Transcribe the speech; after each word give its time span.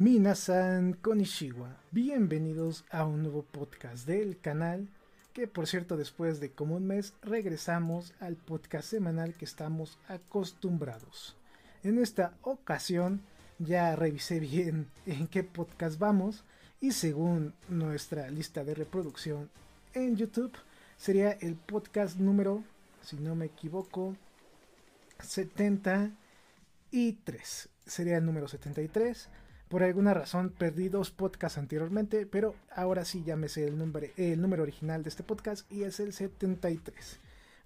Minasan 0.00 0.94
Konishiwa, 0.94 1.76
bienvenidos 1.90 2.86
a 2.90 3.04
un 3.04 3.22
nuevo 3.22 3.42
podcast 3.42 4.06
del 4.06 4.40
canal, 4.40 4.88
que 5.34 5.46
por 5.46 5.66
cierto 5.66 5.98
después 5.98 6.40
de 6.40 6.52
como 6.52 6.76
un 6.76 6.86
mes 6.86 7.12
regresamos 7.20 8.14
al 8.18 8.36
podcast 8.36 8.88
semanal 8.88 9.34
que 9.34 9.44
estamos 9.44 9.98
acostumbrados. 10.08 11.36
En 11.82 11.98
esta 11.98 12.32
ocasión 12.40 13.20
ya 13.58 13.94
revisé 13.94 14.40
bien 14.40 14.86
en 15.04 15.26
qué 15.26 15.44
podcast 15.44 15.98
vamos 15.98 16.44
y 16.80 16.92
según 16.92 17.52
nuestra 17.68 18.30
lista 18.30 18.64
de 18.64 18.74
reproducción 18.74 19.50
en 19.92 20.16
YouTube 20.16 20.56
sería 21.00 21.32
el 21.32 21.56
podcast 21.56 22.18
número, 22.18 22.62
si 23.02 23.16
no 23.16 23.34
me 23.34 23.46
equivoco, 23.46 24.14
73. 25.18 27.68
Sería 27.86 28.18
el 28.18 28.26
número 28.26 28.46
73 28.46 29.30
por 29.70 29.84
alguna 29.84 30.12
razón 30.12 30.50
perdí 30.50 30.88
dos 30.88 31.12
podcasts 31.12 31.56
anteriormente, 31.56 32.26
pero 32.26 32.56
ahora 32.74 33.04
sí 33.04 33.22
ya 33.24 33.36
me 33.36 33.48
sé 33.48 33.68
el, 33.68 34.12
el 34.16 34.42
número 34.42 34.64
original 34.64 35.04
de 35.04 35.10
este 35.10 35.22
podcast 35.22 35.70
y 35.70 35.84
es 35.84 36.00
el 36.00 36.12
73. 36.12 37.20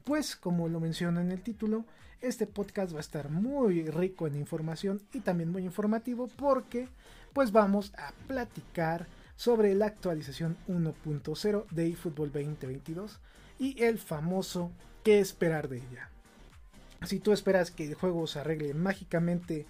Pues 0.04 0.36
como 0.36 0.69
lo 0.69 0.80
menciono 0.80 1.22
en 1.22 1.30
el 1.30 1.41
título, 1.41 1.86
este 2.20 2.46
podcast 2.46 2.92
va 2.92 2.98
a 2.98 3.00
estar 3.00 3.30
muy 3.30 3.86
rico 3.86 4.26
en 4.26 4.36
información 4.36 5.00
y 5.14 5.20
también 5.20 5.50
muy 5.50 5.64
informativo 5.64 6.28
porque 6.36 6.88
pues 7.32 7.52
vamos 7.52 7.94
a 7.96 8.12
platicar 8.28 9.06
sobre 9.36 9.74
la 9.74 9.86
actualización 9.86 10.56
1.0 10.68 11.66
de 11.70 11.88
eFootball 11.88 12.32
2022 12.32 13.20
y 13.58 13.82
el 13.82 13.98
famoso 13.98 14.70
qué 15.02 15.20
esperar 15.20 15.68
de 15.68 15.78
ella. 15.78 16.10
Si 17.04 17.20
tú 17.20 17.32
esperas 17.32 17.70
que 17.70 17.84
el 17.84 17.94
juego 17.94 18.26
se 18.26 18.38
arregle 18.38 18.74
mágicamente 18.74 19.66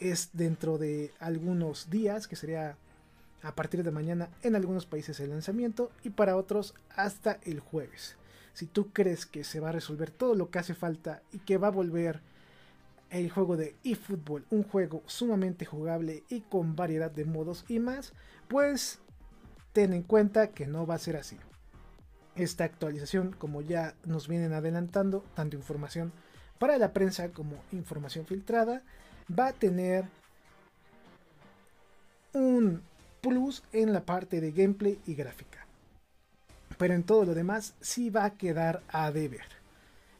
es 0.00 0.30
dentro 0.32 0.78
de 0.78 1.12
algunos 1.18 1.90
días, 1.90 2.28
que 2.28 2.36
sería 2.36 2.76
a 3.42 3.54
partir 3.54 3.82
de 3.84 3.90
mañana 3.90 4.30
en 4.42 4.56
algunos 4.56 4.86
países 4.86 5.20
el 5.20 5.30
lanzamiento 5.30 5.90
y 6.02 6.10
para 6.10 6.36
otros 6.36 6.74
hasta 6.96 7.38
el 7.42 7.60
jueves. 7.60 8.16
Si 8.52 8.66
tú 8.66 8.90
crees 8.92 9.26
que 9.26 9.44
se 9.44 9.60
va 9.60 9.68
a 9.68 9.72
resolver 9.72 10.10
todo 10.10 10.34
lo 10.34 10.50
que 10.50 10.58
hace 10.58 10.74
falta 10.74 11.22
y 11.32 11.38
que 11.38 11.58
va 11.58 11.68
a 11.68 11.72
volver 11.72 12.20
el 13.10 13.30
juego 13.30 13.56
de 13.56 13.76
eFootball 13.84 14.44
un 14.50 14.64
juego 14.64 15.02
sumamente 15.06 15.64
jugable 15.64 16.24
y 16.28 16.40
con 16.40 16.76
variedad 16.76 17.10
de 17.10 17.24
modos 17.24 17.64
y 17.68 17.78
más, 17.78 18.12
pues 18.48 19.00
ten 19.72 19.92
en 19.92 20.02
cuenta 20.02 20.48
que 20.48 20.66
no 20.66 20.86
va 20.86 20.94
a 20.94 20.98
ser 20.98 21.16
así. 21.16 21.36
Esta 22.36 22.64
actualización, 22.64 23.32
como 23.32 23.62
ya 23.62 23.94
nos 24.04 24.28
vienen 24.28 24.52
adelantando, 24.52 25.24
tanto 25.34 25.56
información 25.56 26.12
para 26.58 26.78
la 26.78 26.92
prensa 26.92 27.28
como 27.30 27.56
información 27.72 28.26
filtrada, 28.26 28.82
va 29.36 29.48
a 29.48 29.52
tener 29.52 30.04
un 32.32 32.82
plus 33.20 33.62
en 33.72 33.92
la 33.92 34.02
parte 34.02 34.40
de 34.40 34.52
gameplay 34.52 35.00
y 35.06 35.14
gráfica. 35.14 35.66
Pero 36.78 36.94
en 36.94 37.02
todo 37.02 37.24
lo 37.24 37.34
demás 37.34 37.74
sí 37.80 38.10
va 38.10 38.24
a 38.24 38.36
quedar 38.36 38.82
a 38.88 39.10
deber. 39.10 39.46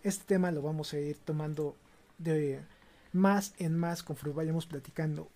Este 0.03 0.25
tema 0.25 0.51
lo 0.51 0.63
vamos 0.63 0.93
a 0.93 0.99
ir 0.99 1.19
tomando 1.19 1.77
de 2.19 2.61
más 3.13 3.55
en 3.59 3.77
más 3.77 4.03
conforme 4.03 4.35
vayamos 4.35 4.67
platicando 4.67 5.29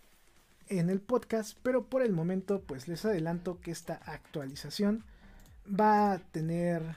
en 0.78 0.90
el 0.90 1.00
podcast, 1.00 1.58
pero 1.62 1.84
por 1.84 2.02
el 2.02 2.12
momento 2.12 2.62
pues 2.62 2.88
les 2.88 3.04
adelanto 3.04 3.60
que 3.60 3.70
esta 3.70 3.94
actualización 4.06 5.04
va 5.68 6.12
a 6.12 6.18
tener 6.18 6.96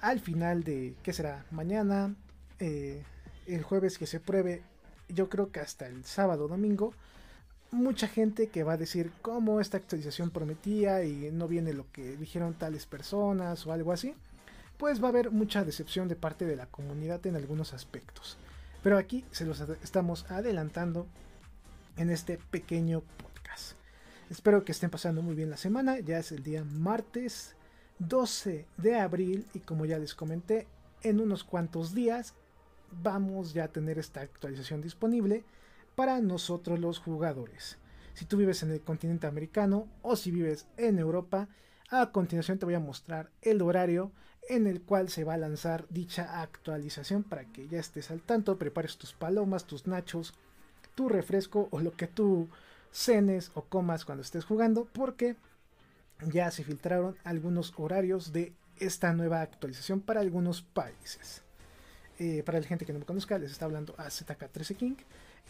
al 0.00 0.20
final 0.20 0.64
de, 0.64 0.94
¿qué 1.02 1.12
será? 1.12 1.44
Mañana, 1.50 2.14
eh, 2.58 3.02
el 3.46 3.62
jueves 3.62 3.98
que 3.98 4.06
se 4.06 4.20
pruebe 4.20 4.62
yo 5.08 5.28
creo 5.28 5.52
que 5.52 5.60
hasta 5.60 5.86
el 5.86 6.04
sábado 6.04 6.48
domingo, 6.48 6.92
mucha 7.70 8.08
gente 8.08 8.48
que 8.48 8.64
va 8.64 8.74
a 8.74 8.78
decir 8.78 9.12
cómo 9.22 9.60
esta 9.60 9.76
actualización 9.76 10.30
prometía 10.30 11.04
y 11.04 11.30
no 11.32 11.48
viene 11.48 11.72
lo 11.72 11.90
que 11.92 12.16
dijeron 12.16 12.54
tales 12.54 12.86
personas 12.86 13.66
o 13.66 13.72
algo 13.72 13.92
así, 13.92 14.14
pues 14.78 15.02
va 15.02 15.06
a 15.06 15.10
haber 15.10 15.30
mucha 15.30 15.64
decepción 15.64 16.08
de 16.08 16.16
parte 16.16 16.44
de 16.44 16.56
la 16.56 16.66
comunidad 16.66 17.24
en 17.26 17.36
algunos 17.36 17.72
aspectos. 17.72 18.36
Pero 18.82 18.98
aquí 18.98 19.24
se 19.30 19.44
los 19.44 19.60
estamos 19.82 20.30
adelantando 20.30 21.06
en 21.96 22.10
este 22.10 22.38
pequeño 22.50 23.00
podcast. 23.00 23.72
Espero 24.30 24.64
que 24.64 24.72
estén 24.72 24.90
pasando 24.90 25.22
muy 25.22 25.34
bien 25.34 25.50
la 25.50 25.56
semana, 25.56 25.98
ya 26.00 26.18
es 26.18 26.32
el 26.32 26.42
día 26.42 26.64
martes 26.64 27.56
12 27.98 28.66
de 28.76 28.96
abril 28.96 29.46
y 29.54 29.60
como 29.60 29.86
ya 29.86 29.98
les 29.98 30.14
comenté, 30.14 30.66
en 31.02 31.20
unos 31.20 31.44
cuantos 31.44 31.94
días 31.94 32.34
vamos 33.02 33.54
ya 33.54 33.64
a 33.64 33.68
tener 33.68 33.98
esta 33.98 34.20
actualización 34.20 34.80
disponible 34.80 35.44
para 35.94 36.20
nosotros 36.20 36.78
los 36.78 36.98
jugadores. 36.98 37.78
Si 38.14 38.24
tú 38.24 38.36
vives 38.36 38.62
en 38.62 38.70
el 38.70 38.80
continente 38.80 39.26
americano 39.26 39.88
o 40.02 40.16
si 40.16 40.30
vives 40.30 40.66
en 40.76 40.98
Europa, 40.98 41.48
a 41.90 42.10
continuación 42.12 42.58
te 42.58 42.66
voy 42.66 42.74
a 42.74 42.80
mostrar 42.80 43.30
el 43.42 43.62
horario 43.62 44.12
en 44.48 44.66
el 44.66 44.82
cual 44.82 45.08
se 45.08 45.24
va 45.24 45.34
a 45.34 45.38
lanzar 45.38 45.86
dicha 45.88 46.40
actualización 46.40 47.22
para 47.22 47.44
que 47.46 47.68
ya 47.68 47.78
estés 47.78 48.10
al 48.10 48.22
tanto, 48.22 48.58
prepares 48.58 48.96
tus 48.96 49.12
palomas, 49.12 49.66
tus 49.66 49.86
nachos, 49.86 50.34
tu 50.96 51.08
refresco 51.08 51.68
o 51.70 51.78
lo 51.78 51.92
que 51.92 52.08
tú 52.08 52.48
cenes 52.90 53.52
o 53.54 53.62
comas 53.62 54.04
cuando 54.04 54.22
estés 54.22 54.44
jugando, 54.44 54.88
porque 54.92 55.36
ya 56.26 56.50
se 56.50 56.64
filtraron 56.64 57.16
algunos 57.22 57.72
horarios 57.76 58.32
de 58.32 58.52
esta 58.78 59.12
nueva 59.12 59.42
actualización 59.42 60.00
para 60.00 60.20
algunos 60.20 60.62
países. 60.62 61.42
Eh, 62.18 62.42
para 62.44 62.58
la 62.58 62.66
gente 62.66 62.86
que 62.86 62.92
no 62.92 62.98
me 62.98 63.04
conozca, 63.04 63.38
les 63.38 63.52
está 63.52 63.66
hablando 63.66 63.94
a 63.98 64.06
ZK13 64.06 64.76
King. 64.76 64.96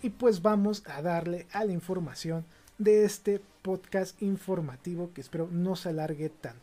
Y 0.03 0.11
pues 0.11 0.43
vamos 0.43 0.83
a 0.87 1.01
darle 1.01 1.47
a 1.53 1.65
la 1.65 1.73
información 1.73 2.45
de 2.79 3.05
este 3.05 3.41
podcast 3.63 4.21
informativo 4.21 5.13
que 5.15 5.21
espero 5.21 5.49
no 5.51 5.77
se 5.77 5.89
alargue 5.91 6.29
tanto. 6.29 6.61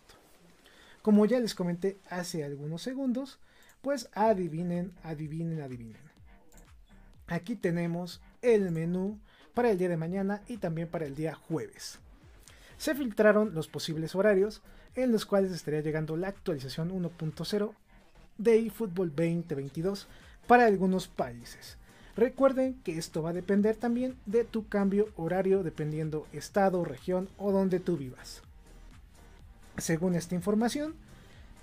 Como 1.02 1.26
ya 1.26 1.40
les 1.40 1.56
comenté 1.56 1.98
hace 2.10 2.44
algunos 2.44 2.82
segundos, 2.82 3.40
pues 3.82 4.10
adivinen, 4.14 4.94
adivinen, 5.04 5.62
adivinen. 5.62 6.02
Aquí 7.28 7.56
tenemos 7.56 8.22
el 8.44 8.70
menú 8.72 9.20
para 9.56 9.72
el 9.72 9.78
día 9.78 9.90
de 9.90 9.98
mañana 9.98 10.42
y 10.48 10.58
también 10.58 10.88
para 10.88 11.06
el 11.06 11.16
día 11.16 11.34
jueves. 11.34 12.00
Se 12.78 12.94
filtraron 12.94 13.56
los 13.56 13.68
posibles 13.68 14.14
horarios 14.14 14.62
en 14.96 15.12
los 15.12 15.26
cuales 15.26 15.52
estaría 15.52 15.82
llegando 15.82 16.16
la 16.18 16.28
actualización 16.28 16.92
1.0 16.92 17.74
de 18.38 18.60
eFootball 18.60 19.10
2022 19.10 20.08
para 20.48 20.66
algunos 20.66 21.08
países. 21.08 21.78
Recuerden 22.16 22.76
que 22.84 22.98
esto 22.98 23.24
va 23.24 23.32
a 23.32 23.34
depender 23.34 23.76
también 23.76 24.16
de 24.26 24.44
tu 24.44 24.68
cambio 24.68 25.10
horario 25.16 25.64
dependiendo 25.64 26.28
estado, 26.32 26.86
región 26.86 27.28
o 27.38 27.52
donde 27.52 27.80
tú 27.80 27.98
vivas. 27.98 28.44
Según 29.78 30.14
esta 30.14 30.36
información, 30.36 30.94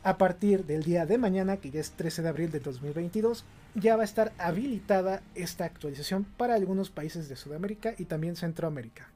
a 0.02 0.18
partir 0.18 0.64
del 0.64 0.82
día 0.82 1.06
de 1.06 1.18
mañana, 1.18 1.58
que 1.58 1.70
ya 1.70 1.80
es 1.80 1.92
13 1.92 2.22
de 2.22 2.28
abril 2.28 2.50
de 2.50 2.58
2022, 2.58 3.44
ya 3.74 3.96
va 3.96 4.02
a 4.02 4.04
estar 4.04 4.32
habilitada 4.38 5.22
esta 5.34 5.64
actualización 5.64 6.24
para 6.24 6.54
algunos 6.54 6.90
países 6.90 7.28
de 7.28 7.36
Sudamérica 7.36 7.94
y 7.98 8.04
también 8.04 8.36
Centroamérica. 8.36 9.10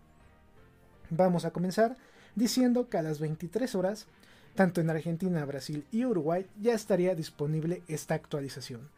Vamos 1.10 1.44
a 1.44 1.50
comenzar 1.50 1.96
diciendo 2.34 2.88
que 2.88 2.98
a 2.98 3.02
las 3.02 3.20
23 3.20 3.74
horas 3.74 4.06
tanto 4.54 4.80
en 4.80 4.90
Argentina, 4.90 5.44
Brasil 5.44 5.84
y 5.90 6.04
Uruguay 6.04 6.46
ya 6.60 6.74
estaría 6.74 7.14
disponible 7.14 7.82
esta 7.88 8.14
actualización. 8.14 8.88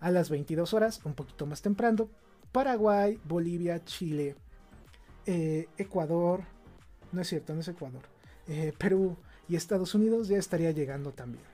A 0.00 0.10
las 0.10 0.28
22 0.28 0.74
horas, 0.74 1.00
un 1.04 1.14
poquito 1.14 1.46
más 1.46 1.62
temprano, 1.62 2.08
Paraguay, 2.52 3.18
Bolivia, 3.24 3.84
Chile, 3.84 4.36
eh, 5.26 5.68
Ecuador, 5.78 6.42
no 7.12 7.20
es 7.20 7.28
cierto, 7.28 7.54
no 7.54 7.60
es 7.60 7.68
Ecuador, 7.68 8.02
eh, 8.48 8.72
Perú 8.76 9.16
y 9.48 9.56
Estados 9.56 9.94
Unidos 9.94 10.28
ya 10.28 10.36
estaría 10.36 10.72
llegando 10.72 11.12
también. 11.12 11.53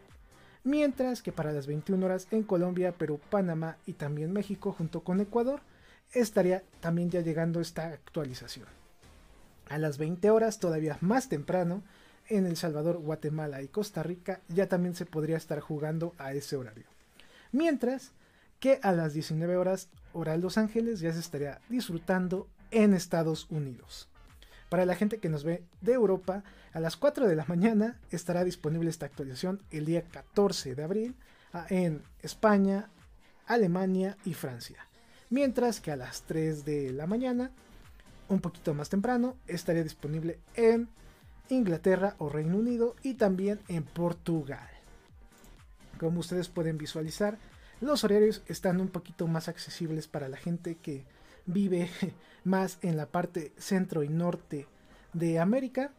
Mientras 0.62 1.22
que 1.22 1.32
para 1.32 1.52
las 1.52 1.66
21 1.66 2.04
horas 2.04 2.26
en 2.30 2.42
Colombia, 2.42 2.92
Perú, 2.92 3.20
Panamá 3.30 3.78
y 3.86 3.94
también 3.94 4.32
México 4.32 4.72
junto 4.72 5.00
con 5.00 5.20
Ecuador 5.20 5.60
estaría 6.12 6.62
también 6.80 7.10
ya 7.10 7.20
llegando 7.20 7.60
esta 7.60 7.86
actualización. 7.88 8.66
A 9.68 9.78
las 9.78 9.98
20 9.98 10.30
horas, 10.30 10.58
todavía 10.58 10.98
más 11.00 11.28
temprano, 11.28 11.82
en 12.28 12.46
El 12.46 12.56
Salvador, 12.56 12.98
Guatemala 12.98 13.62
y 13.62 13.68
Costa 13.68 14.02
Rica 14.02 14.40
ya 14.48 14.68
también 14.68 14.94
se 14.94 15.06
podría 15.06 15.36
estar 15.36 15.60
jugando 15.60 16.14
a 16.18 16.32
ese 16.32 16.56
horario. 16.56 16.86
Mientras 17.52 18.12
que 18.60 18.78
a 18.82 18.92
las 18.92 19.14
19 19.14 19.56
horas 19.56 19.88
hora 20.12 20.36
Los 20.36 20.58
Ángeles 20.58 21.00
ya 21.00 21.12
se 21.12 21.20
estaría 21.20 21.60
disfrutando 21.68 22.48
en 22.70 22.94
Estados 22.94 23.46
Unidos. 23.50 24.08
Para 24.70 24.86
la 24.86 24.94
gente 24.94 25.18
que 25.18 25.28
nos 25.28 25.42
ve 25.42 25.64
de 25.80 25.92
Europa, 25.92 26.44
a 26.72 26.78
las 26.78 26.96
4 26.96 27.26
de 27.26 27.34
la 27.34 27.44
mañana 27.44 27.98
estará 28.10 28.44
disponible 28.44 28.88
esta 28.88 29.04
actualización 29.04 29.60
el 29.72 29.84
día 29.84 30.02
14 30.02 30.76
de 30.76 30.84
abril 30.84 31.16
ah, 31.52 31.66
en 31.70 32.04
España, 32.22 32.88
Alemania 33.46 34.16
y 34.24 34.34
Francia. 34.34 34.86
Mientras 35.28 35.80
que 35.80 35.90
a 35.90 35.96
las 35.96 36.22
3 36.22 36.64
de 36.64 36.92
la 36.92 37.08
mañana, 37.08 37.50
un 38.28 38.40
poquito 38.40 38.72
más 38.72 38.88
temprano, 38.88 39.36
estaría 39.48 39.82
disponible 39.82 40.38
en 40.54 40.88
Inglaterra 41.48 42.14
o 42.18 42.28
Reino 42.28 42.56
Unido 42.56 42.94
y 43.02 43.14
también 43.14 43.58
en 43.66 43.82
Portugal. 43.82 44.68
Como 45.98 46.20
ustedes 46.20 46.48
pueden 46.48 46.78
visualizar, 46.78 47.38
los 47.80 48.04
horarios 48.04 48.42
están 48.46 48.80
un 48.80 48.88
poquito 48.88 49.26
más 49.26 49.48
accesibles 49.48 50.06
para 50.06 50.28
la 50.28 50.36
gente 50.36 50.76
que 50.76 51.04
vive 51.52 51.90
más 52.44 52.78
en 52.82 52.96
la 52.96 53.06
parte 53.06 53.52
centro 53.58 54.02
y 54.02 54.08
norte 54.08 54.66
de 55.12 55.38
América, 55.38 55.92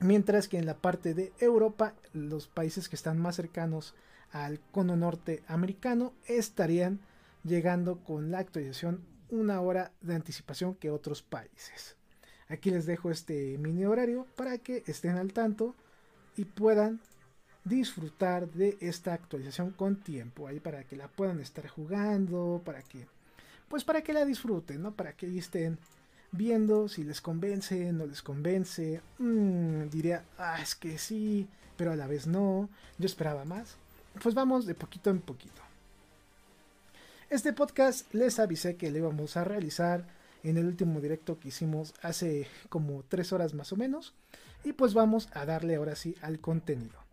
mientras 0.00 0.48
que 0.48 0.58
en 0.58 0.66
la 0.66 0.76
parte 0.76 1.14
de 1.14 1.32
Europa, 1.38 1.94
los 2.12 2.48
países 2.48 2.88
que 2.88 2.96
están 2.96 3.18
más 3.18 3.36
cercanos 3.36 3.94
al 4.30 4.60
cono 4.72 4.96
norte 4.96 5.42
americano 5.48 6.12
estarían 6.26 7.00
llegando 7.44 7.98
con 8.04 8.30
la 8.30 8.38
actualización 8.38 9.02
una 9.30 9.60
hora 9.60 9.92
de 10.00 10.14
anticipación 10.14 10.74
que 10.74 10.90
otros 10.90 11.22
países. 11.22 11.96
Aquí 12.48 12.70
les 12.70 12.86
dejo 12.86 13.10
este 13.10 13.58
mini 13.58 13.84
horario 13.84 14.26
para 14.36 14.58
que 14.58 14.82
estén 14.86 15.16
al 15.16 15.32
tanto 15.32 15.74
y 16.36 16.44
puedan 16.44 17.00
disfrutar 17.64 18.48
de 18.50 18.78
esta 18.80 19.12
actualización 19.12 19.70
con 19.72 19.96
tiempo 19.96 20.46
ahí 20.46 20.60
para 20.60 20.84
que 20.84 20.96
la 20.96 21.08
puedan 21.08 21.40
estar 21.40 21.68
jugando 21.68 22.62
para 22.64 22.82
que 22.82 23.06
pues 23.68 23.84
para 23.84 24.02
que 24.02 24.12
la 24.12 24.24
disfruten, 24.24 24.82
¿no? 24.82 24.92
Para 24.92 25.12
que 25.12 25.38
estén 25.38 25.78
viendo 26.32 26.88
si 26.88 27.04
les 27.04 27.20
convence, 27.20 27.92
no 27.92 28.06
les 28.06 28.22
convence. 28.22 29.00
Mm, 29.18 29.88
diría, 29.88 30.24
ah, 30.38 30.60
es 30.60 30.74
que 30.74 30.98
sí, 30.98 31.48
pero 31.76 31.92
a 31.92 31.96
la 31.96 32.06
vez 32.06 32.26
no. 32.26 32.68
Yo 32.98 33.06
esperaba 33.06 33.44
más. 33.44 33.76
Pues 34.22 34.34
vamos 34.34 34.66
de 34.66 34.74
poquito 34.74 35.10
en 35.10 35.20
poquito. 35.20 35.62
Este 37.30 37.52
podcast 37.52 38.12
les 38.14 38.38
avisé 38.38 38.76
que 38.76 38.90
lo 38.90 38.98
íbamos 38.98 39.36
a 39.36 39.44
realizar 39.44 40.06
en 40.42 40.56
el 40.56 40.66
último 40.66 41.00
directo 41.00 41.38
que 41.38 41.48
hicimos 41.48 41.94
hace 42.02 42.46
como 42.68 43.04
tres 43.08 43.32
horas 43.32 43.54
más 43.54 43.72
o 43.72 43.76
menos. 43.76 44.14
Y 44.64 44.72
pues 44.72 44.94
vamos 44.94 45.28
a 45.32 45.44
darle 45.44 45.76
ahora 45.76 45.94
sí 45.94 46.16
al 46.22 46.40
contenido. 46.40 47.07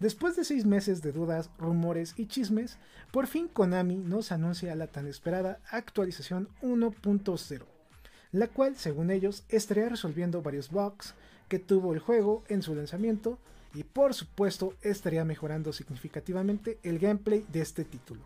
Después 0.00 0.34
de 0.34 0.44
seis 0.44 0.64
meses 0.64 1.02
de 1.02 1.12
dudas, 1.12 1.50
rumores 1.58 2.14
y 2.16 2.26
chismes, 2.26 2.78
por 3.12 3.26
fin 3.26 3.48
Konami 3.48 3.96
nos 3.96 4.32
anuncia 4.32 4.74
la 4.74 4.86
tan 4.86 5.06
esperada 5.06 5.60
actualización 5.70 6.48
1.0, 6.62 7.64
la 8.32 8.48
cual, 8.48 8.76
según 8.76 9.10
ellos, 9.10 9.44
estaría 9.50 9.90
resolviendo 9.90 10.40
varios 10.40 10.70
bugs 10.70 11.14
que 11.48 11.58
tuvo 11.58 11.92
el 11.92 11.98
juego 11.98 12.44
en 12.48 12.62
su 12.62 12.74
lanzamiento 12.74 13.38
y 13.74 13.84
por 13.84 14.14
supuesto 14.14 14.74
estaría 14.80 15.26
mejorando 15.26 15.70
significativamente 15.74 16.78
el 16.82 16.98
gameplay 16.98 17.44
de 17.52 17.60
este 17.60 17.84
título. 17.84 18.22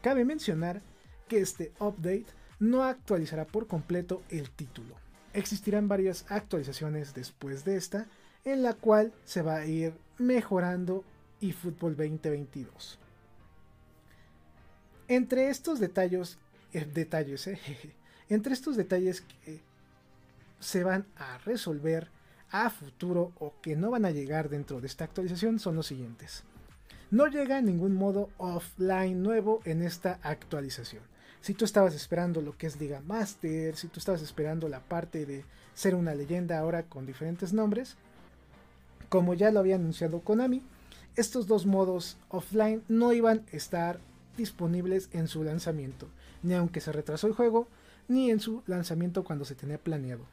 Cabe 0.00 0.24
mencionar 0.24 0.80
que 1.28 1.38
este 1.38 1.72
update 1.80 2.26
no 2.58 2.82
actualizará 2.82 3.44
por 3.44 3.66
completo 3.66 4.22
el 4.30 4.50
título. 4.50 4.94
Existirán 5.34 5.86
varias 5.86 6.24
actualizaciones 6.30 7.12
después 7.12 7.66
de 7.66 7.76
esta, 7.76 8.06
en 8.44 8.62
la 8.62 8.74
cual 8.74 9.12
se 9.24 9.42
va 9.42 9.56
a 9.56 9.66
ir 9.66 9.94
mejorando 10.18 11.04
eFootball 11.40 11.96
2022. 11.96 12.98
Entre 15.08 15.48
estos 15.48 15.80
detalles, 15.80 16.38
eh, 16.72 16.84
detalles 16.84 17.46
eh, 17.46 17.58
entre 18.28 18.54
estos 18.54 18.76
detalles 18.76 19.20
que 19.20 19.60
se 20.60 20.82
van 20.82 21.06
a 21.16 21.38
resolver 21.38 22.08
a 22.50 22.70
futuro 22.70 23.32
o 23.38 23.54
que 23.60 23.76
no 23.76 23.90
van 23.90 24.04
a 24.04 24.10
llegar 24.10 24.48
dentro 24.48 24.80
de 24.80 24.86
esta 24.86 25.04
actualización 25.04 25.58
son 25.58 25.76
los 25.76 25.86
siguientes. 25.86 26.44
No 27.10 27.26
llega 27.26 27.60
ningún 27.60 27.94
modo 27.94 28.30
offline 28.38 29.22
nuevo 29.22 29.60
en 29.64 29.82
esta 29.82 30.18
actualización. 30.22 31.02
Si 31.40 31.52
tú 31.52 31.64
estabas 31.64 31.94
esperando 31.94 32.40
lo 32.40 32.56
que 32.56 32.66
es 32.66 32.80
Liga 32.80 33.02
Master, 33.02 33.76
si 33.76 33.88
tú 33.88 33.98
estabas 33.98 34.22
esperando 34.22 34.68
la 34.68 34.80
parte 34.80 35.26
de 35.26 35.44
ser 35.74 35.94
una 35.94 36.14
leyenda 36.14 36.58
ahora 36.58 36.84
con 36.84 37.04
diferentes 37.04 37.52
nombres, 37.52 37.96
como 39.14 39.34
ya 39.34 39.52
lo 39.52 39.60
había 39.60 39.76
anunciado 39.76 40.22
Konami, 40.22 40.60
estos 41.14 41.46
dos 41.46 41.66
modos 41.66 42.16
offline 42.30 42.82
no 42.88 43.12
iban 43.12 43.44
a 43.52 43.56
estar 43.56 44.00
disponibles 44.36 45.08
en 45.12 45.28
su 45.28 45.44
lanzamiento, 45.44 46.08
ni 46.42 46.54
aunque 46.54 46.80
se 46.80 46.90
retrasó 46.90 47.28
el 47.28 47.32
juego, 47.32 47.68
ni 48.08 48.32
en 48.32 48.40
su 48.40 48.64
lanzamiento 48.66 49.22
cuando 49.22 49.44
se 49.44 49.54
tenía 49.54 49.78
planeado. 49.78 50.24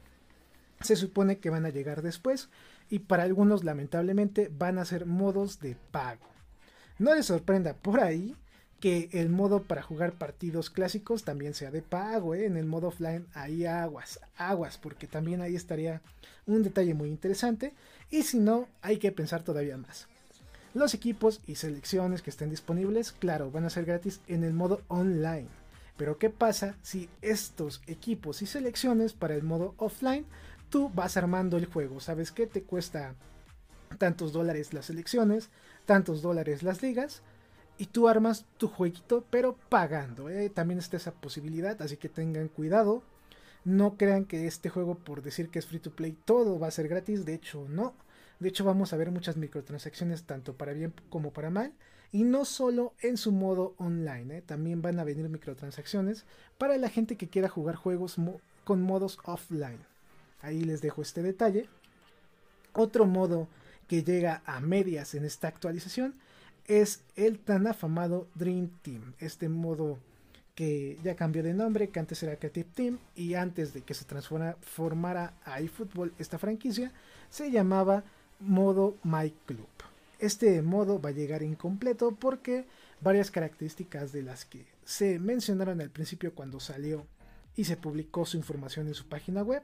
Se 0.80 0.96
supone 0.96 1.38
que 1.38 1.48
van 1.48 1.64
a 1.64 1.70
llegar 1.70 2.02
después 2.02 2.48
y 2.90 2.98
para 2.98 3.22
algunos 3.22 3.62
lamentablemente 3.62 4.50
van 4.58 4.78
a 4.78 4.84
ser 4.84 5.06
modos 5.06 5.60
de 5.60 5.76
pago. 5.92 6.26
No 6.98 7.14
les 7.14 7.26
sorprenda 7.26 7.74
por 7.74 8.00
ahí 8.00 8.34
que 8.82 9.08
el 9.12 9.28
modo 9.28 9.62
para 9.62 9.80
jugar 9.80 10.14
partidos 10.14 10.68
clásicos 10.68 11.22
también 11.22 11.54
sea 11.54 11.70
de 11.70 11.82
pago, 11.82 12.34
¿eh? 12.34 12.46
en 12.46 12.56
el 12.56 12.66
modo 12.66 12.88
offline 12.88 13.28
ahí 13.32 13.64
aguas, 13.64 14.18
aguas, 14.36 14.76
porque 14.76 15.06
también 15.06 15.40
ahí 15.40 15.54
estaría 15.54 16.02
un 16.46 16.64
detalle 16.64 16.92
muy 16.92 17.08
interesante 17.08 17.74
y 18.10 18.24
si 18.24 18.40
no 18.40 18.66
hay 18.80 18.96
que 18.96 19.12
pensar 19.12 19.44
todavía 19.44 19.76
más. 19.76 20.08
Los 20.74 20.94
equipos 20.94 21.40
y 21.46 21.54
selecciones 21.54 22.22
que 22.22 22.30
estén 22.30 22.50
disponibles, 22.50 23.12
claro, 23.12 23.52
van 23.52 23.66
a 23.66 23.70
ser 23.70 23.84
gratis 23.84 24.20
en 24.26 24.42
el 24.42 24.52
modo 24.52 24.82
online. 24.88 25.46
Pero 25.96 26.18
¿qué 26.18 26.28
pasa 26.28 26.74
si 26.82 27.08
estos 27.20 27.82
equipos 27.86 28.42
y 28.42 28.46
selecciones 28.46 29.12
para 29.12 29.36
el 29.36 29.44
modo 29.44 29.76
offline 29.76 30.26
tú 30.70 30.90
vas 30.92 31.16
armando 31.16 31.56
el 31.56 31.66
juego? 31.66 32.00
¿Sabes 32.00 32.32
qué 32.32 32.48
te 32.48 32.64
cuesta 32.64 33.14
tantos 33.98 34.32
dólares 34.32 34.74
las 34.74 34.86
selecciones, 34.86 35.50
tantos 35.86 36.20
dólares 36.20 36.64
las 36.64 36.82
ligas? 36.82 37.22
Y 37.78 37.86
tú 37.86 38.08
armas 38.08 38.44
tu 38.58 38.68
jueguito, 38.68 39.24
pero 39.30 39.56
pagando. 39.68 40.28
¿eh? 40.28 40.50
También 40.50 40.78
está 40.78 40.96
esa 40.96 41.12
posibilidad, 41.12 41.80
así 41.82 41.96
que 41.96 42.08
tengan 42.08 42.48
cuidado. 42.48 43.02
No 43.64 43.96
crean 43.96 44.24
que 44.24 44.46
este 44.46 44.68
juego, 44.68 44.96
por 44.96 45.22
decir 45.22 45.48
que 45.48 45.58
es 45.58 45.66
free 45.66 45.78
to 45.78 45.92
play, 45.92 46.16
todo 46.24 46.58
va 46.58 46.68
a 46.68 46.72
ser 46.72 46.88
gratis. 46.88 47.24
De 47.24 47.34
hecho, 47.34 47.66
no. 47.68 47.94
De 48.40 48.48
hecho, 48.48 48.64
vamos 48.64 48.92
a 48.92 48.96
ver 48.96 49.10
muchas 49.10 49.36
microtransacciones, 49.36 50.24
tanto 50.24 50.56
para 50.56 50.72
bien 50.72 50.92
como 51.10 51.32
para 51.32 51.50
mal. 51.50 51.72
Y 52.10 52.24
no 52.24 52.44
solo 52.44 52.92
en 53.00 53.16
su 53.16 53.32
modo 53.32 53.74
online, 53.78 54.38
¿eh? 54.38 54.42
también 54.42 54.82
van 54.82 54.98
a 54.98 55.04
venir 55.04 55.28
microtransacciones 55.28 56.26
para 56.58 56.76
la 56.76 56.90
gente 56.90 57.16
que 57.16 57.28
quiera 57.28 57.48
jugar 57.48 57.76
juegos 57.76 58.16
con 58.64 58.82
modos 58.82 59.18
offline. 59.24 59.78
Ahí 60.42 60.62
les 60.64 60.82
dejo 60.82 61.00
este 61.00 61.22
detalle. 61.22 61.68
Otro 62.74 63.06
modo 63.06 63.48
que 63.88 64.02
llega 64.02 64.42
a 64.44 64.60
medias 64.60 65.14
en 65.14 65.24
esta 65.24 65.48
actualización 65.48 66.14
es 66.66 67.02
el 67.16 67.38
tan 67.38 67.66
afamado 67.66 68.28
Dream 68.34 68.70
Team. 68.82 69.14
Este 69.18 69.48
modo 69.48 69.98
que 70.54 70.98
ya 71.02 71.16
cambió 71.16 71.42
de 71.42 71.54
nombre, 71.54 71.88
que 71.88 72.00
antes 72.00 72.22
era 72.22 72.36
Creative 72.36 72.68
Team 72.74 72.98
y 73.14 73.34
antes 73.34 73.72
de 73.72 73.82
que 73.82 73.94
se 73.94 74.04
transformara 74.04 75.34
a 75.44 75.60
eFootball 75.60 76.12
esta 76.18 76.38
franquicia, 76.38 76.92
se 77.30 77.50
llamaba 77.50 78.04
modo 78.40 78.96
My 79.02 79.32
Club. 79.46 79.68
Este 80.18 80.62
modo 80.62 81.00
va 81.00 81.08
a 81.08 81.12
llegar 81.12 81.42
incompleto 81.42 82.14
porque 82.14 82.66
varias 83.00 83.30
características 83.30 84.12
de 84.12 84.22
las 84.22 84.44
que 84.44 84.66
se 84.84 85.18
mencionaron 85.18 85.80
al 85.80 85.90
principio 85.90 86.34
cuando 86.34 86.60
salió 86.60 87.06
y 87.56 87.64
se 87.64 87.76
publicó 87.76 88.24
su 88.24 88.36
información 88.36 88.86
en 88.86 88.94
su 88.94 89.06
página 89.08 89.42
web, 89.42 89.62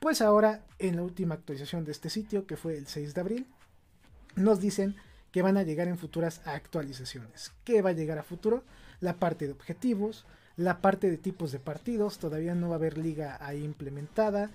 pues 0.00 0.22
ahora 0.22 0.64
en 0.78 0.96
la 0.96 1.02
última 1.02 1.34
actualización 1.34 1.84
de 1.84 1.92
este 1.92 2.10
sitio, 2.10 2.46
que 2.46 2.56
fue 2.56 2.76
el 2.76 2.86
6 2.86 3.14
de 3.14 3.20
abril, 3.20 3.46
nos 4.36 4.60
dicen 4.60 4.96
que 5.32 5.42
van 5.42 5.56
a 5.56 5.62
llegar 5.62 5.88
en 5.88 5.98
futuras 5.98 6.40
actualizaciones. 6.44 7.52
¿Qué 7.64 7.82
va 7.82 7.90
a 7.90 7.94
llegar 7.94 8.18
a 8.18 8.22
futuro? 8.22 8.64
La 9.00 9.16
parte 9.16 9.46
de 9.46 9.52
objetivos, 9.52 10.24
la 10.56 10.80
parte 10.80 11.10
de 11.10 11.18
tipos 11.18 11.52
de 11.52 11.60
partidos, 11.60 12.18
todavía 12.18 12.54
no 12.54 12.68
va 12.68 12.76
a 12.76 12.78
haber 12.78 12.98
liga 12.98 13.38
ahí 13.40 13.62
implementada. 13.62 14.50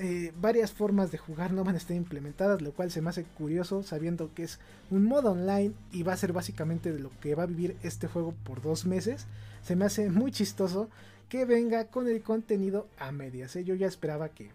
Eh, 0.00 0.32
varias 0.40 0.72
formas 0.72 1.10
de 1.10 1.18
jugar 1.18 1.52
no 1.52 1.64
van 1.64 1.74
a 1.74 1.78
estar 1.78 1.96
implementadas, 1.96 2.62
lo 2.62 2.72
cual 2.72 2.90
se 2.92 3.02
me 3.02 3.10
hace 3.10 3.24
curioso 3.24 3.82
sabiendo 3.82 4.32
que 4.32 4.44
es 4.44 4.60
un 4.90 5.04
modo 5.04 5.32
online 5.32 5.72
y 5.90 6.04
va 6.04 6.12
a 6.12 6.16
ser 6.16 6.32
básicamente 6.32 6.92
de 6.92 7.00
lo 7.00 7.10
que 7.20 7.34
va 7.34 7.44
a 7.44 7.46
vivir 7.46 7.76
este 7.82 8.06
juego 8.06 8.32
por 8.44 8.62
dos 8.62 8.86
meses. 8.86 9.26
Se 9.62 9.74
me 9.74 9.86
hace 9.86 10.08
muy 10.10 10.30
chistoso 10.30 10.88
que 11.28 11.44
venga 11.44 11.88
con 11.88 12.08
el 12.08 12.22
contenido 12.22 12.86
a 12.98 13.10
medias. 13.10 13.56
¿eh? 13.56 13.64
Yo 13.64 13.74
ya 13.74 13.86
esperaba 13.86 14.28
que 14.28 14.50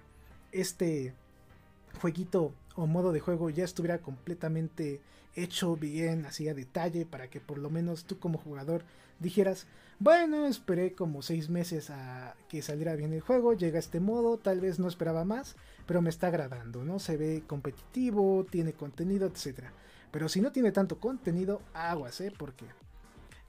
este 0.51 1.13
jueguito 2.00 2.53
o 2.75 2.88
modo 2.88 3.12
de 3.12 3.20
juego 3.20 3.50
ya 3.50 3.63
estuviera 3.63 4.00
completamente 4.00 5.01
hecho 5.35 5.75
bien, 5.75 6.25
así 6.25 6.47
a 6.47 6.53
detalle, 6.53 7.05
para 7.05 7.29
que 7.29 7.39
por 7.39 7.57
lo 7.57 7.69
menos 7.69 8.05
tú 8.05 8.19
como 8.19 8.37
jugador 8.37 8.83
dijeras, 9.19 9.67
bueno, 9.99 10.45
esperé 10.47 10.93
como 10.93 11.21
seis 11.21 11.49
meses 11.49 11.89
a 11.89 12.35
que 12.49 12.61
saliera 12.61 12.95
bien 12.95 13.13
el 13.13 13.21
juego, 13.21 13.53
llega 13.53 13.79
este 13.79 13.99
modo, 13.99 14.37
tal 14.37 14.59
vez 14.59 14.79
no 14.79 14.87
esperaba 14.87 15.23
más, 15.23 15.55
pero 15.85 16.01
me 16.01 16.09
está 16.09 16.27
agradando, 16.27 16.83
¿no? 16.83 16.99
Se 16.99 17.17
ve 17.17 17.43
competitivo, 17.47 18.45
tiene 18.49 18.73
contenido, 18.73 19.27
etc. 19.27 19.65
Pero 20.11 20.29
si 20.29 20.41
no 20.41 20.51
tiene 20.51 20.71
tanto 20.71 20.99
contenido, 20.99 21.61
aguas, 21.73 22.19
¿eh? 22.21 22.33
Porque 22.37 22.65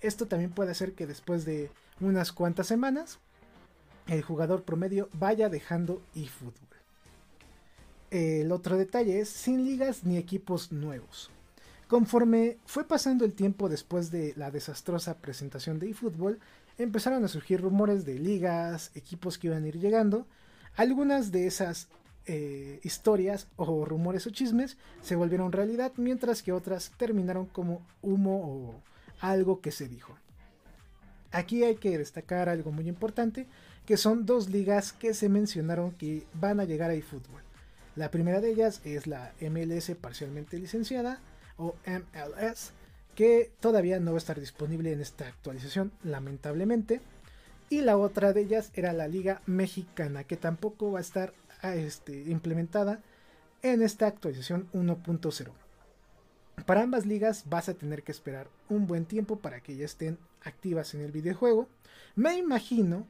esto 0.01 0.27
también 0.27 0.53
puede 0.53 0.71
hacer 0.71 0.95
que 0.95 1.07
después 1.07 1.45
de 1.45 1.71
unas 2.01 2.33
cuantas 2.33 2.67
semanas, 2.67 3.19
el 4.07 4.23
jugador 4.23 4.63
promedio 4.65 5.09
vaya 5.15 5.49
dejando 5.49 6.03
eFootball. 6.15 6.69
El 8.11 8.53
otro 8.53 8.77
detalle 8.77 9.19
es 9.19 9.29
sin 9.29 9.65
ligas 9.65 10.05
ni 10.05 10.19
equipos 10.19 10.71
nuevos. 10.71 11.31
Conforme 11.95 12.59
fue 12.67 12.89
pasando 12.89 13.25
el 13.25 13.35
tiempo 13.35 13.69
después 13.69 14.11
de 14.11 14.35
la 14.37 14.51
desastrosa 14.51 15.19
presentación 15.19 15.79
de 15.79 15.91
eFootball, 15.91 16.41
empezaron 16.77 17.25
a 17.25 17.29
surgir 17.29 17.61
rumores 17.61 18.05
de 18.05 18.19
ligas, 18.19 18.91
equipos 18.97 19.39
que 19.39 19.47
iban 19.47 19.63
a 19.63 19.69
ir 19.69 19.79
llegando. 19.79 20.27
Algunas 20.75 21.31
de 21.31 21.47
esas 21.47 21.87
eh, 22.27 22.81
historias 22.83 23.47
o 23.55 23.85
rumores 23.85 24.27
o 24.27 24.31
chismes 24.31 24.77
se 25.03 25.15
volvieron 25.15 25.53
realidad, 25.53 25.93
mientras 25.97 26.43
que 26.43 26.51
otras 26.51 26.91
terminaron 26.97 27.47
como 27.47 27.87
humo 28.03 28.41
o 28.45 28.83
algo 29.21 29.61
que 29.61 29.71
se 29.71 29.87
dijo. 29.87 30.19
Aquí 31.31 31.63
hay 31.63 31.77
que 31.77 31.97
destacar 31.97 32.49
algo 32.49 32.73
muy 32.73 32.89
importante, 32.89 33.47
que 33.87 33.97
son 33.97 34.27
dos 34.27 34.51
ligas 34.51 34.93
que 34.93 35.15
se 35.15 35.29
mencionaron 35.29 35.93
que 35.93 36.27
van 36.35 36.59
a 36.59 36.65
llegar 36.65 36.91
a 36.91 36.95
eFootball. 36.95 37.45
La 37.95 38.11
primera 38.11 38.41
de 38.41 38.51
ellas 38.51 38.81
es 38.83 39.07
la 39.07 39.33
MLS 39.41 39.93
parcialmente 40.01 40.59
licenciada, 40.59 41.21
o 41.57 41.75
MLS, 41.87 42.73
que 43.15 43.51
todavía 43.61 44.01
no 44.01 44.13
va 44.13 44.17
a 44.17 44.19
estar 44.19 44.41
disponible 44.41 44.93
en 44.93 45.01
esta 45.01 45.27
actualización, 45.27 45.93
lamentablemente. 46.03 47.01
Y 47.71 47.81
la 47.81 47.97
otra 47.97 48.33
de 48.33 48.43
ellas 48.43 48.71
era 48.75 48.93
la 48.93 49.09
Liga 49.09 49.41
Mexicana, 49.47 50.25
que 50.25 50.37
tampoco 50.37 50.93
va 50.93 50.99
a 50.99 51.03
estar 51.03 51.33
ah, 51.63 51.75
este, 51.75 52.23
implementada 52.31 53.01
en 53.63 53.83
esta 53.83 54.07
actualización 54.07 54.69
1.0. 54.73 55.51
Para 56.67 56.83
ambas 56.83 57.07
ligas 57.07 57.45
vas 57.49 57.69
a 57.69 57.75
tener 57.75 58.03
que 58.03 58.13
esperar 58.13 58.49
un 58.69 58.87
buen 58.87 59.07
tiempo 59.07 59.39
para 59.39 59.61
que 59.61 59.77
ya 59.77 59.85
estén 59.85 60.19
activas 60.43 60.95
en 60.95 61.01
el 61.01 61.13
videojuego. 61.13 61.69
Me 62.15 62.37
imagino 62.37 63.07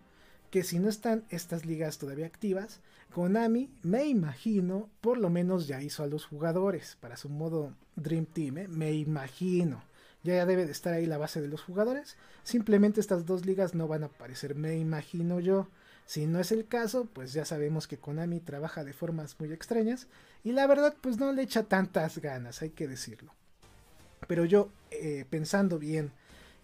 que 0.55 0.63
si 0.63 0.79
no 0.79 0.89
están 0.89 1.25
estas 1.31 1.67
ligas 1.67 1.99
todavía 1.99 2.27
activas, 2.27 2.79
Konami, 3.13 3.73
me 3.83 4.07
imagino, 4.07 4.89
por 5.01 5.19
lo 5.19 5.29
menos 5.29 5.67
ya 5.67 5.83
hizo 5.83 6.05
a 6.05 6.07
los 6.07 6.27
jugadores 6.27 6.97
para 7.01 7.17
su 7.17 7.29
modo 7.29 7.75
Dream 7.97 8.25
Team, 8.25 8.59
¿eh? 8.59 8.69
me 8.69 8.93
imagino. 8.93 9.83
Ya 10.23 10.47
debe 10.47 10.65
de 10.65 10.71
estar 10.71 10.95
ahí 10.95 11.07
la 11.07 11.19
base 11.19 11.41
de 11.41 11.49
los 11.49 11.61
jugadores. 11.61 12.17
Simplemente 12.45 13.01
estas 13.01 13.27
dos 13.27 13.45
ligas 13.45 13.75
no 13.75 13.89
van 13.89 14.05
a 14.05 14.07
aparecer, 14.07 14.55
me 14.55 14.79
imagino 14.79 15.41
yo. 15.41 15.67
Si 16.07 16.25
no 16.29 16.39
es 16.39 16.53
el 16.53 16.69
caso, 16.69 17.09
pues 17.13 17.33
ya 17.33 17.45
sabemos 17.45 17.89
que 17.89 17.99
Konami 17.99 18.39
trabaja 18.39 18.85
de 18.85 18.93
formas 18.93 19.35
muy 19.41 19.53
extrañas 19.53 20.07
y 20.45 20.53
la 20.53 20.69
verdad 20.69 20.95
pues 21.01 21.19
no 21.19 21.33
le 21.33 21.43
echa 21.43 21.65
tantas 21.65 22.19
ganas, 22.19 22.63
hay 22.63 22.71
que 22.71 22.87
decirlo. 22.87 23.35
Pero 24.29 24.45
yo, 24.45 24.71
eh, 24.93 25.25
pensando 25.29 25.81
bien 25.81 26.13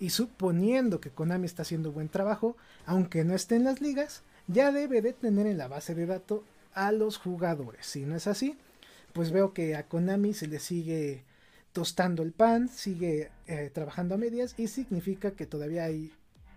y 0.00 0.10
suponiendo 0.10 1.00
que 1.00 1.10
Konami 1.10 1.46
está 1.46 1.62
haciendo 1.62 1.92
buen 1.92 2.08
trabajo, 2.08 2.56
aunque 2.86 3.22
no 3.22 3.34
esté 3.34 3.56
en 3.56 3.64
las 3.64 3.80
ligas, 3.80 4.22
ya 4.48 4.72
debe 4.72 5.02
de 5.02 5.12
tener 5.12 5.46
en 5.46 5.58
la 5.58 5.68
base 5.68 5.94
de 5.94 6.06
datos 6.06 6.40
a 6.72 6.90
los 6.90 7.18
jugadores. 7.18 7.86
Si 7.86 8.06
no 8.06 8.16
es 8.16 8.26
así, 8.26 8.56
pues 9.12 9.30
veo 9.30 9.52
que 9.52 9.76
a 9.76 9.86
Konami 9.86 10.32
se 10.32 10.46
le 10.46 10.58
sigue 10.58 11.24
tostando 11.72 12.22
el 12.22 12.32
pan, 12.32 12.68
sigue 12.68 13.30
eh, 13.46 13.70
trabajando 13.72 14.14
a 14.14 14.18
medias 14.18 14.54
y 14.58 14.68
significa 14.68 15.32
que 15.32 15.46
todavía 15.46 15.84
hay 15.84 16.12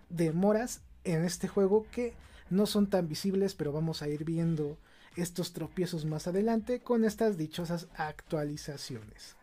demoras 0.08 0.80
en 1.04 1.24
este 1.24 1.46
juego 1.46 1.86
que 1.92 2.14
no 2.50 2.66
son 2.66 2.88
tan 2.88 3.08
visibles, 3.08 3.54
pero 3.54 3.72
vamos 3.72 4.02
a 4.02 4.08
ir 4.08 4.24
viendo 4.24 4.78
estos 5.16 5.52
tropiezos 5.52 6.04
más 6.06 6.26
adelante 6.26 6.80
con 6.80 7.04
estas 7.04 7.36
dichosas 7.36 7.88
actualizaciones. 7.96 9.36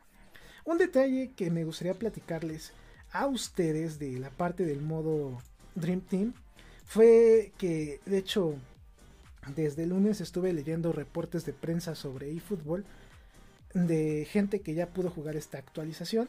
Un 0.66 0.78
detalle 0.78 1.32
que 1.36 1.50
me 1.50 1.64
gustaría 1.64 1.94
platicarles 1.94 2.74
a 3.12 3.28
ustedes 3.28 4.00
de 4.00 4.20
la 4.20 4.30
parte 4.30 4.66
del 4.66 4.82
modo 4.82 5.42
Dream 5.76 6.02
Team 6.02 6.34
fue 6.86 7.52
que, 7.58 8.00
de 8.06 8.18
hecho, 8.18 8.56
desde 9.56 9.84
el 9.84 9.90
lunes 9.90 10.22
estuve 10.22 10.54
leyendo 10.54 10.92
reportes 10.92 11.46
de 11.46 11.54
prensa 11.54 11.96
sobre 11.96 12.32
eFootball 12.32 12.86
de 13.74 14.28
gente 14.30 14.60
que 14.60 14.74
ya 14.74 14.88
pudo 14.88 15.10
jugar 15.10 15.36
esta 15.36 15.58
actualización. 15.58 16.28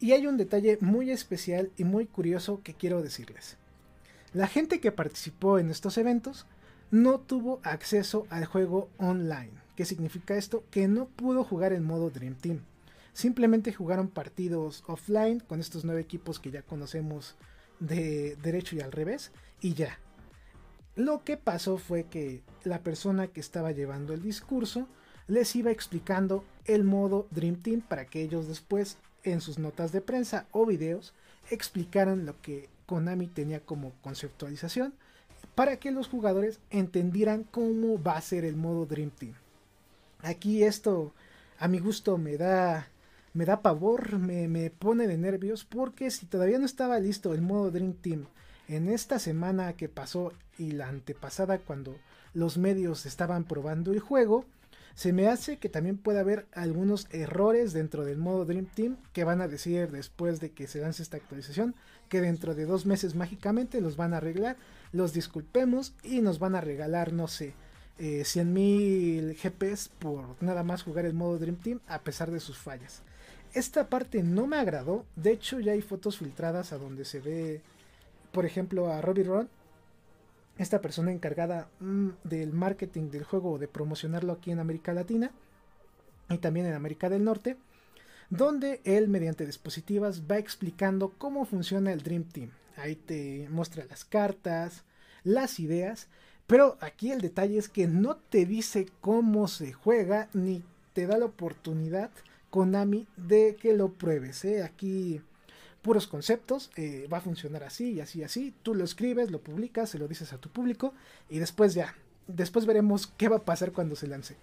Y 0.00 0.12
hay 0.12 0.26
un 0.26 0.36
detalle 0.36 0.78
muy 0.80 1.10
especial 1.10 1.70
y 1.76 1.84
muy 1.84 2.06
curioso 2.06 2.60
que 2.62 2.74
quiero 2.74 3.02
decirles. 3.02 3.56
La 4.32 4.48
gente 4.48 4.80
que 4.80 4.90
participó 4.90 5.58
en 5.58 5.70
estos 5.70 5.98
eventos 5.98 6.46
no 6.90 7.20
tuvo 7.20 7.60
acceso 7.62 8.26
al 8.30 8.46
juego 8.46 8.88
online. 8.98 9.52
¿Qué 9.76 9.84
significa 9.84 10.36
esto? 10.36 10.64
Que 10.70 10.88
no 10.88 11.06
pudo 11.06 11.44
jugar 11.44 11.72
en 11.72 11.84
modo 11.84 12.10
Dream 12.10 12.34
Team. 12.34 12.60
Simplemente 13.12 13.72
jugaron 13.72 14.08
partidos 14.08 14.84
offline 14.86 15.40
con 15.40 15.60
estos 15.60 15.84
nueve 15.84 16.00
equipos 16.00 16.38
que 16.38 16.50
ya 16.50 16.62
conocemos 16.62 17.36
de 17.80 18.36
derecho 18.36 18.76
y 18.76 18.80
al 18.80 18.92
revés 18.92 19.32
y 19.60 19.74
ya. 19.74 19.98
Lo 20.94 21.24
que 21.24 21.36
pasó 21.36 21.78
fue 21.78 22.04
que 22.04 22.42
la 22.64 22.80
persona 22.80 23.28
que 23.28 23.40
estaba 23.40 23.72
llevando 23.72 24.14
el 24.14 24.22
discurso 24.22 24.88
les 25.26 25.54
iba 25.56 25.70
explicando 25.70 26.44
el 26.64 26.84
modo 26.84 27.26
Dream 27.30 27.56
Team 27.56 27.80
para 27.80 28.06
que 28.06 28.22
ellos 28.22 28.48
después 28.48 28.98
en 29.24 29.40
sus 29.40 29.58
notas 29.58 29.92
de 29.92 30.00
prensa 30.00 30.46
o 30.50 30.66
videos 30.66 31.14
explicaran 31.50 32.26
lo 32.26 32.40
que 32.40 32.68
Konami 32.86 33.26
tenía 33.26 33.60
como 33.60 33.92
conceptualización 34.02 34.94
para 35.54 35.76
que 35.76 35.90
los 35.90 36.08
jugadores 36.08 36.60
entendieran 36.70 37.44
cómo 37.44 38.02
va 38.02 38.16
a 38.16 38.22
ser 38.22 38.44
el 38.44 38.56
modo 38.56 38.86
Dream 38.86 39.10
Team. 39.10 39.34
Aquí 40.20 40.62
esto 40.62 41.12
a 41.58 41.68
mi 41.68 41.78
gusto 41.78 42.18
me 42.18 42.36
da 42.36 42.88
me 43.34 43.44
da 43.44 43.62
pavor, 43.62 44.18
me, 44.18 44.48
me 44.48 44.70
pone 44.70 45.06
de 45.06 45.16
nervios 45.16 45.64
porque 45.64 46.10
si 46.10 46.26
todavía 46.26 46.58
no 46.58 46.66
estaba 46.66 46.98
listo 47.00 47.32
el 47.32 47.42
modo 47.42 47.70
Dream 47.70 47.94
Team 47.94 48.26
en 48.68 48.88
esta 48.88 49.18
semana 49.18 49.72
que 49.74 49.88
pasó 49.88 50.32
y 50.58 50.72
la 50.72 50.88
antepasada 50.88 51.58
cuando 51.58 51.96
los 52.34 52.58
medios 52.58 53.06
estaban 53.06 53.44
probando 53.44 53.92
el 53.92 54.00
juego, 54.00 54.44
se 54.94 55.12
me 55.12 55.28
hace 55.28 55.56
que 55.56 55.68
también 55.68 55.96
puede 55.96 56.20
haber 56.20 56.46
algunos 56.52 57.06
errores 57.10 57.72
dentro 57.72 58.04
del 58.04 58.18
modo 58.18 58.44
Dream 58.44 58.66
Team 58.66 58.96
que 59.12 59.24
van 59.24 59.40
a 59.40 59.48
decir 59.48 59.90
después 59.90 60.40
de 60.40 60.50
que 60.50 60.66
se 60.66 60.80
lance 60.80 61.02
esta 61.02 61.16
actualización 61.16 61.74
que 62.08 62.20
dentro 62.20 62.54
de 62.54 62.66
dos 62.66 62.84
meses 62.84 63.14
mágicamente 63.14 63.80
los 63.80 63.96
van 63.96 64.12
a 64.12 64.18
arreglar, 64.18 64.56
los 64.92 65.14
disculpemos 65.14 65.94
y 66.02 66.20
nos 66.20 66.38
van 66.38 66.54
a 66.54 66.60
regalar, 66.60 67.14
no 67.14 67.26
sé, 67.26 67.54
eh, 67.98 68.22
100.000 68.24 69.34
GPs 69.34 69.88
por 69.88 70.42
nada 70.42 70.62
más 70.62 70.82
jugar 70.82 71.06
el 71.06 71.14
modo 71.14 71.38
Dream 71.38 71.56
Team 71.56 71.80
a 71.86 72.02
pesar 72.02 72.30
de 72.30 72.40
sus 72.40 72.58
fallas. 72.58 73.02
Esta 73.52 73.88
parte 73.88 74.22
no 74.22 74.46
me 74.46 74.56
agradó, 74.56 75.04
de 75.14 75.32
hecho 75.32 75.60
ya 75.60 75.72
hay 75.72 75.82
fotos 75.82 76.18
filtradas 76.18 76.72
a 76.72 76.78
donde 76.78 77.04
se 77.04 77.20
ve, 77.20 77.60
por 78.32 78.46
ejemplo, 78.46 78.90
a 78.90 79.00
Robbie 79.00 79.24
Ron 79.24 79.48
esta 80.58 80.80
persona 80.80 81.12
encargada 81.12 81.68
mm, 81.80 82.08
del 82.24 82.52
marketing 82.52 83.10
del 83.10 83.24
juego, 83.24 83.58
de 83.58 83.68
promocionarlo 83.68 84.32
aquí 84.32 84.50
en 84.50 84.58
América 84.58 84.92
Latina 84.92 85.30
y 86.28 86.38
también 86.38 86.66
en 86.66 86.74
América 86.74 87.08
del 87.08 87.24
Norte, 87.24 87.56
donde 88.30 88.80
él 88.84 89.08
mediante 89.08 89.46
dispositivas 89.46 90.22
va 90.30 90.38
explicando 90.38 91.12
cómo 91.18 91.44
funciona 91.44 91.92
el 91.92 92.02
Dream 92.02 92.24
Team. 92.24 92.50
Ahí 92.76 92.96
te 92.96 93.48
muestra 93.50 93.84
las 93.86 94.04
cartas, 94.04 94.84
las 95.24 95.60
ideas, 95.60 96.08
pero 96.46 96.78
aquí 96.80 97.12
el 97.12 97.20
detalle 97.20 97.58
es 97.58 97.68
que 97.68 97.86
no 97.86 98.16
te 98.16 98.46
dice 98.46 98.86
cómo 99.00 99.48
se 99.48 99.72
juega 99.72 100.28
ni 100.32 100.62
te 100.92 101.06
da 101.06 101.18
la 101.18 101.26
oportunidad 101.26 102.10
Konami 102.52 103.08
de 103.16 103.56
que 103.58 103.72
lo 103.72 103.94
pruebes. 103.94 104.44
¿eh? 104.44 104.62
Aquí 104.62 105.22
puros 105.80 106.06
conceptos, 106.06 106.70
eh, 106.76 107.08
va 107.10 107.16
a 107.16 107.22
funcionar 107.22 107.64
así 107.64 107.92
y 107.92 108.00
así 108.00 108.20
y 108.20 108.24
así, 108.24 108.54
tú 108.62 108.74
lo 108.74 108.84
escribes, 108.84 109.30
lo 109.30 109.40
publicas, 109.40 109.88
se 109.88 109.98
lo 109.98 110.06
dices 110.06 110.34
a 110.34 110.38
tu 110.38 110.50
público 110.50 110.92
y 111.30 111.38
después 111.38 111.72
ya, 111.72 111.94
después 112.28 112.66
veremos 112.66 113.06
qué 113.16 113.30
va 113.30 113.36
a 113.36 113.44
pasar 113.44 113.72
cuando 113.72 113.96
se 113.96 114.06
lance. 114.06 114.36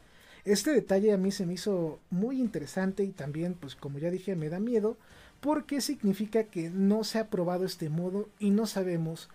Este 0.44 0.74
detalle 0.74 1.14
a 1.14 1.18
mí 1.18 1.32
se 1.32 1.46
me 1.46 1.54
hizo 1.54 2.00
muy 2.10 2.42
interesante 2.42 3.04
y 3.04 3.12
también, 3.12 3.54
pues 3.54 3.76
como 3.76 4.00
ya 4.00 4.10
dije, 4.10 4.36
me 4.36 4.50
da 4.50 4.60
miedo 4.60 4.98
porque 5.40 5.80
significa 5.80 6.46
que 6.46 6.72
no 6.72 7.04
se 7.04 7.20
ha 7.20 7.30
probado 7.30 7.64
este 7.64 7.90
modo 7.90 8.28
y 8.40 8.50
no 8.50 8.66
sabemos 8.66 9.30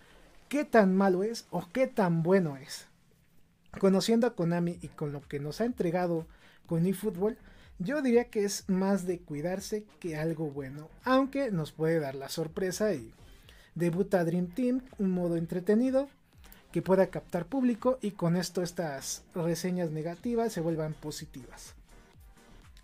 qué 0.49 0.65
tan 0.65 0.97
malo 0.97 1.23
es 1.23 1.47
o 1.51 1.69
qué 1.73 1.87
tan 1.87 2.25
bueno 2.25 2.57
es. 2.57 2.87
Conociendo 3.79 4.27
a 4.27 4.35
Konami 4.35 4.79
y 4.83 4.89
con 4.89 5.13
lo 5.13 5.23
que 5.23 5.39
nos 5.39 5.61
ha 5.61 5.65
entregado 5.65 6.27
con 6.67 6.85
eFootball, 6.87 7.39
yo 7.79 8.03
diría 8.03 8.25
que 8.25 8.45
es 8.45 8.69
más 8.69 9.07
de 9.07 9.21
cuidarse 9.21 9.85
que 10.01 10.17
algo 10.17 10.51
bueno, 10.51 10.89
aunque 11.03 11.51
nos 11.51 11.73
puede 11.73 11.99
dar 12.01 12.15
la 12.15 12.29
sorpresa 12.29 12.95
y 12.95 13.13
debuta 13.75 14.25
Dream 14.25 14.49
Team, 14.49 14.83
un 14.99 15.11
modo 15.11 15.37
entretenido 15.37 16.09
que 16.73 16.83
pueda 16.83 17.09
captar 17.09 17.47
público 17.47 17.99
y 18.01 18.13
con 18.13 18.37
esto 18.37 18.63
estas 18.63 19.23
reseñas 19.35 19.91
negativas 19.91 20.53
se 20.53 20.61
vuelvan 20.61 20.95
positivas. 20.95 21.75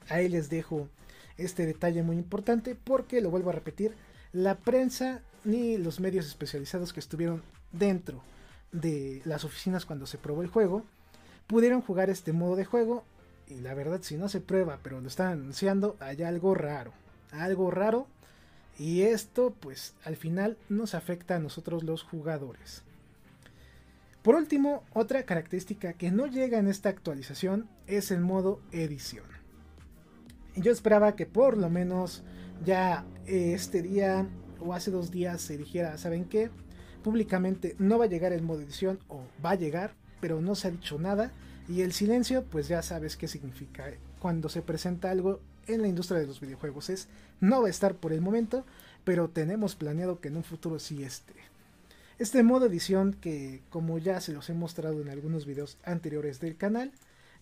Ahí 0.09 0.28
les 0.28 0.49
dejo 0.50 0.88
este 1.37 1.66
detalle 1.66 2.02
muy 2.02 2.16
importante 2.16 2.75
porque, 2.75 3.20
lo 3.20 3.30
vuelvo 3.30 3.50
a 3.50 3.54
repetir, 3.54 3.94
la 4.32 4.56
prensa 4.56 5.23
ni 5.44 5.76
los 5.78 6.00
medios 6.00 6.26
especializados 6.26 6.92
que 6.92 7.00
estuvieron 7.00 7.42
dentro 7.73 8.23
de 8.73 9.23
las 9.25 9.44
oficinas 9.44 9.87
cuando 9.87 10.06
se 10.06 10.18
probó 10.18 10.42
el 10.42 10.49
juego 10.49 10.85
pudieron 11.47 11.82
jugar 11.82 12.11
este 12.11 12.32
modo 12.32 12.56
de 12.56 12.64
juego 12.64 13.04
y 13.50 13.61
la 13.61 13.75
verdad 13.75 14.00
si 14.02 14.16
no 14.16 14.28
se 14.28 14.40
prueba 14.40 14.78
pero 14.83 15.00
lo 15.00 15.09
están 15.09 15.33
anunciando 15.33 15.97
hay 16.00 16.23
algo 16.23 16.54
raro 16.54 16.92
algo 17.33 17.71
raro 17.71 18.07
y 18.78 19.02
esto 19.02 19.54
pues 19.61 19.95
al 20.04 20.16
final 20.16 20.57
nos 20.69 20.95
afecta 20.95 21.37
a 21.37 21.40
nosotros 21.40 21.83
los 21.83 22.02
jugadores 22.02 22.83
por 24.23 24.35
último 24.35 24.85
otra 24.92 25.25
característica 25.25 25.92
que 25.95 26.11
no 26.11 26.26
llega 26.26 26.59
en 26.59 26.69
esta 26.69 26.88
actualización 26.88 27.69
es 27.87 28.11
el 28.11 28.21
modo 28.21 28.61
edición 28.73 29.26
yo 30.57 30.73
esperaba 30.73 31.16
que 31.16 31.26
por 31.26 31.57
lo 31.57 31.71
menos 31.71 32.23
ya 32.64 33.04
este 33.26 33.83
día 33.83 34.26
o 34.61 34.75
hace 34.75 34.90
dos 34.90 35.11
días 35.11 35.40
se 35.40 35.57
dijera, 35.57 35.97
¿saben 35.99 36.25
qué? 36.25 36.50
Públicamente 37.02 37.76
no 37.78 37.99
va 37.99 38.04
a 38.04 38.09
llegar 38.09 38.33
el 38.33 38.42
modo 38.42 38.61
edición 38.61 38.99
o 39.09 39.23
va 39.45 39.50
a 39.50 39.57
llegar, 39.57 39.95
pero 40.21 40.40
no 40.40 40.54
se 40.54 40.69
ha 40.69 40.71
dicho 40.71 40.99
nada. 40.99 41.33
Y 41.71 41.83
el 41.83 41.93
silencio, 41.93 42.43
pues 42.43 42.67
ya 42.67 42.83
sabes 42.83 43.17
qué 43.17 43.29
significa 43.29 43.85
cuando 44.19 44.49
se 44.49 44.61
presenta 44.61 45.09
algo 45.09 45.39
en 45.69 45.83
la 45.83 45.87
industria 45.87 46.19
de 46.19 46.27
los 46.27 46.41
videojuegos. 46.41 46.91
Es 46.91 47.07
no 47.39 47.62
va 47.62 47.69
a 47.69 47.71
estar 47.71 47.95
por 47.95 48.12
el 48.12 48.21
momento, 48.21 48.67
pero 49.05 49.31
tenemos 49.31 49.77
planeado 49.77 50.21
que 50.21 50.29
en 50.29 50.37
un 50.37 50.43
futuro 50.43 50.81
sí 50.81 51.05
esté. 51.05 51.35
Este 52.19 52.43
modo 52.43 52.67
edición 52.67 53.12
que 53.12 53.62
como 53.71 53.99
ya 53.99 54.21
se 54.21 54.33
los 54.33 54.50
he 54.50 54.53
mostrado 54.53 55.00
en 55.00 55.11
algunos 55.11 55.47
videos 55.47 55.79
anteriores 55.85 56.41
del 56.41 56.57
canal, 56.57 56.91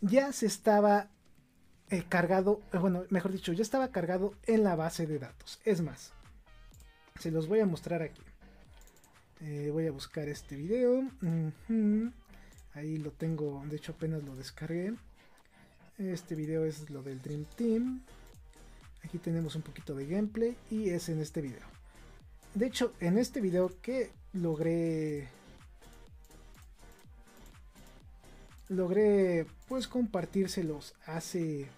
ya 0.03 0.31
se 0.35 0.45
estaba 0.45 1.09
eh, 1.89 2.05
cargado, 2.07 2.61
eh, 2.75 2.77
bueno, 2.77 3.05
mejor 3.09 3.33
dicho, 3.33 3.55
ya 3.55 3.63
estaba 3.63 3.89
cargado 3.89 4.35
en 4.45 4.63
la 4.63 4.77
base 4.77 5.07
de 5.07 5.21
datos. 5.21 5.59
Es 5.65 5.81
más, 5.81 6.13
se 7.19 7.31
los 7.31 7.49
voy 7.49 7.61
a 7.61 7.67
mostrar 7.67 8.03
aquí. 8.03 8.23
Eh, 9.41 9.71
voy 9.73 9.87
a 9.87 9.91
buscar 9.91 10.29
este 10.29 10.55
video. 10.55 11.09
Ahí 12.75 12.99
lo 12.99 13.11
tengo, 13.11 13.63
de 13.69 13.77
hecho 13.77 13.93
apenas 13.93 14.23
lo 14.23 14.37
descargué. 14.37 14.95
Este 15.99 16.35
video 16.35 16.65
es 16.65 16.91
lo 16.91 17.03
del 17.03 17.21
Dream 17.21 17.45
Team. 17.57 18.03
Aquí 19.05 19.19
tenemos 19.19 19.57
un 19.57 19.63
poquito 19.63 19.95
de 19.95 20.07
gameplay 20.07 20.57
y 20.71 20.91
es 20.91 21.09
en 21.09 21.21
este 21.21 21.41
video. 21.41 21.67
De 22.55 22.67
hecho, 22.67 22.93
en 23.01 23.19
este 23.19 23.41
video 23.41 23.73
que 23.81 24.11
logré 24.33 25.29
logré 28.69 29.47
pues 29.67 29.89
compartírselos 29.89 30.95
hace 31.07 31.69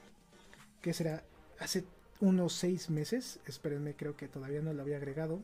que 0.83 0.93
será 0.93 1.23
hace 1.59 1.85
unos 2.21 2.55
6 2.55 2.91
meses. 2.91 3.39
Espérenme, 3.47 3.95
creo 3.95 4.17
que 4.17 4.29
todavía 4.29 4.61
no 4.61 4.73
lo 4.73 4.83
había 4.83 4.97
agregado. 4.97 5.41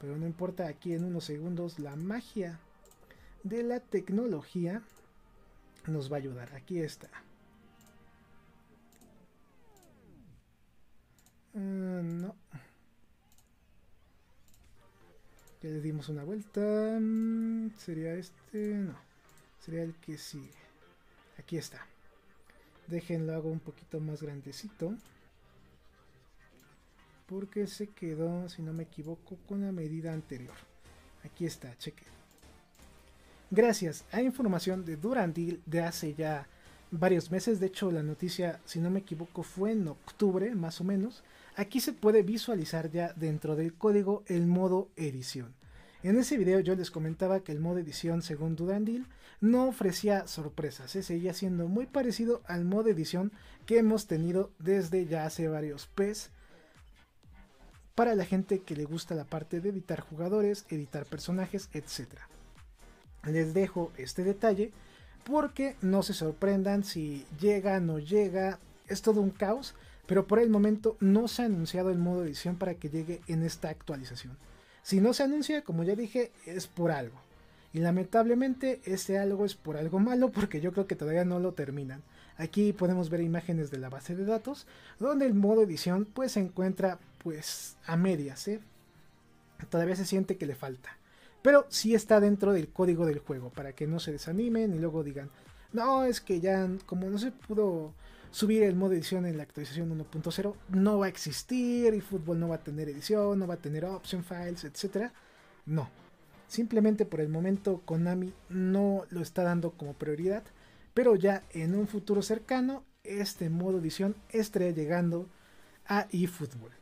Pero 0.00 0.16
no 0.16 0.26
importa, 0.26 0.66
aquí 0.68 0.92
en 0.92 1.04
unos 1.04 1.24
segundos 1.24 1.78
la 1.78 1.96
magia 1.96 2.60
de 3.48 3.62
la 3.62 3.78
tecnología 3.78 4.82
nos 5.86 6.10
va 6.10 6.16
a 6.16 6.18
ayudar. 6.18 6.52
Aquí 6.54 6.80
está. 6.80 7.08
Ah, 11.54 11.58
no. 12.02 12.34
Ya 15.62 15.70
le 15.70 15.80
dimos 15.80 16.08
una 16.08 16.24
vuelta. 16.24 16.60
Mm, 17.00 17.70
¿Sería 17.76 18.14
este? 18.14 18.74
No. 18.74 18.98
Sería 19.60 19.84
el 19.84 19.94
que 19.94 20.18
sigue. 20.18 20.50
Aquí 21.38 21.56
está. 21.56 21.86
Déjenlo 22.88 23.34
hago 23.34 23.50
un 23.50 23.60
poquito 23.60 24.00
más 24.00 24.22
grandecito. 24.22 24.92
Porque 27.26 27.68
se 27.68 27.88
quedó, 27.90 28.48
si 28.48 28.62
no 28.62 28.72
me 28.72 28.84
equivoco, 28.84 29.36
con 29.48 29.62
la 29.62 29.72
medida 29.72 30.12
anterior. 30.12 30.56
Aquí 31.24 31.46
está, 31.46 31.76
chequen. 31.78 32.16
Gracias 33.50 34.04
a 34.10 34.22
información 34.22 34.84
de 34.84 34.96
Durandil 34.96 35.62
de 35.66 35.80
hace 35.80 36.14
ya 36.14 36.48
varios 36.90 37.30
meses, 37.30 37.60
de 37.60 37.66
hecho 37.66 37.92
la 37.92 38.02
noticia, 38.02 38.60
si 38.64 38.80
no 38.80 38.90
me 38.90 38.98
equivoco, 38.98 39.44
fue 39.44 39.70
en 39.70 39.86
octubre 39.86 40.52
más 40.56 40.80
o 40.80 40.84
menos, 40.84 41.22
aquí 41.54 41.80
se 41.80 41.92
puede 41.92 42.22
visualizar 42.24 42.90
ya 42.90 43.12
dentro 43.14 43.54
del 43.54 43.72
código 43.72 44.24
el 44.26 44.48
modo 44.48 44.88
edición. 44.96 45.54
En 46.02 46.18
ese 46.18 46.36
video 46.36 46.58
yo 46.58 46.74
les 46.74 46.90
comentaba 46.90 47.40
que 47.40 47.52
el 47.52 47.60
modo 47.60 47.78
edición 47.78 48.20
según 48.20 48.56
Durandil 48.56 49.06
no 49.40 49.68
ofrecía 49.68 50.26
sorpresas, 50.26 50.96
¿eh? 50.96 51.04
seguía 51.04 51.32
siendo 51.32 51.68
muy 51.68 51.86
parecido 51.86 52.42
al 52.46 52.64
modo 52.64 52.88
edición 52.88 53.30
que 53.64 53.78
hemos 53.78 54.08
tenido 54.08 54.50
desde 54.58 55.06
ya 55.06 55.24
hace 55.24 55.46
varios 55.46 55.86
PES 55.86 56.30
para 57.94 58.16
la 58.16 58.24
gente 58.24 58.58
que 58.58 58.74
le 58.74 58.86
gusta 58.86 59.14
la 59.14 59.24
parte 59.24 59.60
de 59.60 59.68
editar 59.68 60.00
jugadores, 60.00 60.66
editar 60.68 61.06
personajes, 61.06 61.70
etc. 61.72 62.18
Les 63.26 63.54
dejo 63.54 63.92
este 63.96 64.24
detalle 64.24 64.72
porque 65.24 65.76
no 65.82 66.02
se 66.02 66.14
sorprendan 66.14 66.84
si 66.84 67.26
llega, 67.40 67.80
no 67.80 67.98
llega, 67.98 68.58
es 68.88 69.02
todo 69.02 69.20
un 69.20 69.30
caos, 69.30 69.74
pero 70.06 70.26
por 70.26 70.38
el 70.38 70.50
momento 70.50 70.96
no 71.00 71.26
se 71.26 71.42
ha 71.42 71.46
anunciado 71.46 71.90
el 71.90 71.98
modo 71.98 72.24
edición 72.24 72.56
para 72.56 72.74
que 72.74 72.88
llegue 72.88 73.20
en 73.26 73.42
esta 73.42 73.68
actualización. 73.68 74.36
Si 74.82 75.00
no 75.00 75.12
se 75.12 75.24
anuncia, 75.24 75.62
como 75.62 75.82
ya 75.82 75.96
dije, 75.96 76.30
es 76.46 76.68
por 76.68 76.92
algo. 76.92 77.20
Y 77.72 77.80
lamentablemente 77.80 78.80
ese 78.84 79.18
algo 79.18 79.44
es 79.44 79.54
por 79.54 79.76
algo 79.76 79.98
malo 79.98 80.30
porque 80.30 80.60
yo 80.60 80.72
creo 80.72 80.86
que 80.86 80.96
todavía 80.96 81.24
no 81.24 81.40
lo 81.40 81.52
terminan. 81.52 82.02
Aquí 82.38 82.72
podemos 82.72 83.10
ver 83.10 83.20
imágenes 83.20 83.70
de 83.70 83.78
la 83.78 83.88
base 83.88 84.14
de 84.14 84.24
datos 84.24 84.66
donde 84.98 85.26
el 85.26 85.34
modo 85.34 85.62
edición 85.62 86.04
pues 86.04 86.32
se 86.32 86.40
encuentra 86.40 86.98
pues 87.22 87.76
a 87.84 87.96
medias. 87.96 88.46
¿eh? 88.46 88.60
Todavía 89.70 89.96
se 89.96 90.06
siente 90.06 90.36
que 90.36 90.46
le 90.46 90.54
falta. 90.54 90.96
Pero 91.46 91.64
sí 91.68 91.94
está 91.94 92.18
dentro 92.18 92.52
del 92.52 92.70
código 92.70 93.06
del 93.06 93.20
juego 93.20 93.50
para 93.50 93.72
que 93.72 93.86
no 93.86 94.00
se 94.00 94.10
desanimen 94.10 94.74
y 94.74 94.80
luego 94.80 95.04
digan, 95.04 95.30
no, 95.72 96.02
es 96.02 96.20
que 96.20 96.40
ya 96.40 96.68
como 96.86 97.08
no 97.08 97.18
se 97.18 97.30
pudo 97.30 97.94
subir 98.32 98.64
el 98.64 98.74
modo 98.74 98.94
edición 98.94 99.26
en 99.26 99.36
la 99.36 99.44
actualización 99.44 99.96
1.0, 99.96 100.54
no 100.70 100.98
va 100.98 101.06
a 101.06 101.08
existir 101.08 101.94
y 101.94 102.00
fútbol 102.00 102.40
no 102.40 102.48
va 102.48 102.56
a 102.56 102.64
tener 102.64 102.88
edición, 102.88 103.38
no 103.38 103.46
va 103.46 103.54
a 103.54 103.58
tener 103.58 103.84
option 103.84 104.24
files, 104.24 104.64
etc. 104.64 105.12
No, 105.66 105.88
Simplemente 106.48 107.06
por 107.06 107.20
el 107.20 107.28
momento 107.28 107.80
Konami 107.84 108.34
no 108.48 109.04
lo 109.10 109.20
está 109.20 109.44
dando 109.44 109.70
como 109.70 109.94
prioridad, 109.94 110.42
pero 110.94 111.14
ya 111.14 111.44
en 111.50 111.76
un 111.76 111.86
futuro 111.86 112.22
cercano 112.22 112.82
este 113.04 113.50
modo 113.50 113.78
edición 113.78 114.16
estará 114.30 114.70
llegando 114.70 115.28
a 115.86 116.08
eFootball. 116.10 116.72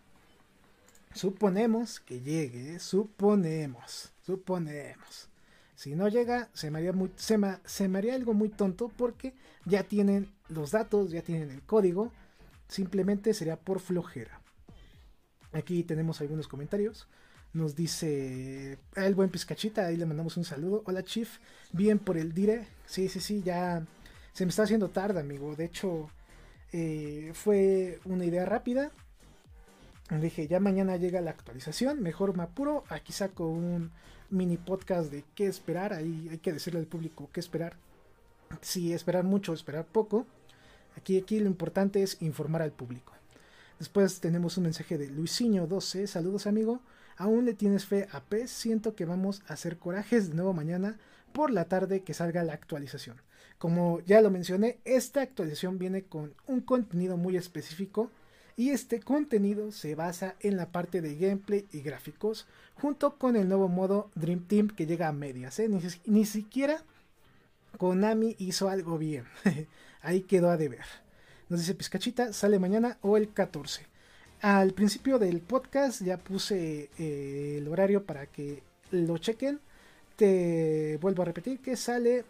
Suponemos 1.13 2.01
que 2.01 2.23
llegue, 2.23 2.79
suponemos, 2.79 4.14
suponemos. 4.25 5.29
Si 5.75 5.95
no 5.95 6.09
llega, 6.09 6.49
se 6.53 6.71
me, 6.71 6.79
haría 6.79 6.93
muy, 6.93 7.11
se, 7.17 7.35
algo 8.13 8.33
muy 8.33 8.49
tonto 8.49 8.91
porque 8.97 9.35
ya 9.65 9.83
tienen 9.83 10.33
los 10.49 10.71
datos, 10.71 11.11
ya 11.11 11.23
tienen 11.23 11.51
el 11.51 11.63
código. 11.63 12.13
Simplemente 12.69 13.35
sería 13.35 13.57
por 13.57 13.81
flojera. 13.81 14.41
Aquí 15.53 15.83
tenemos 15.83 16.21
algunos 16.21 16.49
comentarios. 16.49 17.09
Nos 17.53 17.77
dice 17.77 18.79
el 18.97 19.15
buen 19.15 19.31
Pizcachita, 19.31 19.87
ahí 19.87 19.97
le 19.97 20.07
mandamos 20.07 20.37
un 20.37 20.45
saludo. 20.45 20.83
Hola 20.87 21.05
Chief, 21.05 21.39
bien 21.73 21.99
por 21.99 22.17
el 22.17 22.33
dire. 22.33 22.67
Sí, 22.87 23.09
sí, 23.09 23.21
sí, 23.21 23.43
ya 23.43 23.85
se 24.33 24.45
me 24.45 24.51
está 24.51 24.65
haciendo 24.65 24.91
tarde, 24.91 25.21
amigo. 25.21 25.55
De 25.55 25.65
hecho, 25.67 26.09
eh, 26.73 27.31
fue 27.35 28.01
una 28.05 28.25
idea 28.25 28.45
rápida. 28.45 28.91
Dije, 30.11 30.47
ya 30.47 30.61
mañana 30.61 30.97
llega 30.99 31.23
la 31.23 31.31
actualización, 31.31 32.03
mejor 32.03 32.37
me 32.37 32.43
apuro. 32.43 32.85
Aquí 32.91 33.13
saco 33.13 33.49
un 33.49 33.91
mini 34.29 34.59
podcast 34.59 35.11
de 35.11 35.25
qué 35.35 35.47
esperar. 35.47 35.95
Ahí 35.95 36.29
hay 36.31 36.39
que 36.39 36.53
decirle 36.53 36.81
al 36.81 36.87
público 36.87 37.31
qué 37.33 37.41
esperar. 37.41 37.77
Si 38.61 38.93
esperar 38.93 39.25
mucho 39.25 39.53
o 39.53 39.55
esperar 39.55 39.87
poco. 39.87 40.27
Aquí, 40.97 41.19
aquí 41.19 41.41
lo 41.41 41.47
importante 41.47 42.03
es 42.03 42.21
informar 42.21 42.61
al 42.61 42.73
público. 42.73 43.15
Después 43.79 44.21
tenemos 44.21 44.59
un 44.59 44.65
mensaje 44.65 44.99
de 44.99 45.09
Luisinho 45.09 45.67
12. 45.67 46.07
Saludos, 46.07 46.47
amigo. 46.47 46.81
¿Aún 47.17 47.47
le 47.47 47.55
tienes 47.55 47.87
fe 47.87 48.07
a 48.13 48.21
PES? 48.21 48.51
Siento 48.51 48.95
que 48.95 49.07
vamos 49.07 49.43
a 49.49 49.55
hacer 49.55 49.79
corajes 49.79 50.29
de 50.29 50.35
nuevo 50.35 50.53
mañana 50.53 50.99
por 51.33 51.51
la 51.51 51.65
tarde 51.65 52.03
que 52.03 52.15
salga 52.15 52.45
la 52.45 52.53
actualización. 52.53 53.17
Como 53.59 54.01
ya 54.01 54.21
lo 54.21 54.31
mencioné, 54.31 54.79
esta 54.85 55.23
actualización 55.23 55.79
viene 55.79 56.03
con 56.03 56.35
un 56.47 56.61
contenido 56.61 57.17
muy 57.17 57.37
específico 57.37 58.11
y 58.57 58.71
este 58.71 59.01
contenido 59.01 59.73
se 59.73 59.95
basa 59.95 60.37
en 60.41 60.57
la 60.57 60.71
parte 60.71 61.01
de 61.01 61.17
gameplay 61.17 61.67
y 61.73 61.81
gráficos 61.81 62.47
junto 62.75 63.17
con 63.17 63.37
el 63.37 63.49
nuevo 63.49 63.69
modo 63.69 64.11
Dream 64.15 64.47
Team 64.47 64.69
que 64.69 64.87
llega 64.87 65.09
a 65.09 65.13
medias. 65.13 65.59
¿eh? 65.59 65.69
Ni, 66.07 66.25
siquiera 66.25 66.83
Konami 67.79 68.37
hizo 68.39 68.69
algo 68.69 68.99
bien. 68.99 69.25
Ahí 70.03 70.23
quedó 70.23 70.51
a 70.51 70.57
deber. 70.57 70.85
Nos 71.49 71.61
dice 71.61 71.75
Pizcachita, 71.75 72.33
sale 72.33 72.59
mañana 72.59 72.99
o 73.03 73.17
el 73.17 73.33
14. 73.33 73.87
Al 74.41 74.73
principio 74.73 75.19
del 75.19 75.41
podcast 75.41 76.03
ya 76.03 76.19
puse 76.19 76.91
eh, 76.99 77.57
el 77.59 77.69
horario 77.69 78.05
para 78.05 78.27
que 78.27 78.63
lo 78.91 79.19
chequen. 79.19 79.61
Te 80.17 80.99
vuelvo 81.01 81.23
a 81.23 81.27
repetir 81.27 81.61
que 81.61 81.77
sale 81.77 82.25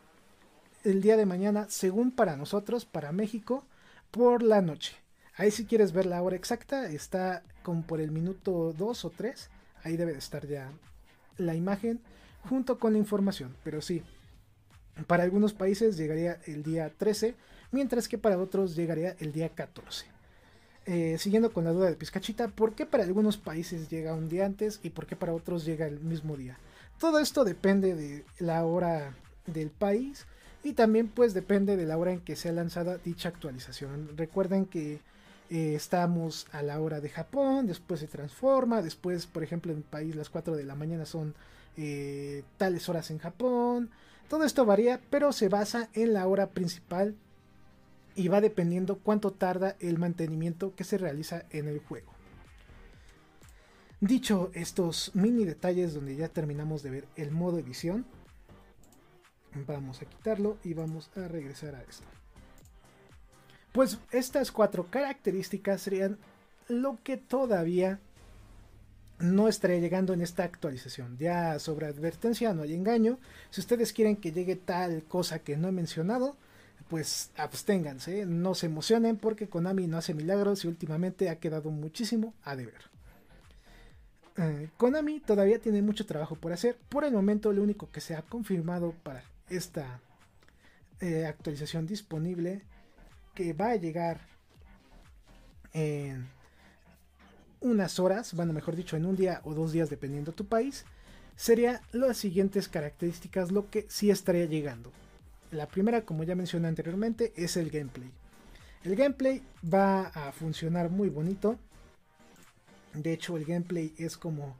el 0.84 1.02
día 1.02 1.16
de 1.16 1.26
mañana, 1.26 1.66
según 1.68 2.10
para 2.12 2.36
nosotros, 2.36 2.84
para 2.84 3.12
México, 3.12 3.64
por 4.10 4.42
la 4.42 4.62
noche. 4.62 5.03
Ahí 5.36 5.50
si 5.50 5.64
quieres 5.64 5.92
ver 5.92 6.06
la 6.06 6.22
hora 6.22 6.36
exacta, 6.36 6.86
está 6.86 7.42
como 7.62 7.82
por 7.82 8.00
el 8.00 8.10
minuto 8.12 8.72
2 8.76 9.04
o 9.04 9.10
3. 9.10 9.50
Ahí 9.82 9.96
debe 9.96 10.12
de 10.12 10.18
estar 10.18 10.46
ya 10.46 10.70
la 11.38 11.54
imagen 11.54 12.00
junto 12.48 12.78
con 12.78 12.92
la 12.92 12.98
información. 12.98 13.56
Pero 13.64 13.82
sí, 13.82 14.02
para 15.06 15.24
algunos 15.24 15.52
países 15.52 15.96
llegaría 15.96 16.38
el 16.46 16.62
día 16.62 16.90
13, 16.96 17.34
mientras 17.72 18.08
que 18.08 18.18
para 18.18 18.38
otros 18.38 18.76
llegaría 18.76 19.16
el 19.18 19.32
día 19.32 19.48
14. 19.48 20.06
Eh, 20.86 21.16
siguiendo 21.18 21.52
con 21.52 21.64
la 21.64 21.72
duda 21.72 21.88
de 21.88 21.96
Pizcachita, 21.96 22.48
¿por 22.48 22.74
qué 22.74 22.86
para 22.86 23.04
algunos 23.04 23.38
países 23.38 23.88
llega 23.88 24.14
un 24.14 24.28
día 24.28 24.44
antes 24.44 24.80
y 24.82 24.90
por 24.90 25.06
qué 25.06 25.16
para 25.16 25.34
otros 25.34 25.64
llega 25.64 25.86
el 25.86 25.98
mismo 26.00 26.36
día? 26.36 26.58
Todo 27.00 27.18
esto 27.18 27.44
depende 27.44 27.94
de 27.94 28.24
la 28.38 28.64
hora 28.64 29.14
del 29.46 29.70
país 29.70 30.26
y 30.62 30.74
también 30.74 31.08
pues 31.08 31.34
depende 31.34 31.76
de 31.76 31.86
la 31.86 31.96
hora 31.96 32.12
en 32.12 32.20
que 32.20 32.36
sea 32.36 32.52
lanzada 32.52 32.98
dicha 32.98 33.30
actualización. 33.30 34.16
Recuerden 34.16 34.66
que 34.66 35.00
eh, 35.50 35.74
estamos 35.74 36.46
a 36.52 36.62
la 36.62 36.80
hora 36.80 37.00
de 37.00 37.10
Japón, 37.10 37.66
después 37.66 38.00
se 38.00 38.08
transforma, 38.08 38.82
después 38.82 39.26
por 39.26 39.42
ejemplo 39.42 39.72
en 39.72 39.78
mi 39.78 39.84
país 39.84 40.16
las 40.16 40.30
4 40.30 40.56
de 40.56 40.64
la 40.64 40.74
mañana 40.74 41.04
son 41.04 41.34
eh, 41.76 42.44
tales 42.56 42.88
horas 42.88 43.10
en 43.10 43.18
Japón. 43.18 43.90
Todo 44.28 44.44
esto 44.44 44.64
varía, 44.64 45.00
pero 45.10 45.32
se 45.32 45.48
basa 45.48 45.90
en 45.92 46.14
la 46.14 46.26
hora 46.26 46.50
principal 46.50 47.14
y 48.14 48.28
va 48.28 48.40
dependiendo 48.40 48.98
cuánto 48.98 49.32
tarda 49.32 49.76
el 49.80 49.98
mantenimiento 49.98 50.74
que 50.74 50.84
se 50.84 50.98
realiza 50.98 51.44
en 51.50 51.68
el 51.68 51.80
juego. 51.80 52.12
Dicho 54.00 54.50
estos 54.54 55.10
mini 55.14 55.44
detalles 55.44 55.94
donde 55.94 56.16
ya 56.16 56.28
terminamos 56.28 56.82
de 56.82 56.90
ver 56.90 57.08
el 57.16 57.30
modo 57.30 57.58
edición, 57.58 58.06
vamos 59.66 60.02
a 60.02 60.06
quitarlo 60.06 60.58
y 60.64 60.74
vamos 60.74 61.10
a 61.16 61.28
regresar 61.28 61.74
a 61.74 61.82
esto. 61.82 62.06
Pues 63.74 63.98
estas 64.12 64.52
cuatro 64.52 64.86
características 64.88 65.82
serían 65.82 66.16
lo 66.68 66.96
que 67.02 67.16
todavía 67.16 67.98
no 69.18 69.48
estaría 69.48 69.80
llegando 69.80 70.12
en 70.12 70.20
esta 70.20 70.44
actualización. 70.44 71.18
Ya 71.18 71.58
sobre 71.58 71.86
advertencia 71.86 72.54
no 72.54 72.62
hay 72.62 72.72
engaño. 72.72 73.18
Si 73.50 73.60
ustedes 73.60 73.92
quieren 73.92 74.14
que 74.14 74.30
llegue 74.30 74.54
tal 74.54 75.02
cosa 75.02 75.40
que 75.40 75.56
no 75.56 75.66
he 75.66 75.72
mencionado, 75.72 76.36
pues 76.88 77.32
absténganse, 77.36 78.26
no 78.26 78.54
se 78.54 78.66
emocionen 78.66 79.16
porque 79.16 79.48
Konami 79.48 79.88
no 79.88 79.98
hace 79.98 80.14
milagros 80.14 80.64
y 80.64 80.68
últimamente 80.68 81.28
ha 81.28 81.40
quedado 81.40 81.72
muchísimo 81.72 82.32
a 82.44 82.54
deber. 82.54 82.80
Eh, 84.36 84.68
Konami 84.76 85.18
todavía 85.18 85.58
tiene 85.58 85.82
mucho 85.82 86.06
trabajo 86.06 86.36
por 86.36 86.52
hacer. 86.52 86.78
Por 86.88 87.02
el 87.02 87.12
momento 87.12 87.52
lo 87.52 87.64
único 87.64 87.90
que 87.90 88.00
se 88.00 88.14
ha 88.14 88.22
confirmado 88.22 88.94
para 89.02 89.24
esta 89.48 89.98
eh, 91.00 91.26
actualización 91.26 91.88
disponible 91.88 92.62
que 93.34 93.52
va 93.52 93.70
a 93.70 93.76
llegar 93.76 94.20
en 95.72 96.28
unas 97.60 97.98
horas, 97.98 98.34
bueno, 98.34 98.52
mejor 98.52 98.76
dicho, 98.76 98.96
en 98.96 99.06
un 99.06 99.16
día 99.16 99.40
o 99.44 99.54
dos 99.54 99.72
días, 99.72 99.90
dependiendo 99.90 100.32
tu 100.32 100.46
país, 100.46 100.84
sería 101.36 101.80
las 101.92 102.16
siguientes 102.16 102.68
características, 102.68 103.50
lo 103.50 103.70
que 103.70 103.86
sí 103.88 104.10
estaría 104.10 104.44
llegando. 104.44 104.92
La 105.50 105.66
primera, 105.66 106.04
como 106.04 106.24
ya 106.24 106.34
mencioné 106.34 106.68
anteriormente, 106.68 107.32
es 107.36 107.56
el 107.56 107.70
gameplay. 107.70 108.10
El 108.84 108.96
gameplay 108.96 109.42
va 109.72 110.08
a 110.08 110.32
funcionar 110.32 110.90
muy 110.90 111.08
bonito. 111.08 111.58
De 112.92 113.12
hecho, 113.12 113.36
el 113.36 113.44
gameplay 113.44 113.94
es 113.96 114.16
como 114.16 114.56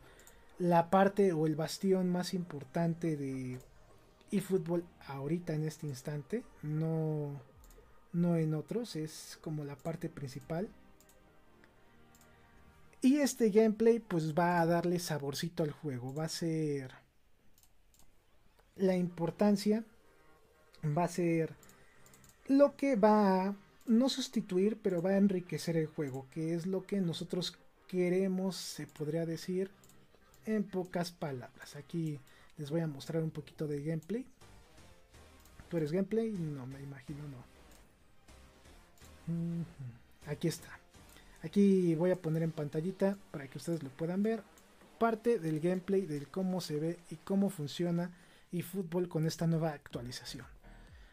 la 0.59 0.91
parte 0.91 1.33
o 1.33 1.47
el 1.47 1.57
bastión 1.57 2.11
más 2.11 2.33
importante 2.33 3.17
de 3.17 3.59
eFootball 4.33 4.85
ahorita 5.07 5.53
en 5.53 5.65
este 5.65 5.87
instante. 5.87 6.43
No, 6.63 7.41
no 8.15 8.37
en 8.37 8.55
otros, 8.55 8.97
es 8.97 9.39
como 9.43 9.65
la 9.65 9.77
parte 9.77 10.09
principal. 10.09 10.69
Y 13.03 13.19
este 13.19 13.51
gameplay 13.51 13.99
pues 13.99 14.33
va 14.33 14.61
a 14.61 14.67
darle 14.67 14.99
saborcito 14.99 15.63
al 15.63 15.73
juego, 15.73 16.15
va 16.15 16.25
a 16.25 16.29
ser 16.31 16.93
la 18.77 18.97
importancia, 18.97 19.85
va 20.97 21.05
a 21.05 21.09
ser 21.09 21.55
lo 22.49 22.77
que 22.77 22.97
va 22.97 23.49
a 23.49 23.57
no 23.87 24.09
sustituir, 24.09 24.79
pero 24.81 25.03
va 25.03 25.11
a 25.11 25.17
enriquecer 25.19 25.77
el 25.77 25.87
juego, 25.87 26.27
que 26.31 26.55
es 26.55 26.67
lo 26.67 26.83
que 26.87 27.01
nosotros 27.01 27.59
queremos, 27.89 28.57
se 28.57 28.87
podría 28.87 29.27
decir 29.27 29.71
en 30.47 30.65
pocas 30.65 31.13
palabras. 31.13 31.77
Aquí 31.77 32.19
les 32.57 32.71
voy 32.71 32.81
a 32.81 32.87
mostrar 32.87 33.23
un 33.23 33.31
poquito 33.31 33.67
de 33.67 33.83
gameplay. 33.83 34.25
¿Tú 35.69 35.77
eres 35.77 35.93
gameplay? 35.93 36.33
No, 36.33 36.67
me 36.67 36.81
imagino 36.81 37.29
no. 37.29 37.54
Aquí 40.27 40.49
está. 40.49 40.69
Aquí 41.43 41.95
voy 41.95 42.11
a 42.11 42.17
poner 42.17 42.43
en 42.43 42.53
pantallita 42.53 43.19
para 43.31 43.49
que 43.49 43.59
ustedes 43.59 43.83
lo 43.83 43.91
puedan 43.91 44.23
ver. 44.23 44.43
Parte 44.99 45.39
del 45.39 45.61
gameplay 45.61 46.07
de 46.07 46.25
cómo 46.27 46.61
se 46.61 46.79
ve 46.79 46.99
y 47.11 47.17
cómo 47.17 47.51
funciona 47.51 48.11
eFootball 48.53 49.09
con 49.09 49.27
esta 49.27 49.47
nueva 49.47 49.71
actualización. 49.71 50.47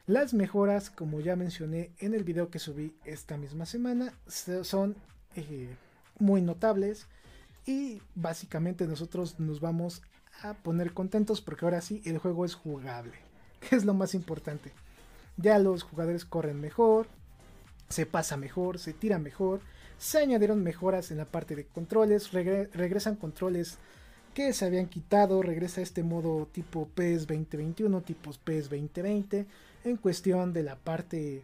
Las 0.08 0.34
mejoras, 0.34 0.90
como 0.90 1.20
ya 1.20 1.36
mencioné 1.36 1.92
en 2.00 2.14
el 2.14 2.24
video 2.24 2.50
que 2.50 2.60
subí 2.60 2.96
esta 3.06 3.38
misma 3.38 3.66
semana, 3.66 4.14
son 4.64 4.96
eh, 5.36 5.76
muy 6.18 6.42
notables 6.42 7.08
y 7.66 8.02
básicamente 8.16 8.88
nosotros 8.88 9.40
nos 9.40 9.60
vamos 9.60 10.02
a 10.44 10.54
poner 10.54 10.94
contentos 10.94 11.42
porque 11.42 11.66
ahora 11.66 11.82
sí 11.82 12.02
el 12.06 12.18
juego 12.18 12.46
es 12.46 12.56
jugable, 12.56 13.14
que 13.60 13.76
es 13.76 13.86
lo 13.86 13.94
más 13.94 14.16
importante. 14.16 14.72
Ya 15.38 15.60
los 15.60 15.84
jugadores 15.84 16.26
corren 16.26 16.60
mejor, 16.60 17.08
se 17.92 18.06
pasa 18.06 18.38
mejor, 18.38 18.80
se 18.80 18.94
tira 18.94 19.20
mejor 19.20 19.62
se 20.02 20.18
añadieron 20.18 20.64
mejoras 20.64 21.12
en 21.12 21.18
la 21.18 21.26
parte 21.26 21.56
de 21.56 21.64
controles, 21.64 22.32
regresan 22.32 23.16
controles 23.16 23.78
que 24.34 24.52
se 24.52 24.66
habían 24.66 24.88
quitado, 24.88 25.44
regresa 25.44 25.80
este 25.80 26.02
modo 26.02 26.48
tipo 26.52 26.88
PES 26.88 27.28
2021, 27.28 28.02
tipos 28.02 28.40
PES 28.40 28.72
2020, 28.72 29.46
en 29.84 29.98
cuestión 29.98 30.54
de 30.54 30.64
la 30.64 30.76
parte 30.76 31.44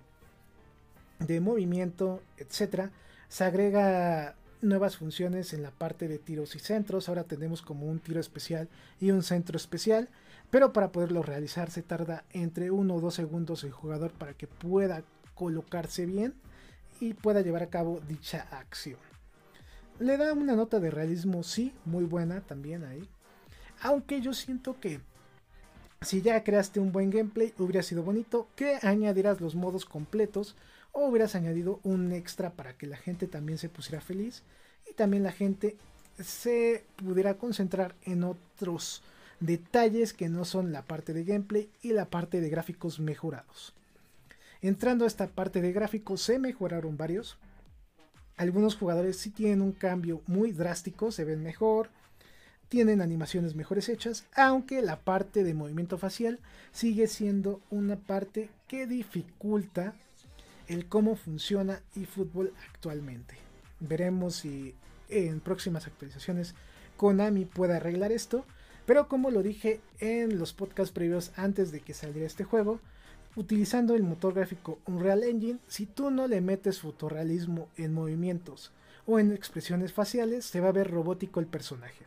de 1.19 1.39
movimiento, 1.39 2.23
etc. 2.39 2.89
Se 3.29 3.43
agrega 3.43 4.33
nuevas 4.63 4.97
funciones 4.97 5.53
en 5.53 5.61
la 5.61 5.69
parte 5.69 6.07
de 6.07 6.17
tiros 6.17 6.55
y 6.55 6.59
centros, 6.59 7.09
ahora 7.09 7.25
tenemos 7.25 7.61
como 7.61 7.85
un 7.85 7.99
tiro 7.99 8.19
especial 8.19 8.69
y 8.99 9.11
un 9.11 9.21
centro 9.21 9.57
especial, 9.57 10.09
pero 10.49 10.73
para 10.73 10.91
poderlo 10.91 11.21
realizar 11.21 11.69
se 11.69 11.83
tarda 11.83 12.23
entre 12.33 12.71
1 12.71 12.95
o 12.95 13.01
2 13.01 13.13
segundos 13.13 13.63
el 13.63 13.71
jugador 13.71 14.09
para 14.13 14.33
que 14.33 14.47
pueda 14.47 15.03
colocarse 15.37 16.05
bien 16.05 16.33
y 16.99 17.13
pueda 17.13 17.41
llevar 17.41 17.63
a 17.63 17.69
cabo 17.69 18.01
dicha 18.07 18.47
acción. 18.51 18.99
Le 19.99 20.17
da 20.17 20.33
una 20.33 20.55
nota 20.55 20.79
de 20.79 20.91
realismo, 20.91 21.43
sí, 21.43 21.73
muy 21.85 22.03
buena 22.03 22.41
también 22.41 22.83
ahí. 22.83 23.07
Aunque 23.81 24.21
yo 24.21 24.33
siento 24.33 24.79
que 24.79 24.99
si 26.01 26.21
ya 26.21 26.43
creaste 26.43 26.79
un 26.79 26.91
buen 26.91 27.09
gameplay, 27.09 27.53
hubiera 27.57 27.81
sido 27.81 28.03
bonito 28.03 28.47
que 28.55 28.77
añadieras 28.81 29.41
los 29.41 29.55
modos 29.55 29.85
completos 29.85 30.55
o 30.91 31.07
hubieras 31.07 31.35
añadido 31.35 31.79
un 31.83 32.11
extra 32.11 32.51
para 32.51 32.73
que 32.73 32.87
la 32.87 32.97
gente 32.97 33.27
también 33.27 33.57
se 33.57 33.69
pusiera 33.69 34.01
feliz 34.01 34.43
y 34.89 34.93
también 34.93 35.23
la 35.23 35.31
gente 35.31 35.75
se 36.19 36.83
pudiera 36.95 37.37
concentrar 37.37 37.95
en 38.03 38.23
otros 38.23 39.03
detalles 39.39 40.13
que 40.13 40.29
no 40.29 40.45
son 40.45 40.71
la 40.71 40.83
parte 40.83 41.13
de 41.13 41.23
gameplay 41.23 41.69
y 41.81 41.93
la 41.93 42.05
parte 42.05 42.41
de 42.41 42.49
gráficos 42.49 42.99
mejorados. 42.99 43.73
Entrando 44.61 45.05
a 45.05 45.07
esta 45.07 45.27
parte 45.27 45.61
de 45.61 45.71
gráficos 45.71 46.21
se 46.21 46.39
mejoraron 46.39 46.97
varios. 46.97 47.37
Algunos 48.35 48.75
jugadores 48.75 49.17
sí 49.17 49.29
tienen 49.29 49.61
un 49.61 49.71
cambio 49.71 50.21
muy 50.27 50.51
drástico, 50.51 51.11
se 51.11 51.23
ven 51.23 51.41
mejor, 51.41 51.89
tienen 52.69 53.01
animaciones 53.01 53.55
mejores 53.55 53.89
hechas, 53.89 54.25
aunque 54.35 54.81
la 54.81 54.99
parte 54.99 55.43
de 55.43 55.53
movimiento 55.53 55.97
facial 55.97 56.39
sigue 56.71 57.07
siendo 57.07 57.61
una 57.69 57.95
parte 57.95 58.49
que 58.67 58.85
dificulta 58.87 59.93
el 60.67 60.87
cómo 60.87 61.15
funciona 61.15 61.81
eFootball 61.95 62.53
actualmente. 62.69 63.35
Veremos 63.79 64.35
si 64.35 64.75
en 65.09 65.39
próximas 65.39 65.87
actualizaciones 65.87 66.55
Konami 66.97 67.45
puede 67.45 67.75
arreglar 67.75 68.11
esto, 68.11 68.45
pero 68.85 69.07
como 69.07 69.31
lo 69.31 69.43
dije 69.43 69.79
en 69.99 70.39
los 70.39 70.53
podcasts 70.53 70.93
previos 70.93 71.31
antes 71.37 71.71
de 71.71 71.79
que 71.79 71.93
saliera 71.93 72.27
este 72.27 72.43
juego, 72.43 72.79
utilizando 73.37 73.93
el 73.93 74.03
motor 74.03 74.33
gráfico 74.33 74.79
Unreal 74.87 75.23
Engine, 75.23 75.59
si 75.67 75.85
tú 75.85 76.09
no 76.09 76.27
le 76.27 76.41
metes 76.41 76.79
fotorrealismo 76.79 77.69
en 77.77 77.93
movimientos 77.93 78.71
o 79.05 79.19
en 79.19 79.31
expresiones 79.31 79.93
faciales, 79.93 80.43
se 80.43 80.59
va 80.59 80.69
a 80.69 80.73
ver 80.73 80.89
robótico 80.89 81.39
el 81.39 81.45
personaje. 81.45 82.05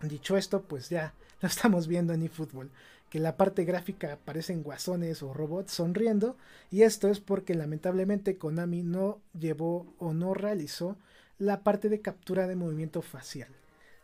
Dicho 0.00 0.36
esto, 0.36 0.62
pues 0.62 0.88
ya 0.88 1.12
lo 1.42 1.48
estamos 1.48 1.88
viendo 1.88 2.12
en 2.12 2.22
eFootball, 2.22 2.70
que 3.10 3.18
la 3.18 3.36
parte 3.36 3.64
gráfica 3.64 4.12
aparecen 4.12 4.62
guasones 4.62 5.24
o 5.24 5.34
robots 5.34 5.72
sonriendo, 5.72 6.36
y 6.70 6.82
esto 6.82 7.08
es 7.08 7.18
porque 7.18 7.54
lamentablemente 7.54 8.36
Konami 8.36 8.84
no 8.84 9.18
llevó 9.38 9.92
o 9.98 10.14
no 10.14 10.34
realizó 10.34 10.96
la 11.38 11.64
parte 11.64 11.88
de 11.88 12.00
captura 12.00 12.46
de 12.46 12.54
movimiento 12.54 13.02
facial. 13.02 13.48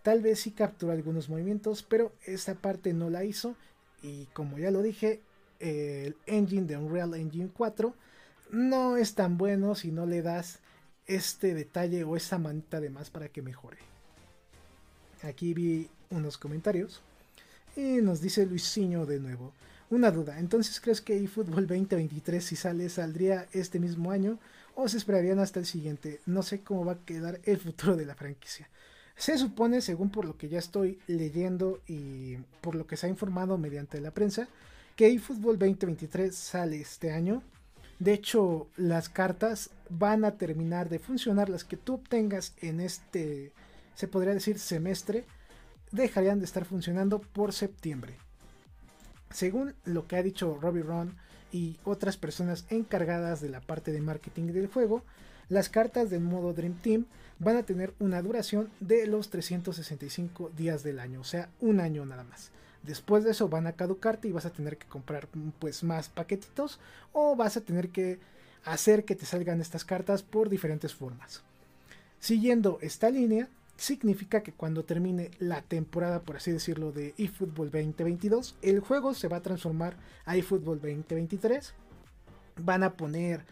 Tal 0.02 0.20
vez 0.20 0.40
sí 0.40 0.50
capturó 0.50 0.92
algunos 0.92 1.28
movimientos, 1.28 1.84
pero 1.84 2.12
esa 2.26 2.56
parte 2.56 2.92
no 2.92 3.08
la 3.08 3.24
hizo, 3.24 3.54
y 4.02 4.26
como 4.26 4.58
ya 4.58 4.72
lo 4.72 4.82
dije, 4.82 5.22
el 5.60 6.16
engine 6.26 6.66
de 6.66 6.76
Unreal 6.76 7.14
Engine 7.14 7.50
4 7.54 7.94
no 8.50 8.96
es 8.96 9.14
tan 9.14 9.36
bueno 9.36 9.74
si 9.74 9.90
no 9.90 10.06
le 10.06 10.22
das 10.22 10.60
este 11.06 11.54
detalle 11.54 12.04
o 12.04 12.16
esa 12.16 12.38
manita 12.38 12.80
de 12.80 12.90
más 12.90 13.10
para 13.10 13.28
que 13.28 13.42
mejore. 13.42 13.78
Aquí 15.22 15.54
vi 15.54 15.88
unos 16.10 16.38
comentarios 16.38 17.02
y 17.76 18.00
nos 18.02 18.20
dice 18.20 18.46
Luisinho 18.46 19.06
de 19.06 19.20
nuevo. 19.20 19.52
Una 19.90 20.10
duda, 20.10 20.38
entonces 20.38 20.80
crees 20.80 21.00
que 21.00 21.16
eFootball 21.16 21.66
2023 21.66 22.44
si 22.44 22.56
sale 22.56 22.88
saldría 22.88 23.46
este 23.52 23.78
mismo 23.78 24.10
año 24.10 24.38
o 24.74 24.88
se 24.88 24.96
esperarían 24.96 25.38
hasta 25.38 25.60
el 25.60 25.66
siguiente? 25.66 26.20
No 26.26 26.42
sé 26.42 26.60
cómo 26.60 26.84
va 26.84 26.92
a 26.92 27.04
quedar 27.04 27.40
el 27.44 27.58
futuro 27.58 27.96
de 27.96 28.06
la 28.06 28.14
franquicia. 28.14 28.68
Se 29.16 29.38
supone, 29.38 29.80
según 29.80 30.10
por 30.10 30.24
lo 30.24 30.36
que 30.36 30.48
ya 30.48 30.58
estoy 30.58 30.98
leyendo 31.06 31.80
y 31.86 32.36
por 32.60 32.74
lo 32.74 32.86
que 32.86 32.96
se 32.96 33.06
ha 33.06 33.10
informado 33.10 33.58
mediante 33.58 34.00
la 34.00 34.10
prensa, 34.10 34.48
que 34.96 35.08
eFootball 35.08 35.58
2023 35.58 36.34
sale 36.34 36.80
este 36.80 37.12
año. 37.12 37.42
De 37.98 38.12
hecho, 38.12 38.68
las 38.76 39.08
cartas 39.08 39.70
van 39.88 40.24
a 40.24 40.36
terminar 40.36 40.88
de 40.88 40.98
funcionar, 40.98 41.48
las 41.48 41.64
que 41.64 41.76
tú 41.76 41.94
obtengas 41.94 42.54
en 42.60 42.80
este, 42.80 43.52
se 43.94 44.08
podría 44.08 44.34
decir, 44.34 44.58
semestre, 44.58 45.24
dejarían 45.90 46.38
de 46.38 46.44
estar 46.44 46.64
funcionando 46.64 47.20
por 47.20 47.52
septiembre. 47.52 48.16
Según 49.30 49.74
lo 49.84 50.06
que 50.06 50.16
ha 50.16 50.22
dicho 50.22 50.58
Robbie 50.60 50.82
Ron 50.82 51.16
y 51.52 51.78
otras 51.84 52.16
personas 52.16 52.66
encargadas 52.70 53.40
de 53.40 53.48
la 53.48 53.60
parte 53.60 53.92
de 53.92 54.00
marketing 54.00 54.52
del 54.52 54.68
juego, 54.68 55.02
las 55.48 55.68
cartas 55.68 56.10
del 56.10 56.20
modo 56.20 56.52
Dream 56.52 56.74
Team 56.74 57.06
van 57.38 57.56
a 57.56 57.64
tener 57.64 57.94
una 57.98 58.22
duración 58.22 58.70
de 58.80 59.06
los 59.06 59.30
365 59.30 60.50
días 60.56 60.82
del 60.82 61.00
año, 61.00 61.20
o 61.20 61.24
sea, 61.24 61.50
un 61.60 61.80
año 61.80 62.06
nada 62.06 62.24
más. 62.24 62.50
Después 62.84 63.24
de 63.24 63.30
eso 63.30 63.48
van 63.48 63.66
a 63.66 63.72
caducarte 63.72 64.28
y 64.28 64.32
vas 64.32 64.46
a 64.46 64.52
tener 64.52 64.76
que 64.76 64.86
comprar 64.86 65.28
pues 65.58 65.82
más 65.82 66.08
paquetitos 66.08 66.78
o 67.12 67.34
vas 67.34 67.56
a 67.56 67.62
tener 67.62 67.88
que 67.88 68.18
hacer 68.64 69.04
que 69.04 69.14
te 69.14 69.26
salgan 69.26 69.60
estas 69.60 69.84
cartas 69.84 70.22
por 70.22 70.48
diferentes 70.48 70.94
formas. 70.94 71.42
Siguiendo 72.20 72.78
esta 72.82 73.10
línea, 73.10 73.48
significa 73.76 74.42
que 74.42 74.52
cuando 74.52 74.84
termine 74.84 75.30
la 75.38 75.62
temporada, 75.62 76.20
por 76.20 76.36
así 76.36 76.52
decirlo, 76.52 76.92
de 76.92 77.14
eFootball 77.18 77.70
2022, 77.70 78.56
el 78.62 78.80
juego 78.80 79.14
se 79.14 79.28
va 79.28 79.38
a 79.38 79.42
transformar 79.42 79.96
a 80.24 80.36
eFootball 80.36 80.80
2023. 80.80 81.74
Van 82.56 82.82
a 82.82 82.94
poner 82.94 83.44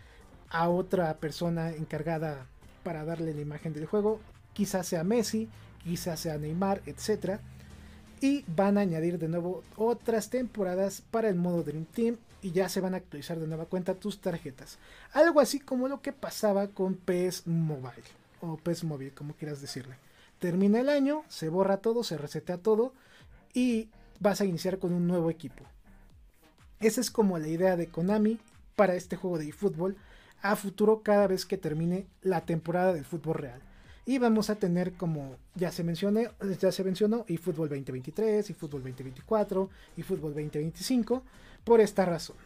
a 0.48 0.68
otra 0.68 1.16
persona 1.18 1.70
encargada 1.70 2.46
para 2.84 3.04
darle 3.04 3.34
la 3.34 3.40
imagen 3.40 3.72
del 3.72 3.86
juego, 3.86 4.20
quizás 4.52 4.86
sea 4.86 5.04
Messi, 5.04 5.48
quizás 5.82 6.20
sea 6.20 6.38
Neymar, 6.38 6.82
etc. 6.86 7.40
Y 8.22 8.44
van 8.46 8.78
a 8.78 8.82
añadir 8.82 9.18
de 9.18 9.28
nuevo 9.28 9.62
otras 9.76 10.30
temporadas 10.30 11.02
para 11.10 11.28
el 11.28 11.34
modo 11.34 11.62
Dream 11.62 11.84
Team 11.84 12.16
y 12.40 12.52
ya 12.52 12.68
se 12.68 12.80
van 12.80 12.94
a 12.94 12.98
actualizar 12.98 13.38
de 13.38 13.46
nueva 13.46 13.66
cuenta 13.66 13.94
tus 13.94 14.20
tarjetas. 14.20 14.78
Algo 15.12 15.40
así 15.40 15.60
como 15.60 15.88
lo 15.88 16.00
que 16.00 16.12
pasaba 16.12 16.68
con 16.68 16.94
PS 16.94 17.46
Mobile 17.46 18.04
o 18.40 18.56
PS 18.56 18.84
Mobile, 18.84 19.12
como 19.12 19.34
quieras 19.34 19.60
decirle. 19.60 19.96
Termina 20.38 20.80
el 20.80 20.88
año, 20.88 21.24
se 21.28 21.48
borra 21.48 21.78
todo, 21.78 22.02
se 22.02 22.16
resetea 22.16 22.58
todo 22.58 22.92
y 23.52 23.90
vas 24.20 24.40
a 24.40 24.44
iniciar 24.44 24.78
con 24.78 24.92
un 24.92 25.06
nuevo 25.06 25.28
equipo. 25.28 25.64
Esa 26.80 27.00
es 27.00 27.10
como 27.10 27.38
la 27.38 27.48
idea 27.48 27.76
de 27.76 27.88
Konami 27.88 28.38
para 28.76 28.94
este 28.94 29.16
juego 29.16 29.38
de 29.38 29.48
eFootball 29.48 29.96
a 30.42 30.56
futuro 30.56 31.02
cada 31.02 31.28
vez 31.28 31.46
que 31.46 31.58
termine 31.58 32.06
la 32.22 32.40
temporada 32.40 32.92
del 32.92 33.04
fútbol 33.04 33.34
real. 33.34 33.60
Y 34.04 34.18
vamos 34.18 34.50
a 34.50 34.56
tener 34.56 34.94
como 34.94 35.36
ya 35.54 35.70
se 35.70 35.84
mencioné, 35.84 36.30
ya 36.60 36.72
se 36.72 36.82
mencionó, 36.82 37.24
y 37.28 37.36
fútbol 37.36 37.68
2023, 37.68 38.50
y 38.50 38.54
fútbol 38.54 38.82
2024, 38.82 39.70
y 39.96 40.02
fútbol 40.02 40.34
2025, 40.34 41.22
por 41.62 41.80
esta 41.80 42.04
razón. 42.04 42.36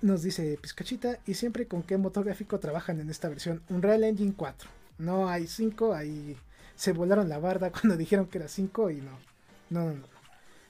Nos 0.00 0.22
dice 0.22 0.58
Pizcachita, 0.60 1.18
y 1.26 1.34
siempre 1.34 1.66
con 1.66 1.82
qué 1.82 1.98
motor 1.98 2.24
gráfico 2.24 2.58
trabajan 2.58 3.00
en 3.00 3.10
esta 3.10 3.28
versión. 3.28 3.62
Unreal 3.68 4.04
Engine 4.04 4.32
4. 4.34 4.70
No 4.98 5.28
hay 5.28 5.46
5, 5.46 5.94
ahí 5.94 6.36
se 6.74 6.92
volaron 6.92 7.28
la 7.28 7.38
barda 7.38 7.70
cuando 7.72 7.96
dijeron 7.96 8.26
que 8.26 8.38
era 8.38 8.48
5 8.48 8.90
y 8.90 8.96
no. 9.02 9.18
No, 9.68 9.84
no, 9.84 9.94
no. 9.94 10.16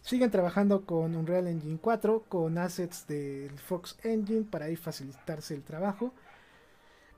Siguen 0.02 0.30
trabajando 0.30 0.86
con 0.86 1.14
Unreal 1.16 1.48
Engine 1.48 1.78
4, 1.80 2.24
con 2.28 2.58
assets 2.58 3.06
del 3.06 3.58
Fox 3.58 3.96
Engine 4.02 4.46
para 4.48 4.66
ahí 4.66 4.76
facilitarse 4.76 5.54
el 5.54 5.62
trabajo. 5.62 6.12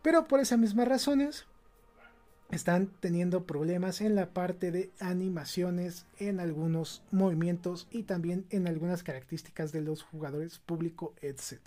Pero 0.03 0.27
por 0.27 0.41
esas 0.41 0.59
mismas 0.59 0.89
razones 0.89 1.45
están 2.51 2.91
teniendo 3.01 3.45
problemas 3.45 4.01
en 4.01 4.15
la 4.15 4.31
parte 4.31 4.73
de 4.73 4.91
animaciones, 5.01 6.07
en 6.19 6.41
algunos 6.41 7.03
movimientos 7.11 7.87
y 7.91 8.05
también 8.05 8.47
en 8.51 8.67
algunas 8.67 9.03
características 9.03 9.71
de 9.73 9.83
los 9.83 10.03
jugadores, 10.03 10.59
público, 10.59 11.15
etc. 11.21 11.61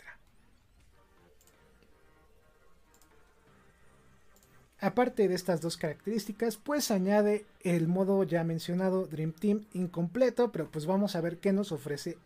Aparte 4.80 5.28
de 5.28 5.36
estas 5.36 5.62
dos 5.62 5.78
características, 5.78 6.58
pues 6.58 6.90
añade 6.90 7.46
el 7.62 7.88
modo 7.88 8.24
ya 8.24 8.44
mencionado 8.44 9.06
Dream 9.06 9.34
Team 9.34 9.66
incompleto, 9.74 10.52
pero 10.52 10.72
pues 10.72 10.88
vamos 10.88 11.16
a 11.16 11.22
ver 11.22 11.38
qué 11.38 11.54
nos 11.54 11.72
ofrece 11.72 12.18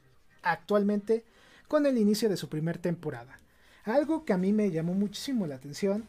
actualmente 0.41 1.25
con 1.67 1.85
el 1.85 1.97
inicio 1.97 2.29
de 2.29 2.37
su 2.37 2.47
primer 2.47 2.77
temporada. 2.77 3.39
Algo 3.83 4.23
que 4.23 4.31
a 4.31 4.37
mí 4.37 4.53
me 4.53 4.71
llamó 4.71 4.93
muchísimo 4.93 5.45
la 5.45 5.55
atención 5.55 6.07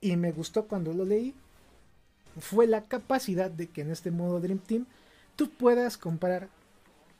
y 0.00 0.16
me 0.16 0.32
gustó 0.32 0.66
cuando 0.66 0.92
lo 0.92 1.04
leí 1.04 1.34
fue 2.38 2.66
la 2.66 2.84
capacidad 2.84 3.50
de 3.50 3.68
que 3.68 3.80
en 3.80 3.90
este 3.90 4.10
modo 4.10 4.40
Dream 4.40 4.58
Team 4.58 4.86
tú 5.36 5.50
puedas 5.50 5.96
comprar 5.96 6.48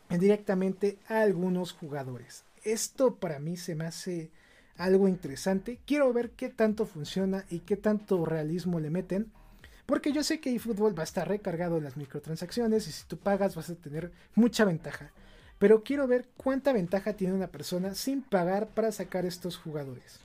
directamente 0.09 0.99
a 1.09 1.23
algunos 1.23 1.73
jugadores. 1.73 2.45
Esto 2.65 3.17
para 3.17 3.39
mí 3.39 3.57
se 3.57 3.75
me 3.75 3.87
hace 3.87 4.31
algo 4.77 5.09
interesante. 5.09 5.81
Quiero 5.87 6.13
ver 6.13 6.31
qué 6.31 6.49
tanto 6.49 6.87
funciona 6.87 7.45
y 7.51 7.61
qué 7.61 7.77
tanto 7.77 8.25
realismo 8.25 8.81
le 8.81 8.91
meten. 8.91 9.31
Porque 9.87 10.13
yo 10.13 10.23
sé 10.23 10.41
que 10.41 10.55
eFootball 10.55 10.97
va 10.97 11.03
a 11.03 11.05
estar 11.05 11.27
recargado 11.27 11.79
en 11.79 11.85
las 11.85 11.97
microtransacciones 11.97 12.87
y 12.87 12.93
si 12.93 13.05
tú 13.07 13.17
pagas 13.17 13.57
vas 13.57 13.71
a 13.71 13.75
tener 13.75 14.13
mucha 14.35 14.65
ventaja. 14.65 15.13
Pero 15.59 15.83
quiero 15.83 16.07
ver 16.07 16.27
cuánta 16.37 16.73
ventaja 16.73 17.15
tiene 17.15 17.35
una 17.35 17.49
persona 17.49 17.95
sin 17.95 18.23
pagar 18.23 18.69
para 18.69 18.93
sacar 18.93 19.25
estos 19.25 19.57
jugadores. 19.57 20.21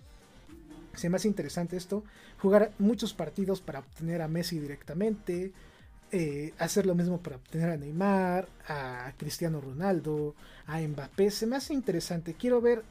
Se 0.93 1.09
me 1.09 1.17
hace 1.17 1.27
interesante 1.27 1.77
esto. 1.77 2.03
Jugar 2.41 2.71
muchos 2.79 3.13
partidos 3.13 3.61
para 3.61 3.79
obtener 3.79 4.21
a 4.21 4.27
Messi 4.27 4.59
directamente. 4.59 5.51
Eh, 6.11 6.53
hacer 6.59 6.85
lo 6.85 6.93
mismo 6.93 7.19
para 7.19 7.37
obtener 7.37 7.71
a 7.71 7.77
Neymar, 7.77 8.47
a 8.67 9.13
Cristiano 9.17 9.59
Ronaldo, 9.59 10.35
a 10.67 10.79
Mbappé. 10.79 11.31
Se 11.31 11.47
me 11.47 11.55
hace 11.55 11.73
interesante. 11.73 12.35
Quiero 12.35 12.61
ver 12.61 12.83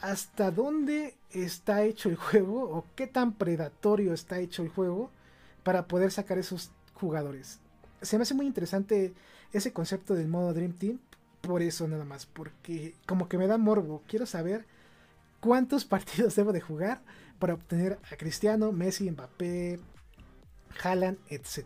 hasta 0.00 0.50
dónde 0.50 1.16
está 1.30 1.82
hecho 1.82 2.08
el 2.08 2.16
juego 2.16 2.62
o 2.62 2.86
qué 2.94 3.06
tan 3.06 3.32
predatorio 3.32 4.14
está 4.14 4.38
hecho 4.38 4.62
el 4.62 4.68
juego 4.68 5.10
para 5.62 5.86
poder 5.86 6.10
sacar 6.12 6.38
esos 6.38 6.70
jugadores. 6.94 7.58
Se 8.00 8.16
me 8.16 8.22
hace 8.22 8.34
muy 8.34 8.46
interesante 8.46 9.12
ese 9.52 9.72
concepto 9.72 10.14
del 10.14 10.28
modo 10.28 10.54
Dream 10.54 10.72
Team 10.72 10.98
por 11.40 11.62
eso 11.62 11.88
nada 11.88 12.04
más, 12.04 12.26
porque 12.26 12.94
como 13.06 13.28
que 13.28 13.38
me 13.38 13.46
da 13.46 13.58
morbo, 13.58 14.02
quiero 14.06 14.26
saber 14.26 14.66
cuántos 15.40 15.84
partidos 15.86 16.36
debo 16.36 16.52
de 16.52 16.60
jugar 16.60 17.02
para 17.40 17.54
obtener 17.54 17.98
a 18.12 18.16
Cristiano, 18.16 18.70
Messi, 18.70 19.10
Mbappé, 19.10 19.80
Haaland, 20.82 21.18
etc. 21.28 21.64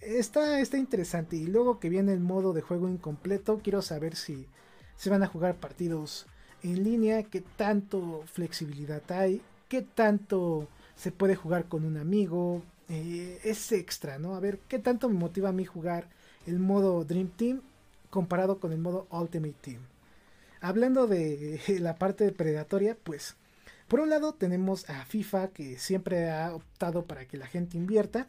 Está, 0.00 0.60
está 0.60 0.78
interesante 0.78 1.36
y 1.36 1.46
luego 1.46 1.80
que 1.80 1.88
viene 1.88 2.12
el 2.12 2.20
modo 2.20 2.52
de 2.52 2.62
juego 2.62 2.88
incompleto, 2.88 3.60
quiero 3.62 3.82
saber 3.82 4.14
si 4.14 4.46
se 4.96 5.10
van 5.10 5.24
a 5.24 5.26
jugar 5.26 5.56
partidos 5.56 6.26
en 6.62 6.84
línea, 6.84 7.24
qué 7.24 7.40
tanto 7.40 8.22
flexibilidad 8.26 9.02
hay, 9.10 9.42
qué 9.68 9.82
tanto 9.82 10.68
se 10.94 11.10
puede 11.10 11.34
jugar 11.34 11.64
con 11.64 11.84
un 11.84 11.96
amigo, 11.96 12.62
eh, 12.88 13.40
es 13.44 13.72
extra, 13.72 14.18
¿no? 14.18 14.34
A 14.34 14.40
ver, 14.40 14.58
qué 14.68 14.78
tanto 14.78 15.08
me 15.08 15.18
motiva 15.18 15.48
a 15.48 15.52
mí 15.52 15.64
jugar 15.64 16.08
el 16.46 16.58
modo 16.58 17.04
Dream 17.04 17.28
Team 17.28 17.62
comparado 18.10 18.58
con 18.58 18.72
el 18.72 18.78
modo 18.78 19.06
Ultimate 19.10 19.54
Team. 19.60 19.80
Hablando 20.60 21.06
de 21.06 21.60
la 21.80 21.96
parte 21.96 22.30
predatoria, 22.32 22.96
pues 23.02 23.36
por 23.90 23.98
un 23.98 24.08
lado 24.08 24.32
tenemos 24.32 24.88
a 24.88 25.04
FIFA 25.04 25.48
que 25.48 25.76
siempre 25.76 26.30
ha 26.30 26.54
optado 26.54 27.06
para 27.06 27.26
que 27.26 27.36
la 27.36 27.48
gente 27.48 27.76
invierta 27.76 28.28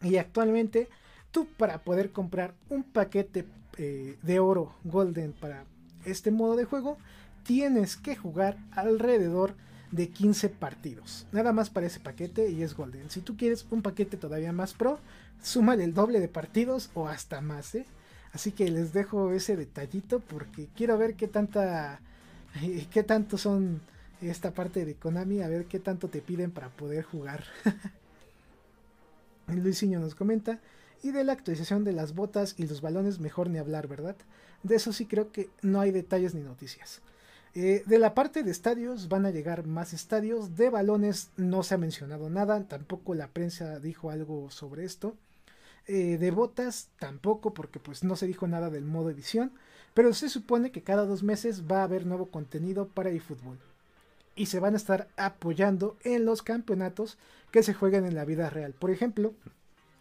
y 0.00 0.18
actualmente 0.18 0.88
tú 1.32 1.48
para 1.56 1.82
poder 1.82 2.12
comprar 2.12 2.54
un 2.68 2.84
paquete 2.84 3.44
eh, 3.76 4.16
de 4.22 4.38
oro 4.38 4.72
golden 4.84 5.32
para 5.32 5.64
este 6.04 6.30
modo 6.30 6.54
de 6.54 6.64
juego 6.64 6.96
tienes 7.42 7.96
que 7.96 8.14
jugar 8.14 8.56
alrededor 8.70 9.56
de 9.90 10.10
15 10.10 10.48
partidos. 10.48 11.26
Nada 11.32 11.52
más 11.52 11.68
para 11.68 11.88
ese 11.88 11.98
paquete 11.98 12.48
y 12.48 12.62
es 12.62 12.74
Golden. 12.74 13.10
Si 13.10 13.20
tú 13.20 13.36
quieres 13.36 13.66
un 13.70 13.82
paquete 13.82 14.16
todavía 14.16 14.52
más 14.52 14.74
pro, 14.74 15.00
súmale 15.42 15.82
el 15.82 15.92
doble 15.92 16.20
de 16.20 16.28
partidos 16.28 16.88
o 16.94 17.08
hasta 17.08 17.40
más. 17.40 17.74
¿eh? 17.74 17.84
Así 18.32 18.52
que 18.52 18.70
les 18.70 18.92
dejo 18.92 19.32
ese 19.32 19.56
detallito 19.56 20.20
porque 20.20 20.68
quiero 20.76 20.96
ver 20.98 21.14
qué 21.14 21.26
tanta, 21.26 22.00
qué 22.92 23.02
tanto 23.02 23.36
son 23.38 23.80
esta 24.30 24.52
parte 24.52 24.84
de 24.84 24.94
Konami, 24.94 25.42
a 25.42 25.48
ver 25.48 25.66
qué 25.66 25.78
tanto 25.78 26.08
te 26.08 26.20
piden 26.20 26.50
para 26.50 26.68
poder 26.68 27.04
jugar. 27.04 27.44
Luisinho 29.48 30.00
nos 30.00 30.14
comenta. 30.14 30.60
Y 31.02 31.10
de 31.10 31.24
la 31.24 31.32
actualización 31.32 31.82
de 31.84 31.92
las 31.92 32.14
botas 32.14 32.54
y 32.56 32.66
los 32.66 32.80
balones, 32.80 33.18
mejor 33.18 33.50
ni 33.50 33.58
hablar, 33.58 33.88
¿verdad? 33.88 34.16
De 34.62 34.76
eso 34.76 34.92
sí 34.92 35.06
creo 35.06 35.32
que 35.32 35.50
no 35.60 35.80
hay 35.80 35.90
detalles 35.90 36.34
ni 36.34 36.42
noticias. 36.42 37.02
Eh, 37.54 37.82
de 37.84 37.98
la 37.98 38.14
parte 38.14 38.42
de 38.44 38.50
estadios 38.50 39.08
van 39.08 39.26
a 39.26 39.30
llegar 39.30 39.66
más 39.66 39.92
estadios. 39.92 40.56
De 40.56 40.70
balones 40.70 41.30
no 41.36 41.62
se 41.64 41.74
ha 41.74 41.78
mencionado 41.78 42.30
nada. 42.30 42.62
Tampoco 42.68 43.14
la 43.14 43.28
prensa 43.28 43.80
dijo 43.80 44.10
algo 44.10 44.50
sobre 44.50 44.84
esto. 44.84 45.16
Eh, 45.88 46.16
de 46.18 46.30
botas 46.30 46.90
tampoco 47.00 47.52
porque 47.52 47.80
pues 47.80 48.04
no 48.04 48.14
se 48.14 48.28
dijo 48.28 48.46
nada 48.46 48.70
del 48.70 48.84
modo 48.84 49.10
edición. 49.10 49.52
Pero 49.94 50.14
se 50.14 50.28
supone 50.28 50.70
que 50.70 50.82
cada 50.82 51.04
dos 51.04 51.22
meses 51.24 51.64
va 51.70 51.80
a 51.80 51.84
haber 51.84 52.06
nuevo 52.06 52.30
contenido 52.30 52.88
para 52.88 53.10
eFootball. 53.10 53.58
Y 54.34 54.46
se 54.46 54.60
van 54.60 54.74
a 54.74 54.78
estar 54.78 55.08
apoyando 55.16 55.96
en 56.04 56.24
los 56.24 56.42
campeonatos 56.42 57.18
que 57.50 57.62
se 57.62 57.74
jueguen 57.74 58.06
en 58.06 58.14
la 58.14 58.24
vida 58.24 58.48
real. 58.50 58.72
Por 58.72 58.90
ejemplo, 58.90 59.34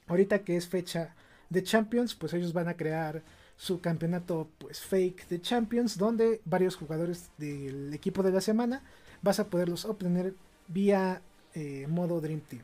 ahorita 0.07 0.39
que 0.39 0.55
es 0.55 0.67
fecha 0.67 1.15
de 1.49 1.63
Champions, 1.63 2.15
pues 2.15 2.33
ellos 2.33 2.53
van 2.53 2.69
a 2.69 2.77
crear 2.77 3.23
su 3.57 3.79
campeonato 3.79 4.49
pues 4.57 4.79
fake 4.79 5.27
de 5.27 5.39
Champions 5.39 5.97
donde 5.97 6.41
varios 6.45 6.75
jugadores 6.75 7.29
del 7.37 7.93
equipo 7.93 8.23
de 8.23 8.31
la 8.31 8.41
semana 8.41 8.81
vas 9.21 9.39
a 9.39 9.49
poderlos 9.49 9.85
obtener 9.85 10.33
vía 10.67 11.21
eh, 11.53 11.85
modo 11.87 12.19
Dream 12.21 12.41
Team. 12.41 12.63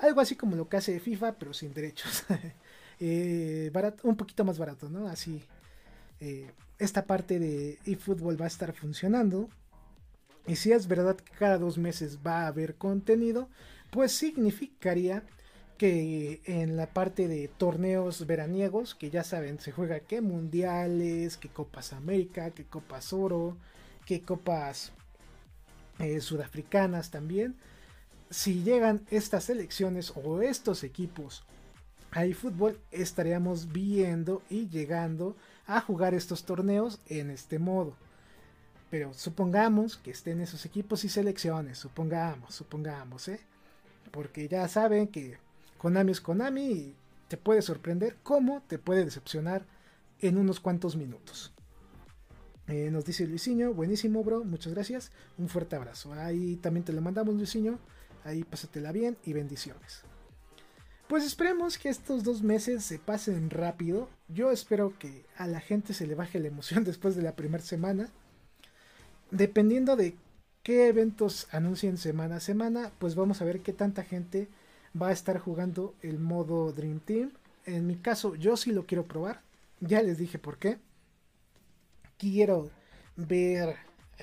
Algo 0.00 0.20
así 0.20 0.34
como 0.34 0.56
lo 0.56 0.68
que 0.68 0.78
hace 0.78 0.98
FIFA 0.98 1.34
pero 1.38 1.54
sin 1.54 1.72
derechos. 1.72 2.24
eh, 3.00 3.70
un 4.02 4.16
poquito 4.16 4.44
más 4.44 4.58
barato, 4.58 4.88
¿no? 4.88 5.06
Así 5.06 5.40
eh, 6.20 6.50
esta 6.78 7.06
parte 7.06 7.38
de 7.38 7.78
eFootball 7.86 8.40
va 8.40 8.46
a 8.46 8.48
estar 8.48 8.72
funcionando. 8.72 9.48
Y 10.46 10.56
si 10.56 10.72
es 10.72 10.88
verdad 10.88 11.16
que 11.16 11.32
cada 11.32 11.58
dos 11.58 11.78
meses 11.78 12.18
va 12.24 12.42
a 12.42 12.48
haber 12.48 12.74
contenido, 12.74 13.48
pues 13.90 14.12
significaría 14.12 15.22
que 15.78 16.40
en 16.44 16.76
la 16.76 16.86
parte 16.86 17.28
de 17.28 17.48
torneos 17.48 18.26
veraniegos, 18.26 18.94
que 18.94 19.10
ya 19.10 19.24
saben, 19.24 19.58
se 19.58 19.72
juega 19.72 20.00
que 20.00 20.20
mundiales, 20.20 21.36
que 21.36 21.48
Copas 21.48 21.92
América, 21.92 22.50
que 22.50 22.64
Copas 22.64 23.12
Oro, 23.12 23.56
que 24.06 24.22
Copas 24.22 24.92
eh, 25.98 26.20
Sudafricanas 26.20 27.10
también. 27.10 27.56
Si 28.30 28.62
llegan 28.62 29.02
estas 29.10 29.44
selecciones 29.44 30.12
o 30.14 30.42
estos 30.42 30.84
equipos 30.84 31.44
a 32.10 32.24
fútbol, 32.32 32.80
estaríamos 32.92 33.72
viendo 33.72 34.42
y 34.48 34.68
llegando 34.68 35.36
a 35.66 35.80
jugar 35.80 36.14
estos 36.14 36.44
torneos 36.44 37.00
en 37.08 37.30
este 37.30 37.58
modo. 37.58 37.96
Pero 38.94 39.12
supongamos 39.12 39.96
que 39.96 40.12
estén 40.12 40.40
esos 40.40 40.64
equipos 40.66 41.02
y 41.02 41.08
selecciones, 41.08 41.78
supongamos, 41.78 42.54
supongamos, 42.54 43.26
¿eh? 43.26 43.40
Porque 44.12 44.46
ya 44.46 44.68
saben 44.68 45.08
que 45.08 45.36
Konami 45.78 46.12
es 46.12 46.20
Konami 46.20 46.70
y 46.70 46.94
te 47.26 47.36
puede 47.36 47.60
sorprender 47.60 48.18
como 48.22 48.62
te 48.68 48.78
puede 48.78 49.04
decepcionar 49.04 49.66
en 50.20 50.38
unos 50.38 50.60
cuantos 50.60 50.94
minutos. 50.94 51.52
Eh, 52.68 52.88
nos 52.92 53.04
dice 53.04 53.26
Luisinho, 53.26 53.74
buenísimo 53.74 54.22
bro, 54.22 54.44
muchas 54.44 54.72
gracias, 54.72 55.10
un 55.38 55.48
fuerte 55.48 55.74
abrazo. 55.74 56.12
Ahí 56.12 56.54
también 56.54 56.84
te 56.84 56.92
lo 56.92 57.00
mandamos 57.00 57.34
Luisinho, 57.34 57.80
ahí 58.22 58.44
pásatela 58.44 58.92
bien 58.92 59.16
y 59.24 59.32
bendiciones. 59.32 60.02
Pues 61.08 61.24
esperemos 61.24 61.78
que 61.78 61.88
estos 61.88 62.22
dos 62.22 62.44
meses 62.44 62.84
se 62.84 63.00
pasen 63.00 63.50
rápido. 63.50 64.08
Yo 64.28 64.52
espero 64.52 64.96
que 65.00 65.26
a 65.36 65.48
la 65.48 65.58
gente 65.58 65.94
se 65.94 66.06
le 66.06 66.14
baje 66.14 66.38
la 66.38 66.46
emoción 66.46 66.84
después 66.84 67.16
de 67.16 67.22
la 67.22 67.34
primera 67.34 67.64
semana. 67.64 68.08
Dependiendo 69.34 69.96
de 69.96 70.14
qué 70.62 70.86
eventos 70.86 71.48
anuncien 71.50 71.98
semana 71.98 72.36
a 72.36 72.40
semana, 72.40 72.92
pues 73.00 73.16
vamos 73.16 73.42
a 73.42 73.44
ver 73.44 73.62
qué 73.62 73.72
tanta 73.72 74.04
gente 74.04 74.46
va 75.00 75.08
a 75.08 75.12
estar 75.12 75.40
jugando 75.40 75.92
el 76.02 76.20
modo 76.20 76.70
Dream 76.70 77.00
Team. 77.00 77.32
En 77.66 77.84
mi 77.84 77.96
caso, 77.96 78.36
yo 78.36 78.56
sí 78.56 78.70
lo 78.70 78.86
quiero 78.86 79.06
probar. 79.06 79.40
Ya 79.80 80.02
les 80.02 80.18
dije 80.18 80.38
por 80.38 80.58
qué. 80.58 80.78
Quiero 82.16 82.70
ver 83.16 83.74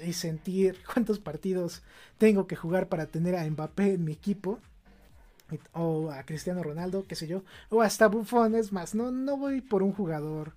y 0.02 0.14
sentir 0.14 0.78
cuántos 0.94 1.20
partidos 1.20 1.82
tengo 2.18 2.48
que 2.48 2.56
jugar 2.56 2.88
para 2.88 3.08
tener 3.08 3.36
a 3.36 3.44
Mbappé 3.44 3.96
en 3.96 4.06
mi 4.06 4.14
equipo. 4.14 4.60
O 5.74 6.10
a 6.10 6.24
Cristiano 6.24 6.64
Ronaldo, 6.64 7.06
qué 7.06 7.16
sé 7.16 7.28
yo. 7.28 7.44
O 7.70 7.82
hasta 7.82 8.08
Buffon, 8.08 8.56
es 8.56 8.72
más. 8.72 8.96
No, 8.96 9.12
no 9.12 9.36
voy 9.36 9.60
por 9.60 9.84
un 9.84 9.92
jugador 9.92 10.54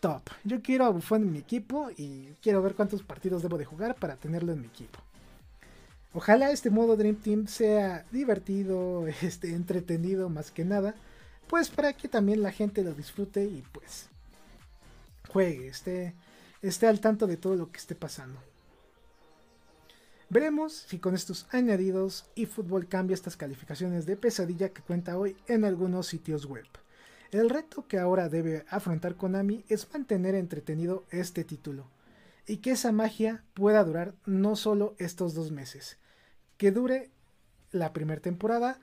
top. 0.00 0.22
Yo 0.44 0.62
quiero 0.62 0.86
a 0.86 1.16
en 1.16 1.32
mi 1.32 1.38
equipo 1.38 1.90
y 1.96 2.34
quiero 2.42 2.62
ver 2.62 2.74
cuántos 2.74 3.02
partidos 3.02 3.42
debo 3.42 3.58
de 3.58 3.64
jugar 3.64 3.94
para 3.94 4.16
tenerlo 4.16 4.52
en 4.52 4.62
mi 4.62 4.66
equipo. 4.66 4.98
Ojalá 6.12 6.50
este 6.50 6.70
modo 6.70 6.96
Dream 6.96 7.16
Team 7.16 7.46
sea 7.46 8.04
divertido, 8.10 9.06
este, 9.22 9.54
entretenido 9.54 10.28
más 10.28 10.50
que 10.50 10.64
nada, 10.64 10.94
pues 11.46 11.68
para 11.68 11.92
que 11.92 12.08
también 12.08 12.42
la 12.42 12.52
gente 12.52 12.82
lo 12.82 12.94
disfrute 12.94 13.44
y 13.44 13.62
pues 13.72 14.08
juegue, 15.28 15.68
esté, 15.68 16.14
esté 16.62 16.86
al 16.88 17.00
tanto 17.00 17.26
de 17.26 17.36
todo 17.36 17.54
lo 17.54 17.70
que 17.70 17.78
esté 17.78 17.94
pasando. 17.94 18.40
Veremos 20.28 20.72
si 20.72 20.98
con 20.98 21.14
estos 21.14 21.46
añadidos 21.50 22.24
eFootball 22.36 22.86
cambia 22.86 23.14
estas 23.14 23.36
calificaciones 23.36 24.06
de 24.06 24.16
pesadilla 24.16 24.68
que 24.68 24.82
cuenta 24.82 25.18
hoy 25.18 25.36
en 25.48 25.64
algunos 25.64 26.06
sitios 26.06 26.46
web. 26.46 26.66
El 27.30 27.48
reto 27.48 27.86
que 27.86 27.98
ahora 27.98 28.28
debe 28.28 28.64
afrontar 28.68 29.14
Konami 29.14 29.64
es 29.68 29.88
mantener 29.92 30.34
entretenido 30.34 31.04
este 31.10 31.44
título 31.44 31.86
y 32.46 32.56
que 32.56 32.72
esa 32.72 32.90
magia 32.90 33.44
pueda 33.54 33.84
durar 33.84 34.14
no 34.26 34.56
solo 34.56 34.96
estos 34.98 35.34
dos 35.34 35.52
meses, 35.52 35.98
que 36.56 36.72
dure 36.72 37.10
la 37.70 37.92
primera 37.92 38.20
temporada 38.20 38.80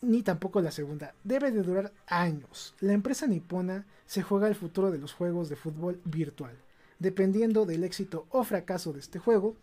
ni 0.00 0.24
tampoco 0.24 0.60
la 0.60 0.72
segunda. 0.72 1.14
Debe 1.22 1.52
de 1.52 1.62
durar 1.62 1.92
años. 2.08 2.74
La 2.80 2.92
empresa 2.92 3.28
nipona 3.28 3.86
se 4.06 4.22
juega 4.22 4.48
el 4.48 4.56
futuro 4.56 4.90
de 4.90 4.98
los 4.98 5.12
juegos 5.12 5.48
de 5.48 5.54
fútbol 5.54 6.00
virtual. 6.04 6.56
Dependiendo 6.98 7.64
del 7.64 7.84
éxito 7.84 8.26
o 8.30 8.42
fracaso 8.42 8.92
de 8.92 8.98
este 8.98 9.20
juego, 9.20 9.56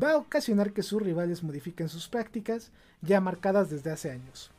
va 0.00 0.12
a 0.12 0.16
ocasionar 0.16 0.72
que 0.72 0.82
sus 0.82 1.00
rivales 1.00 1.44
modifiquen 1.44 1.88
sus 1.88 2.08
prácticas 2.08 2.72
ya 3.00 3.20
marcadas 3.20 3.70
desde 3.70 3.92
hace 3.92 4.10
años. 4.10 4.50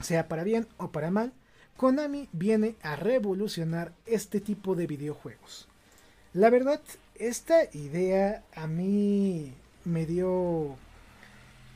Sea 0.00 0.28
para 0.28 0.44
bien 0.44 0.66
o 0.78 0.90
para 0.90 1.10
mal, 1.10 1.34
Konami 1.78 2.28
viene 2.32 2.74
a 2.82 2.96
revolucionar 2.96 3.92
este 4.04 4.40
tipo 4.40 4.74
de 4.74 4.88
videojuegos. 4.88 5.68
La 6.32 6.50
verdad, 6.50 6.80
esta 7.14 7.72
idea 7.72 8.42
a 8.56 8.66
mí 8.66 9.54
me 9.84 10.04
dio 10.04 10.76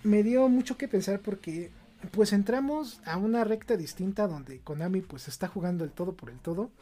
me 0.03 0.25
dio 0.25 0.49
mucho 0.49 0.77
que 0.77 0.89
pensar 0.89 1.21
porque 1.21 1.71
pues 2.11 2.33
entramos 2.33 3.01
a 3.05 3.17
una 3.17 3.45
recta 3.45 3.77
distinta 3.77 4.27
donde 4.27 4.59
Konami 4.59 5.03
pues 5.03 5.29
está 5.29 5.47
jugando 5.47 5.85
el 5.85 5.93
todo 5.93 6.15
por 6.15 6.31
el 6.31 6.41
todo. 6.41 6.73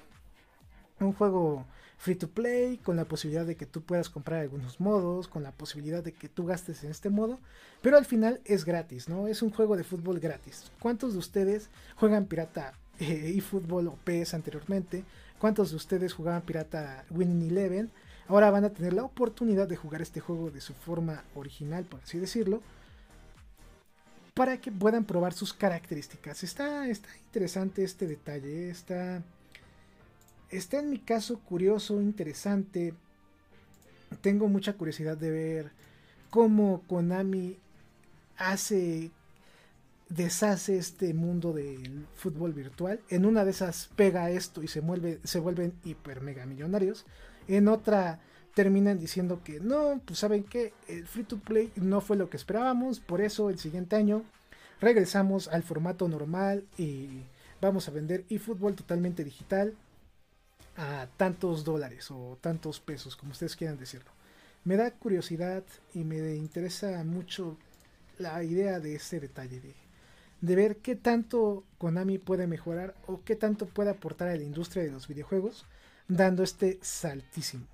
Un 0.99 1.13
juego 1.13 1.67
free 1.99 2.15
to 2.15 2.29
play 2.29 2.79
con 2.79 2.97
la 2.97 3.05
posibilidad 3.05 3.45
de 3.45 3.57
que 3.57 3.67
tú 3.67 3.83
puedas 3.83 4.09
comprar 4.09 4.41
algunos 4.41 4.81
modos, 4.81 5.29
con 5.29 5.43
la 5.43 5.53
posibilidad 5.53 6.03
de 6.03 6.13
que 6.13 6.31
tú 6.31 6.47
gastes 6.47 6.85
en 6.85 6.91
este 6.91 7.11
modo, 7.11 7.39
pero 7.83 7.99
al 7.99 8.07
final 8.07 8.41
es 8.47 8.65
gratis, 8.65 9.11
¿no? 9.11 9.29
Es 9.29 9.43
un 9.43 9.51
juego 9.51 9.77
de 9.77 9.85
fútbol 9.85 10.21
gratis. 10.21 10.73
¿Cuántos 10.81 11.13
de 11.13 11.19
ustedes 11.19 11.69
juegan 11.97 12.25
pirata 12.25 12.73
eFootball 13.01 13.89
o 13.89 13.97
PES 14.05 14.35
anteriormente? 14.35 15.05
¿Cuántos 15.39 15.71
de 15.71 15.77
ustedes 15.77 16.13
jugaban 16.13 16.43
pirata 16.43 17.05
Winning 17.11 17.51
Eleven? 17.51 17.91
Ahora 18.29 18.51
van 18.51 18.65
a 18.65 18.71
tener 18.71 18.93
la 18.93 19.05
oportunidad 19.05 19.67
de 19.67 19.77
jugar 19.77 20.03
este 20.03 20.21
juego 20.21 20.51
de 20.51 20.61
su 20.61 20.75
forma 20.75 21.25
original, 21.35 21.85
por 21.85 22.01
así 22.01 22.19
decirlo 22.19 22.63
para 24.41 24.59
que 24.59 24.73
puedan 24.73 25.05
probar 25.05 25.35
sus 25.35 25.53
características. 25.53 26.43
Está, 26.45 26.89
está 26.89 27.09
interesante 27.19 27.85
este 27.85 28.07
detalle, 28.07 28.71
está, 28.71 29.23
está 30.49 30.79
en 30.79 30.89
mi 30.89 30.99
caso 30.99 31.41
curioso, 31.41 32.01
interesante. 32.01 32.95
Tengo 34.23 34.49
mucha 34.49 34.73
curiosidad 34.75 35.19
de 35.19 35.31
ver 35.31 35.73
cómo 36.31 36.83
Konami 36.87 37.59
hace, 38.39 39.11
deshace 40.11 40.77
este 40.77 41.15
mundo 41.15 41.53
del 41.53 42.07
fútbol 42.15 42.53
virtual. 42.53 43.01
En 43.09 43.25
una 43.25 43.45
de 43.45 43.53
esas 43.53 43.89
pega 43.97 44.31
esto 44.31 44.63
y 44.63 44.69
se, 44.69 44.81
vuelve, 44.81 45.21
se 45.25 45.41
vuelven 45.41 45.73
hiper 45.85 46.21
mega 46.21 46.45
millonarios. 46.45 47.07
En 47.49 47.69
otra 47.69 48.21
terminan 48.55 48.99
diciendo 48.99 49.41
que 49.43 49.61
no, 49.61 50.03
pues 50.05 50.19
saben 50.19 50.45
que 50.45 50.75
el 50.89 51.07
free 51.07 51.25
to 51.25 51.39
play 51.39 51.73
no 51.77 52.01
fue 52.01 52.17
lo 52.17 52.29
que 52.29 52.37
esperábamos, 52.37 53.01
por 53.01 53.21
eso 53.21 53.49
el 53.49 53.59
siguiente 53.59 53.97
año 53.97 54.25
regresamos 54.81 55.49
al 55.49 55.63
formato 55.63 56.09
normal 56.09 56.65
y 56.77 57.23
vamos 57.61 57.89
a 57.89 57.93
vender 57.93 58.25
eFootball 58.29 58.75
totalmente 58.75 59.25
digital 59.25 59.75
a 60.77 61.07
tantos 61.17 61.65
dólares 61.65 62.11
o 62.11 62.39
tantos 62.41 62.81
pesos, 62.81 63.17
como 63.17 63.33
ustedes 63.33 63.57
quieran 63.57 63.79
decirlo. 63.79 64.11
Me 64.65 64.77
da 64.77 64.91
curiosidad 64.91 65.63
y 65.95 66.05
me 66.05 66.35
interesa 66.35 67.03
mucho 67.05 67.57
la 68.19 68.43
idea 68.43 68.81
de 68.81 68.97
ese 68.97 69.21
detalle 69.21 69.61
de, 69.61 69.75
de 70.41 70.57
ver 70.57 70.77
qué 70.79 70.97
tanto 70.97 71.65
Konami 71.79 72.19
puede 72.19 72.47
mejorar 72.47 72.95
o 73.07 73.23
qué 73.25 73.37
tanto 73.37 73.67
puede 73.67 73.91
aportar 73.91 74.29
a 74.29 74.37
la 74.37 74.43
industria 74.43 74.83
de 74.83 74.91
los 74.91 75.09
videojuegos 75.09 75.67
dando 76.09 76.43
este 76.43 76.79
saltísimo. 76.83 77.67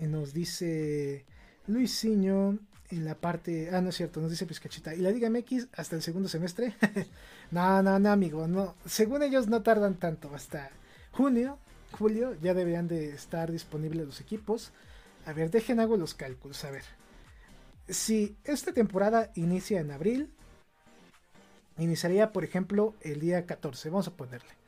Nos 0.00 0.32
dice 0.32 1.24
Luisinho 1.66 2.58
en 2.90 3.04
la 3.04 3.14
parte. 3.14 3.70
Ah, 3.72 3.80
no 3.80 3.88
es 3.88 3.96
cierto, 3.96 4.20
nos 4.20 4.30
dice 4.30 4.46
Pizcachita. 4.46 4.94
¿Y 4.94 4.98
la 4.98 5.10
Liga 5.10 5.28
MX 5.28 5.68
hasta 5.74 5.96
el 5.96 6.02
segundo 6.02 6.28
semestre? 6.28 6.74
no, 7.50 7.82
no, 7.82 7.98
no, 7.98 8.10
amigo. 8.10 8.46
no 8.46 8.76
Según 8.86 9.22
ellos 9.22 9.48
no 9.48 9.62
tardan 9.62 9.94
tanto. 9.94 10.34
Hasta 10.34 10.70
junio 11.10 11.58
julio 11.92 12.36
ya 12.40 12.54
deberían 12.54 12.88
de 12.88 13.10
estar 13.10 13.50
disponibles 13.50 14.06
los 14.06 14.20
equipos. 14.20 14.72
A 15.26 15.32
ver, 15.32 15.50
dejen 15.50 15.80
hago 15.80 15.96
los 15.96 16.14
cálculos. 16.14 16.64
A 16.64 16.70
ver, 16.70 16.84
si 17.88 18.36
esta 18.44 18.72
temporada 18.72 19.30
inicia 19.34 19.80
en 19.80 19.90
abril, 19.90 20.32
iniciaría 21.78 22.32
por 22.32 22.44
ejemplo 22.44 22.94
el 23.00 23.20
día 23.20 23.46
14, 23.46 23.90
vamos 23.90 24.08
a 24.08 24.16
ponerle. 24.16 24.58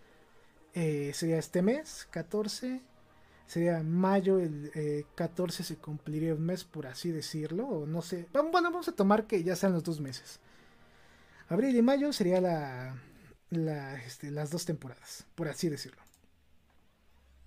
Eh, 0.74 1.12
sería 1.14 1.38
este 1.38 1.62
mes, 1.62 2.06
14. 2.10 2.80
Sería 3.46 3.82
mayo, 3.82 4.38
el 4.38 5.06
14 5.16 5.62
eh, 5.62 5.66
se 5.66 5.76
cumpliría 5.76 6.34
un 6.34 6.46
mes, 6.46 6.62
por 6.62 6.86
así 6.86 7.10
decirlo. 7.10 7.66
O 7.66 7.86
no 7.86 8.00
sé. 8.00 8.28
Bueno, 8.32 8.70
vamos 8.70 8.88
a 8.88 8.92
tomar 8.92 9.26
que 9.26 9.42
ya 9.42 9.56
sean 9.56 9.72
los 9.72 9.82
dos 9.82 10.00
meses. 10.00 10.38
Abril 11.48 11.74
y 11.74 11.82
mayo 11.82 12.12
sería 12.12 12.40
la, 12.40 12.94
este, 14.06 14.30
las 14.30 14.50
dos 14.50 14.64
temporadas, 14.64 15.26
por 15.34 15.48
así 15.48 15.68
decirlo. 15.68 16.00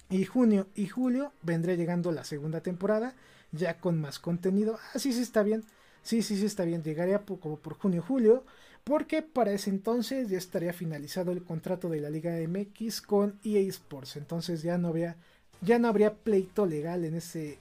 Y 0.09 0.26
junio 0.26 0.67
y 0.76 0.88
julio 0.88 1.32
vendría 1.41 1.76
llegando 1.76 2.11
la 2.11 2.26
segunda 2.26 2.59
temporada, 2.59 3.15
ya 3.54 3.78
con 3.80 4.01
más 4.01 4.20
contenido. 4.20 4.78
Ah, 4.93 4.99
sí, 4.99 5.14
sí, 5.14 5.22
está 5.22 5.43
bien. 5.43 5.64
Sí, 6.01 6.22
sí, 6.22 6.36
sí, 6.38 6.45
está 6.45 6.66
bien. 6.66 6.84
Llegaría 6.84 7.20
como 7.20 7.58
por 7.58 7.76
junio 7.76 8.04
julio, 8.06 8.43
porque 8.84 9.22
para 9.22 9.54
ese 9.54 9.70
entonces 9.70 10.30
ya 10.30 10.38
estaría 10.38 10.74
finalizado 10.74 11.32
el 11.32 11.43
contrato 11.43 11.88
de 11.88 12.01
la 12.01 12.10
Liga 12.10 12.36
MX 12.36 13.01
con 13.01 13.39
EA 13.43 13.62
Sports. 13.70 14.18
Entonces 14.18 14.62
ya 14.64 14.78
no 14.78 14.89
habría, 14.89 15.16
ya 15.62 15.80
no 15.80 15.88
habría 15.88 16.14
pleito 16.14 16.66
legal 16.66 17.06
en 17.06 17.16
ese, 17.16 17.60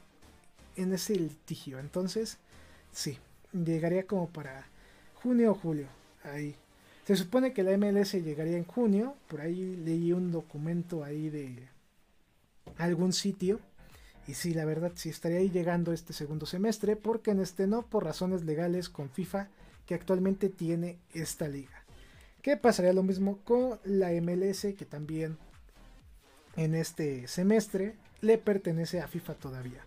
en 0.76 0.92
ese 0.92 1.14
litigio. 1.14 1.78
Entonces, 1.78 2.38
sí, 2.90 3.18
llegaría 3.52 4.06
como 4.06 4.28
para 4.28 4.66
junio 5.14 5.52
o 5.52 5.54
julio. 5.54 5.86
Ahí. 6.24 6.56
Se 7.06 7.16
supone 7.16 7.52
que 7.52 7.62
la 7.62 7.76
MLS 7.76 8.12
llegaría 8.12 8.56
en 8.56 8.64
junio. 8.64 9.14
Por 9.28 9.40
ahí 9.40 9.76
leí 9.76 10.12
un 10.12 10.32
documento 10.32 11.04
ahí 11.04 11.30
de 11.30 11.68
algún 12.78 13.12
sitio. 13.12 13.60
Y 14.26 14.34
sí, 14.34 14.54
la 14.54 14.64
verdad, 14.64 14.92
sí 14.94 15.08
estaría 15.08 15.38
ahí 15.38 15.50
llegando 15.50 15.92
este 15.92 16.12
segundo 16.12 16.46
semestre. 16.46 16.96
Porque 16.96 17.32
en 17.32 17.40
este 17.40 17.66
no, 17.66 17.82
por 17.86 18.04
razones 18.04 18.44
legales 18.44 18.88
con 18.88 19.10
FIFA 19.10 19.48
que 19.86 19.94
actualmente 19.94 20.48
tiene 20.48 20.98
esta 21.12 21.48
liga. 21.48 21.84
¿Qué 22.40 22.56
pasaría 22.56 22.92
lo 22.92 23.02
mismo 23.02 23.38
con 23.44 23.78
la 23.84 24.10
MLS 24.10 24.62
que 24.76 24.86
también 24.88 25.38
en 26.56 26.74
este 26.74 27.26
semestre 27.28 27.96
le 28.20 28.38
pertenece 28.38 29.00
a 29.00 29.08
FIFA 29.08 29.34
todavía? 29.34 29.84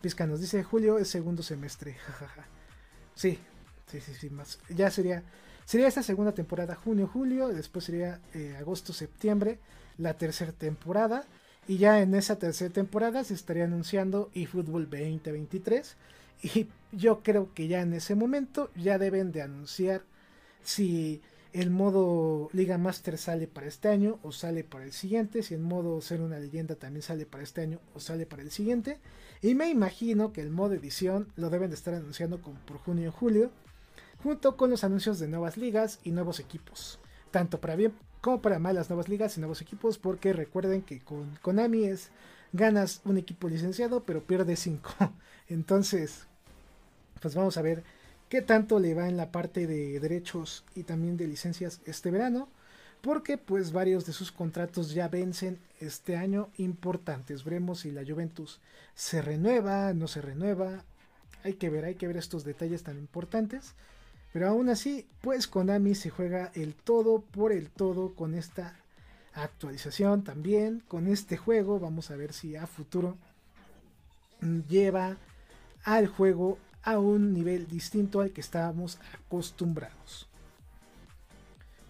Pizca 0.00 0.26
nos 0.26 0.40
dice 0.40 0.62
Julio 0.62 0.98
es 0.98 1.08
segundo 1.08 1.42
semestre, 1.42 1.94
jajaja. 2.06 2.46
Sí, 3.14 3.38
Sí, 3.90 4.00
sí, 4.00 4.14
sí, 4.14 4.30
más. 4.30 4.58
Ya 4.68 4.90
sería, 4.90 5.22
sería 5.64 5.88
esta 5.88 6.02
segunda 6.02 6.32
temporada, 6.32 6.74
junio, 6.74 7.08
julio, 7.10 7.48
después 7.48 7.84
sería 7.86 8.20
eh, 8.34 8.54
agosto, 8.58 8.92
septiembre, 8.92 9.58
la 9.96 10.14
tercera 10.14 10.52
temporada. 10.52 11.24
Y 11.68 11.76
ya 11.76 12.00
en 12.00 12.14
esa 12.14 12.38
tercera 12.38 12.72
temporada 12.72 13.22
se 13.24 13.34
estaría 13.34 13.64
anunciando 13.64 14.30
eFootball 14.34 14.88
2023. 14.88 15.96
Y 16.42 16.68
yo 16.92 17.22
creo 17.22 17.52
que 17.52 17.68
ya 17.68 17.82
en 17.82 17.92
ese 17.92 18.14
momento 18.14 18.70
ya 18.74 18.98
deben 18.98 19.32
de 19.32 19.42
anunciar 19.42 20.02
si 20.62 21.20
el 21.52 21.70
modo 21.70 22.48
Liga 22.52 22.78
Master 22.78 23.18
sale 23.18 23.46
para 23.48 23.66
este 23.66 23.88
año 23.88 24.18
o 24.22 24.32
sale 24.32 24.64
para 24.64 24.84
el 24.84 24.92
siguiente, 24.92 25.42
si 25.42 25.54
el 25.54 25.60
modo 25.60 26.00
Ser 26.00 26.20
una 26.20 26.38
leyenda 26.38 26.74
también 26.76 27.02
sale 27.02 27.26
para 27.26 27.42
este 27.42 27.60
año 27.60 27.80
o 27.94 28.00
sale 28.00 28.24
para 28.24 28.42
el 28.42 28.50
siguiente. 28.50 28.98
Y 29.42 29.54
me 29.54 29.68
imagino 29.68 30.32
que 30.32 30.40
el 30.40 30.50
modo 30.50 30.74
edición 30.74 31.28
lo 31.36 31.50
deben 31.50 31.68
de 31.68 31.76
estar 31.76 31.92
anunciando 31.92 32.40
como 32.40 32.58
por 32.60 32.78
junio 32.78 33.10
o 33.10 33.12
julio 33.12 33.50
junto 34.22 34.56
con 34.56 34.70
los 34.70 34.84
anuncios 34.84 35.18
de 35.18 35.28
nuevas 35.28 35.56
ligas 35.56 36.00
y 36.02 36.12
nuevos 36.12 36.40
equipos, 36.40 36.98
tanto 37.30 37.60
para 37.60 37.76
bien 37.76 37.92
como 38.20 38.42
para 38.42 38.58
mal 38.58 38.74
las 38.74 38.88
nuevas 38.90 39.08
ligas 39.08 39.36
y 39.36 39.40
nuevos 39.40 39.60
equipos, 39.60 39.98
porque 39.98 40.32
recuerden 40.32 40.82
que 40.82 41.00
con 41.00 41.36
Konami 41.42 41.84
es 41.84 42.10
ganas 42.52 43.00
un 43.04 43.18
equipo 43.18 43.48
licenciado, 43.48 44.04
pero 44.04 44.24
pierdes 44.24 44.60
5. 44.60 44.90
Entonces, 45.48 46.26
pues 47.20 47.34
vamos 47.34 47.56
a 47.56 47.62
ver 47.62 47.82
qué 48.28 48.42
tanto 48.42 48.78
le 48.78 48.94
va 48.94 49.08
en 49.08 49.16
la 49.16 49.30
parte 49.30 49.66
de 49.66 50.00
derechos 50.00 50.64
y 50.74 50.82
también 50.84 51.16
de 51.16 51.26
licencias 51.26 51.80
este 51.86 52.10
verano, 52.10 52.48
porque 53.00 53.38
pues 53.38 53.72
varios 53.72 54.06
de 54.06 54.12
sus 54.12 54.32
contratos 54.32 54.92
ya 54.92 55.08
vencen 55.08 55.58
este 55.80 56.16
año 56.16 56.50
importantes. 56.56 57.44
Veremos 57.44 57.80
si 57.80 57.90
la 57.90 58.04
Juventus 58.04 58.60
se 58.94 59.22
renueva, 59.22 59.92
no 59.94 60.08
se 60.08 60.20
renueva. 60.20 60.84
Hay 61.44 61.54
que 61.54 61.70
ver, 61.70 61.84
hay 61.84 61.94
que 61.94 62.08
ver 62.08 62.16
estos 62.16 62.44
detalles 62.44 62.82
tan 62.82 62.98
importantes. 62.98 63.74
Pero 64.38 64.50
aún 64.50 64.68
así, 64.68 65.04
pues 65.20 65.48
Konami 65.48 65.96
se 65.96 66.10
juega 66.10 66.52
el 66.54 66.76
todo 66.76 67.22
por 67.22 67.50
el 67.50 67.70
todo 67.70 68.14
con 68.14 68.36
esta 68.36 68.76
actualización 69.34 70.22
también, 70.22 70.80
con 70.86 71.08
este 71.08 71.36
juego. 71.36 71.80
Vamos 71.80 72.12
a 72.12 72.16
ver 72.16 72.32
si 72.32 72.54
a 72.54 72.68
futuro 72.68 73.16
lleva 74.68 75.16
al 75.82 76.06
juego 76.06 76.56
a 76.84 77.00
un 77.00 77.32
nivel 77.32 77.66
distinto 77.66 78.20
al 78.20 78.30
que 78.30 78.40
estábamos 78.40 79.00
acostumbrados. 79.12 80.28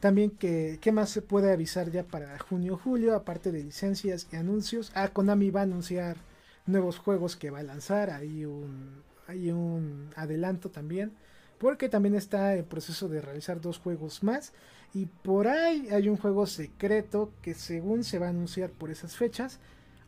También 0.00 0.30
que, 0.30 0.78
¿qué 0.80 0.90
más 0.90 1.10
se 1.10 1.20
puede 1.20 1.52
avisar 1.52 1.90
ya 1.90 2.04
para 2.04 2.38
junio 2.38 2.80
julio? 2.82 3.14
Aparte 3.14 3.52
de 3.52 3.62
licencias 3.62 4.26
y 4.32 4.36
anuncios. 4.36 4.90
Ah, 4.94 5.08
Konami 5.08 5.50
va 5.50 5.60
a 5.60 5.64
anunciar 5.64 6.16
nuevos 6.64 6.96
juegos 6.96 7.36
que 7.36 7.50
va 7.50 7.58
a 7.58 7.62
lanzar. 7.62 8.08
Hay 8.08 8.46
un, 8.46 9.02
hay 9.26 9.50
un 9.50 10.08
adelanto 10.16 10.70
también 10.70 11.12
porque 11.58 11.88
también 11.88 12.14
está 12.14 12.54
en 12.54 12.64
proceso 12.64 13.08
de 13.08 13.20
realizar 13.20 13.60
dos 13.60 13.78
juegos 13.78 14.22
más 14.22 14.52
y 14.94 15.06
por 15.06 15.48
ahí 15.48 15.88
hay 15.90 16.08
un 16.08 16.16
juego 16.16 16.46
secreto 16.46 17.32
que 17.42 17.54
según 17.54 18.04
se 18.04 18.18
va 18.18 18.26
a 18.26 18.30
anunciar 18.30 18.70
por 18.70 18.90
esas 18.90 19.16
fechas 19.16 19.58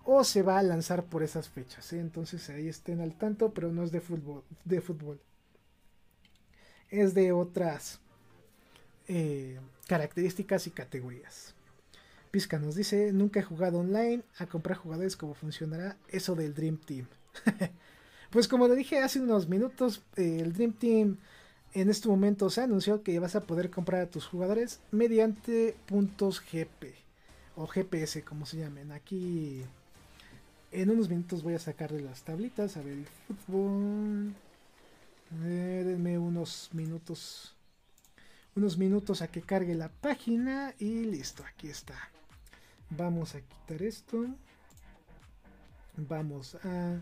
o 0.05 0.25
se 0.25 0.43
va 0.43 0.59
a 0.59 0.63
lanzar 0.63 1.05
por 1.05 1.23
esas 1.23 1.49
fechas. 1.49 1.93
¿eh? 1.93 2.01
Entonces 2.01 2.49
ahí 2.51 2.69
estén 2.69 3.01
al 3.01 3.15
tanto, 3.15 3.53
pero 3.53 3.71
no 3.71 3.83
es 3.85 3.93
de 3.93 4.01
fútbol. 4.01 4.43
De 4.65 4.81
fútbol. 4.81 5.21
Es 6.89 7.15
de 7.15 7.33
otras 7.33 8.01
eh, 9.07 9.61
características 9.87 10.67
y 10.67 10.71
categorías. 10.71 11.55
Pizca 12.31 12.59
nos 12.59 12.77
dice, 12.77 13.13
nunca 13.13 13.41
he 13.41 13.43
jugado 13.43 13.81
online 13.81 14.23
a 14.39 14.47
comprar 14.47 14.79
jugadores, 14.79 15.17
¿cómo 15.17 15.35
funcionará 15.35 15.97
eso 16.09 16.37
del 16.37 16.55
Dream 16.55 16.79
Team? 16.79 17.07
pues 18.31 18.47
como 18.47 18.69
lo 18.69 18.75
dije 18.75 19.01
hace 19.01 19.21
unos 19.21 19.49
minutos, 19.49 20.03
eh, 20.17 20.39
el 20.41 20.53
Dream 20.53 20.73
Team 20.73 21.19
en 21.73 21.89
este 21.89 22.09
momento 22.09 22.51
se 22.51 22.63
anunció 22.63 23.03
que 23.03 23.19
vas 23.19 23.37
a 23.37 23.43
poder 23.43 23.71
comprar 23.71 24.03
a 24.03 24.11
tus 24.11 24.27
jugadores 24.27 24.81
mediante 24.91 25.77
puntos 25.87 26.41
GP 26.41 26.95
o 27.57 27.67
GPS 27.67 28.25
como 28.25 28.47
se 28.47 28.59
llamen. 28.59 28.91
Aquí 28.93 29.63
en 30.73 30.91
unos 30.91 31.09
minutos 31.09 31.43
voy 31.43 31.55
a 31.55 31.59
sacarle 31.59 32.01
las 32.01 32.23
tablitas. 32.23 32.77
A 32.77 32.83
ver, 32.83 32.95
el 32.95 33.07
fútbol. 33.07 34.35
Eh, 35.45 35.83
denme 35.87 36.19
unos 36.19 36.71
minutos. 36.73 37.55
Unos 38.57 38.77
minutos 38.79 39.23
a 39.23 39.29
que 39.29 39.43
cargue 39.43 39.75
la 39.75 39.89
página. 39.89 40.75
Y 40.79 41.05
listo, 41.05 41.45
aquí 41.45 41.69
está. 41.69 41.95
Vamos 42.91 43.35
a 43.35 43.41
quitar 43.41 43.83
esto. 43.83 44.27
Vamos 45.97 46.57
a 46.65 47.01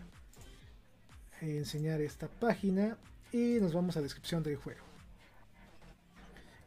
enseñar 1.41 2.01
esta 2.01 2.27
página 2.27 2.97
y 3.31 3.59
nos 3.59 3.73
vamos 3.73 3.95
a 3.95 3.99
la 3.99 4.03
descripción 4.03 4.43
del 4.43 4.57
juego. 4.57 4.81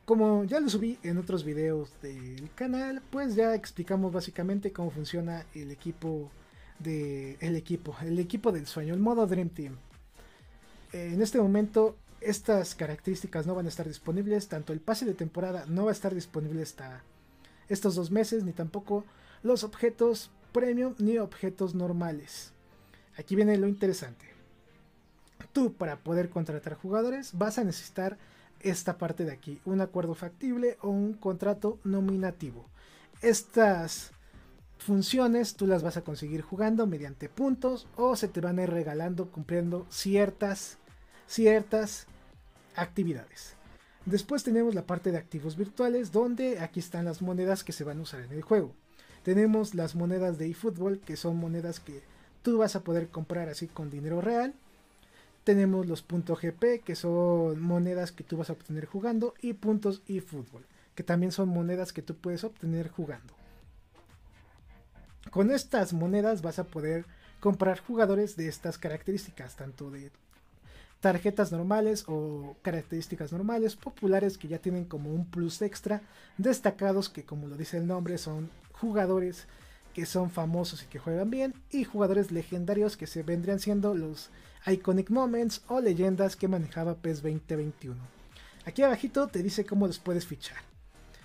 Como 0.04 0.44
ya 0.44 0.60
lo 0.60 0.68
subí 0.68 0.98
en 1.02 1.18
otros 1.18 1.44
videos 1.44 1.90
del 2.02 2.50
canal, 2.54 3.02
pues 3.10 3.34
ya 3.34 3.54
explicamos 3.54 4.12
básicamente 4.12 4.72
cómo 4.72 4.90
funciona 4.90 5.46
el 5.54 5.70
equipo 5.70 6.30
de 6.80 7.36
el 7.40 7.54
equipo, 7.56 7.96
el 8.02 8.18
equipo 8.18 8.50
del 8.50 8.66
sueño, 8.66 8.94
el 8.94 9.00
modo 9.00 9.26
Dream 9.26 9.50
Team. 9.50 9.76
En 10.92 11.22
este 11.22 11.40
momento 11.40 11.96
estas 12.20 12.74
características 12.74 13.46
no 13.46 13.54
van 13.54 13.66
a 13.66 13.68
estar 13.68 13.86
disponibles, 13.86 14.48
tanto 14.48 14.72
el 14.72 14.80
pase 14.80 15.04
de 15.04 15.14
temporada 15.14 15.64
no 15.68 15.84
va 15.84 15.90
a 15.90 15.94
estar 15.94 16.14
disponible 16.14 16.62
hasta 16.62 17.02
estos 17.68 17.94
dos 17.94 18.10
meses, 18.10 18.44
ni 18.44 18.52
tampoco 18.52 19.04
los 19.42 19.64
objetos 19.64 20.30
premium 20.52 20.94
ni 20.98 21.18
objetos 21.18 21.74
normales. 21.74 22.52
Aquí 23.16 23.36
viene 23.36 23.56
lo 23.56 23.68
interesante 23.68 24.32
tú 25.52 25.74
para 25.74 25.96
poder 25.96 26.30
contratar 26.30 26.74
jugadores 26.74 27.30
vas 27.32 27.58
a 27.58 27.64
necesitar 27.64 28.18
esta 28.60 28.98
parte 28.98 29.24
de 29.24 29.32
aquí, 29.32 29.60
un 29.64 29.80
acuerdo 29.80 30.14
factible 30.14 30.76
o 30.82 30.90
un 30.90 31.14
contrato 31.14 31.78
nominativo. 31.84 32.68
Estas 33.20 34.12
funciones 34.78 35.54
tú 35.54 35.66
las 35.66 35.82
vas 35.82 35.96
a 35.96 36.02
conseguir 36.02 36.42
jugando 36.42 36.86
mediante 36.86 37.28
puntos 37.28 37.86
o 37.96 38.16
se 38.16 38.28
te 38.28 38.40
van 38.40 38.58
a 38.58 38.64
ir 38.64 38.70
regalando 38.70 39.30
cumpliendo 39.30 39.86
ciertas 39.90 40.78
ciertas 41.26 42.06
actividades. 42.74 43.54
Después 44.04 44.42
tenemos 44.42 44.74
la 44.74 44.86
parte 44.86 45.12
de 45.12 45.18
activos 45.18 45.56
virtuales 45.56 46.10
donde 46.10 46.58
aquí 46.58 46.80
están 46.80 47.04
las 47.04 47.22
monedas 47.22 47.62
que 47.62 47.72
se 47.72 47.84
van 47.84 47.98
a 47.98 48.02
usar 48.02 48.20
en 48.20 48.32
el 48.32 48.42
juego. 48.42 48.74
Tenemos 49.22 49.74
las 49.74 49.94
monedas 49.94 50.38
de 50.38 50.50
eFootball 50.50 50.98
que 50.98 51.16
son 51.16 51.36
monedas 51.36 51.78
que 51.78 52.02
tú 52.42 52.58
vas 52.58 52.74
a 52.74 52.82
poder 52.82 53.08
comprar 53.08 53.48
así 53.48 53.68
con 53.68 53.90
dinero 53.90 54.20
real 54.20 54.54
tenemos 55.44 55.86
los 55.86 56.02
puntos 56.02 56.40
GP, 56.40 56.82
que 56.84 56.94
son 56.94 57.60
monedas 57.60 58.12
que 58.12 58.24
tú 58.24 58.36
vas 58.36 58.50
a 58.50 58.54
obtener 58.54 58.86
jugando, 58.86 59.34
y 59.40 59.54
puntos 59.54 60.02
eFootball, 60.06 60.66
que 60.94 61.02
también 61.02 61.32
son 61.32 61.48
monedas 61.48 61.92
que 61.92 62.02
tú 62.02 62.16
puedes 62.16 62.44
obtener 62.44 62.88
jugando. 62.88 63.34
Con 65.30 65.50
estas 65.50 65.92
monedas 65.92 66.42
vas 66.42 66.58
a 66.58 66.64
poder 66.64 67.06
comprar 67.40 67.80
jugadores 67.80 68.36
de 68.36 68.48
estas 68.48 68.78
características, 68.78 69.56
tanto 69.56 69.90
de 69.90 70.10
tarjetas 71.00 71.50
normales 71.50 72.04
o 72.06 72.56
características 72.62 73.32
normales 73.32 73.74
populares 73.74 74.38
que 74.38 74.46
ya 74.46 74.58
tienen 74.58 74.84
como 74.84 75.12
un 75.12 75.26
plus 75.26 75.60
extra, 75.60 76.02
destacados 76.38 77.08
que 77.08 77.24
como 77.24 77.48
lo 77.48 77.56
dice 77.56 77.78
el 77.78 77.88
nombre 77.88 78.18
son 78.18 78.50
jugadores 78.72 79.48
que 79.94 80.06
son 80.06 80.30
famosos 80.30 80.82
y 80.82 80.86
que 80.86 80.98
juegan 80.98 81.30
bien 81.30 81.54
y 81.70 81.84
jugadores 81.84 82.32
legendarios 82.32 82.96
que 82.96 83.06
se 83.06 83.22
vendrían 83.22 83.60
siendo 83.60 83.94
los 83.94 84.30
iconic 84.66 85.10
moments 85.10 85.62
o 85.68 85.80
leyendas 85.80 86.36
que 86.36 86.48
manejaba 86.48 86.96
PES 86.96 87.22
2021. 87.22 87.96
Aquí 88.64 88.82
abajito 88.82 89.26
te 89.26 89.42
dice 89.42 89.64
cómo 89.64 89.86
los 89.86 89.98
puedes 89.98 90.26
fichar. 90.26 90.58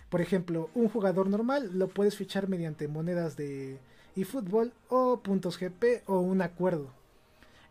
Por 0.10 0.22
ejemplo, 0.22 0.70
un 0.74 0.90
jugador 0.90 1.30
normal 1.30 1.72
lo 1.74 1.90
puedes 1.90 2.16
fichar 2.16 2.48
mediante 2.48 2.88
monedas 2.88 3.36
de 3.36 3.78
eFootball 4.16 4.74
o 4.90 5.20
puntos 5.20 5.60
GP 5.60 6.04
o 6.08 6.20
un 6.20 6.42
acuerdo. 6.42 6.92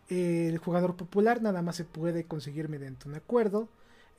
El 0.09 0.59
jugador 0.59 0.97
popular 0.97 1.42
nada 1.42 1.62
más 1.62 1.76
se 1.76 1.84
puede 1.84 2.24
conseguir 2.24 2.68
mediante 2.68 3.09
un 3.09 3.14
acuerdo. 3.14 3.68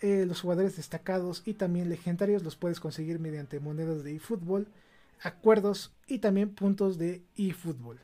Eh, 0.02 0.26
los 0.28 0.42
jugadores 0.42 0.76
destacados 0.76 1.42
y 1.46 1.54
también 1.54 1.90
legendarios 1.90 2.44
los 2.44 2.56
puedes 2.56 2.80
conseguir 2.80 3.20
mediante 3.20 3.60
monedas 3.60 4.04
de 4.04 4.16
eFootball, 4.16 4.68
acuerdos 5.22 5.94
y 6.08 6.20
también 6.20 6.54
puntos 6.54 6.98
de 6.98 7.24
eFootball. 7.36 8.00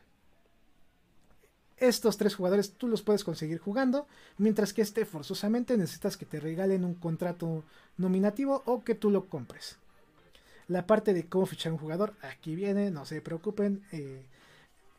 Estos 1.78 2.18
tres 2.18 2.36
jugadores 2.36 2.74
tú 2.74 2.88
los 2.88 3.02
puedes 3.02 3.24
conseguir 3.24 3.58
jugando, 3.58 4.08
mientras 4.38 4.74
que 4.74 4.82
este 4.82 5.06
forzosamente 5.06 5.76
necesitas 5.76 6.16
que 6.18 6.26
te 6.26 6.40
regalen 6.40 6.86
un 6.86 6.96
contrato 6.96 7.64
nominativo 7.98 8.64
o 8.66 8.84
que 8.84 8.96
tú 8.96 9.10
lo 9.10 9.26
compres. 9.26 9.78
La 10.68 10.88
parte 10.88 11.14
de 11.14 11.26
cómo 11.26 11.46
fichar 11.46 11.74
un 11.74 11.78
jugador, 11.78 12.14
aquí 12.22 12.56
viene, 12.56 12.90
no 12.90 13.06
se 13.06 13.22
preocupen. 13.22 13.84
Eh, 13.92 14.26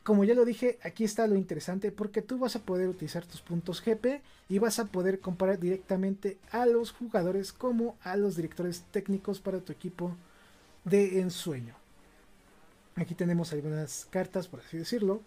como 0.03 0.25
ya 0.25 0.35
lo 0.35 0.45
dije, 0.45 0.79
aquí 0.83 1.05
está 1.05 1.27
lo 1.27 1.37
interesante 1.37 1.91
porque 1.91 2.21
tú 2.21 2.39
vas 2.39 2.57
a 2.57 2.63
poder 2.63 2.89
utilizar 2.89 3.25
tus 3.25 3.41
puntos 3.41 3.83
GP 3.83 4.21
y 4.51 4.59
vas 4.59 4.79
a 4.79 4.85
poder 4.85 5.21
comparar 5.21 5.59
directamente 5.59 6.37
a 6.51 6.67
los 6.67 6.93
jugadores 6.93 7.55
como 7.55 7.97
a 8.03 8.17
los 8.17 8.37
directores 8.37 8.85
técnicos 8.91 9.41
para 9.41 9.61
tu 9.61 9.73
equipo 9.73 10.15
de 10.85 11.21
ensueño. 11.21 11.84
Aquí 12.97 13.15
tenemos 13.15 13.53
algunas 13.53 14.07
cartas, 14.11 14.49
por 14.49 14.61
así 14.61 14.77
decirlo, 14.77 15.23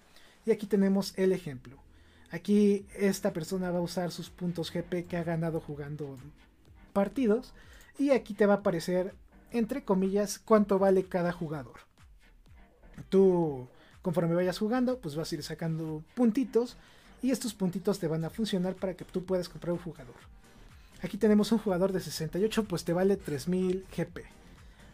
y 0.45 0.51
aquí 0.51 0.67
tenemos 0.67 1.13
el 1.17 1.33
ejemplo. 1.33 1.77
Aquí 2.31 2.85
esta 2.95 3.33
persona 3.33 3.71
va 3.71 3.79
a 3.79 3.81
usar 3.81 4.11
sus 4.11 4.29
puntos 4.29 4.71
GP 4.71 5.07
que 5.07 5.17
ha 5.17 5.23
ganado 5.23 5.59
jugando 5.59 6.17
partidos 6.93 7.53
y 7.97 8.11
aquí 8.11 8.33
te 8.33 8.45
va 8.45 8.55
a 8.55 8.57
aparecer 8.57 9.13
entre 9.51 9.83
comillas 9.83 10.39
cuánto 10.39 10.77
vale 10.77 11.03
cada 11.05 11.31
jugador. 11.31 11.79
Tú 13.09 13.67
conforme 14.01 14.35
vayas 14.35 14.57
jugando, 14.57 14.99
pues 14.99 15.15
vas 15.15 15.31
a 15.31 15.35
ir 15.35 15.43
sacando 15.43 16.03
puntitos 16.15 16.77
y 17.21 17.31
estos 17.31 17.53
puntitos 17.53 17.99
te 17.99 18.07
van 18.07 18.23
a 18.25 18.29
funcionar 18.29 18.75
para 18.75 18.93
que 18.93 19.05
tú 19.05 19.25
puedas 19.25 19.49
comprar 19.49 19.73
un 19.73 19.79
jugador. 19.79 20.15
Aquí 21.01 21.17
tenemos 21.17 21.51
un 21.51 21.59
jugador 21.59 21.91
de 21.91 21.99
68, 21.99 22.65
pues 22.65 22.83
te 22.83 22.93
vale 22.93 23.17
3000 23.17 23.85
GP. 23.95 24.36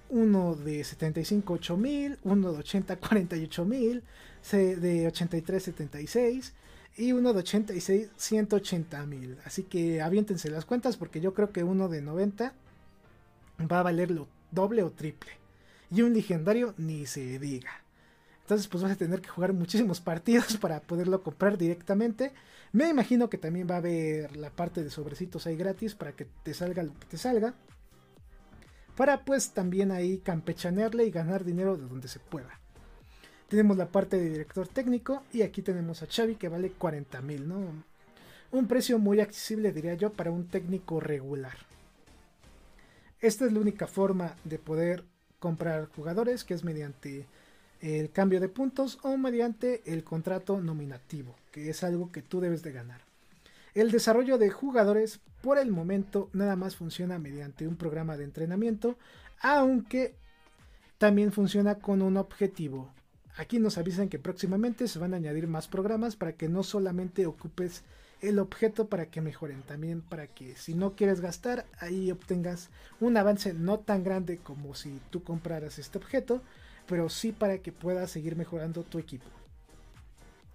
Uno 0.09 0.55
de 0.55 0.83
75, 0.83 1.53
8000, 1.53 2.19
uno 2.23 2.53
de 2.53 2.59
80, 2.59 2.97
48000, 2.97 4.03
de 4.51 5.07
83, 5.07 5.63
76 5.63 6.53
y 6.95 7.11
uno 7.11 7.33
de 7.33 7.39
86, 7.39 8.09
180 8.15 9.05
mil. 9.05 9.37
Así 9.45 9.63
que 9.63 10.01
aviéntense 10.01 10.49
las 10.49 10.65
cuentas 10.65 10.97
porque 10.97 11.21
yo 11.21 11.33
creo 11.33 11.51
que 11.51 11.63
uno 11.63 11.89
de 11.89 12.01
90 12.01 12.53
va 13.71 13.79
a 13.79 13.83
valer 13.83 14.11
lo 14.11 14.27
doble 14.51 14.83
o 14.83 14.91
triple. 14.91 15.31
Y 15.91 16.01
un 16.01 16.13
legendario 16.13 16.73
ni 16.77 17.05
se 17.05 17.39
diga. 17.39 17.83
Entonces 18.41 18.67
pues 18.67 18.83
vas 18.83 18.91
a 18.91 18.95
tener 18.95 19.21
que 19.21 19.29
jugar 19.29 19.53
muchísimos 19.53 20.01
partidos 20.01 20.57
para 20.57 20.81
poderlo 20.81 21.23
comprar 21.23 21.57
directamente. 21.57 22.33
Me 22.71 22.89
imagino 22.89 23.29
que 23.29 23.37
también 23.37 23.67
va 23.69 23.75
a 23.75 23.79
haber 23.79 24.35
la 24.35 24.49
parte 24.49 24.83
de 24.83 24.89
sobrecitos 24.89 25.47
ahí 25.47 25.55
gratis 25.55 25.95
para 25.95 26.13
que 26.13 26.27
te 26.43 26.53
salga 26.53 26.83
lo 26.83 26.93
que 26.99 27.05
te 27.07 27.17
salga. 27.17 27.53
Para 28.95 29.25
pues 29.25 29.51
también 29.51 29.91
ahí 29.91 30.19
campechanearle 30.19 31.05
y 31.05 31.11
ganar 31.11 31.43
dinero 31.43 31.77
de 31.77 31.87
donde 31.87 32.07
se 32.07 32.19
pueda. 32.19 32.59
Tenemos 33.47 33.77
la 33.77 33.87
parte 33.87 34.17
de 34.17 34.29
director 34.29 34.67
técnico 34.67 35.23
y 35.31 35.41
aquí 35.41 35.61
tenemos 35.61 36.01
a 36.01 36.07
Xavi 36.07 36.35
que 36.35 36.49
vale 36.49 36.71
40 36.71 37.21
mil, 37.21 37.47
¿no? 37.47 37.83
Un 38.51 38.67
precio 38.67 38.99
muy 38.99 39.19
accesible 39.19 39.71
diría 39.71 39.95
yo 39.95 40.11
para 40.11 40.31
un 40.31 40.47
técnico 40.47 40.99
regular. 40.99 41.57
Esta 43.19 43.45
es 43.45 43.53
la 43.53 43.59
única 43.59 43.87
forma 43.87 44.35
de 44.43 44.59
poder 44.59 45.05
comprar 45.39 45.87
jugadores 45.87 46.43
que 46.43 46.53
es 46.53 46.63
mediante 46.63 47.25
el 47.81 48.11
cambio 48.11 48.39
de 48.39 48.49
puntos 48.49 48.99
o 49.01 49.17
mediante 49.17 49.81
el 49.85 50.03
contrato 50.03 50.61
nominativo, 50.61 51.35
que 51.51 51.69
es 51.69 51.83
algo 51.83 52.11
que 52.11 52.21
tú 52.21 52.39
debes 52.41 52.63
de 52.63 52.71
ganar. 52.71 53.01
El 53.73 53.91
desarrollo 53.91 54.37
de 54.37 54.49
jugadores 54.49 55.19
por 55.41 55.57
el 55.57 55.71
momento 55.71 56.29
nada 56.33 56.55
más 56.55 56.75
funciona 56.75 57.19
mediante 57.19 57.67
un 57.67 57.75
programa 57.75 58.17
de 58.17 58.23
entrenamiento, 58.23 58.97
aunque 59.41 60.15
también 60.97 61.31
funciona 61.31 61.75
con 61.75 62.01
un 62.01 62.17
objetivo. 62.17 62.93
Aquí 63.35 63.59
nos 63.59 63.77
avisan 63.77 64.09
que 64.09 64.19
próximamente 64.19 64.87
se 64.87 64.99
van 64.99 65.13
a 65.13 65.17
añadir 65.17 65.47
más 65.47 65.67
programas 65.67 66.15
para 66.15 66.33
que 66.33 66.47
no 66.47 66.61
solamente 66.61 67.25
ocupes 67.25 67.83
el 68.21 68.39
objeto 68.39 68.87
para 68.87 69.07
que 69.07 69.19
mejoren, 69.19 69.63
también 69.63 70.01
para 70.01 70.27
que 70.27 70.55
si 70.55 70.75
no 70.75 70.95
quieres 70.95 71.19
gastar, 71.19 71.65
ahí 71.79 72.09
obtengas 72.09 72.69
un 73.01 73.17
avance 73.17 73.53
no 73.53 73.79
tan 73.79 74.03
grande 74.03 74.37
como 74.37 74.75
si 74.75 75.01
tú 75.09 75.23
compraras 75.23 75.77
este 75.77 75.97
objeto, 75.97 76.41
pero 76.87 77.09
sí 77.09 77.33
para 77.33 77.57
que 77.57 77.73
puedas 77.73 78.11
seguir 78.11 78.37
mejorando 78.37 78.83
tu 78.83 78.97
equipo. 78.97 79.25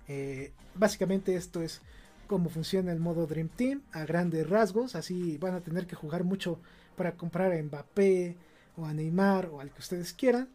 Eh, 0.07 0.53
básicamente 0.75 1.35
esto 1.35 1.61
es 1.61 1.83
cómo 2.29 2.51
funciona 2.51 2.93
el 2.93 3.01
modo 3.01 3.27
Dream 3.27 3.49
Team 3.49 3.83
a 3.91 4.05
grandes 4.05 4.49
rasgos, 4.49 4.95
así 4.95 5.37
van 5.39 5.55
a 5.55 5.61
tener 5.61 5.87
que 5.87 5.97
jugar 5.97 6.23
mucho 6.23 6.61
para 6.95 7.17
comprar 7.17 7.53
a 7.53 7.61
Mbappé 7.61 8.37
o 8.77 8.85
a 8.85 8.93
Neymar 8.93 9.47
o 9.47 9.61
al 9.61 9.73
que 9.73 9.81
ustedes 9.81 10.13
quieran. 10.13 10.49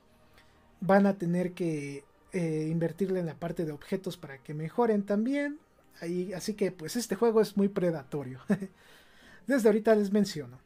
Van 0.80 1.06
a 1.06 1.18
tener 1.18 1.54
que 1.54 2.06
eh, 2.32 2.68
invertirle 2.72 3.20
en 3.20 3.26
la 3.26 3.36
parte 3.36 3.66
de 3.66 3.72
objetos 3.72 4.16
para 4.16 4.38
que 4.38 4.54
mejoren 4.54 5.04
también. 5.04 5.60
Ahí, 6.00 6.32
así 6.34 6.54
que 6.54 6.72
pues 6.72 6.96
este 6.96 7.16
juego 7.16 7.42
es 7.42 7.58
muy 7.58 7.68
predatorio. 7.68 8.40
Desde 9.48 9.68
ahorita 9.68 9.96
les 9.96 10.12
menciono. 10.12 10.60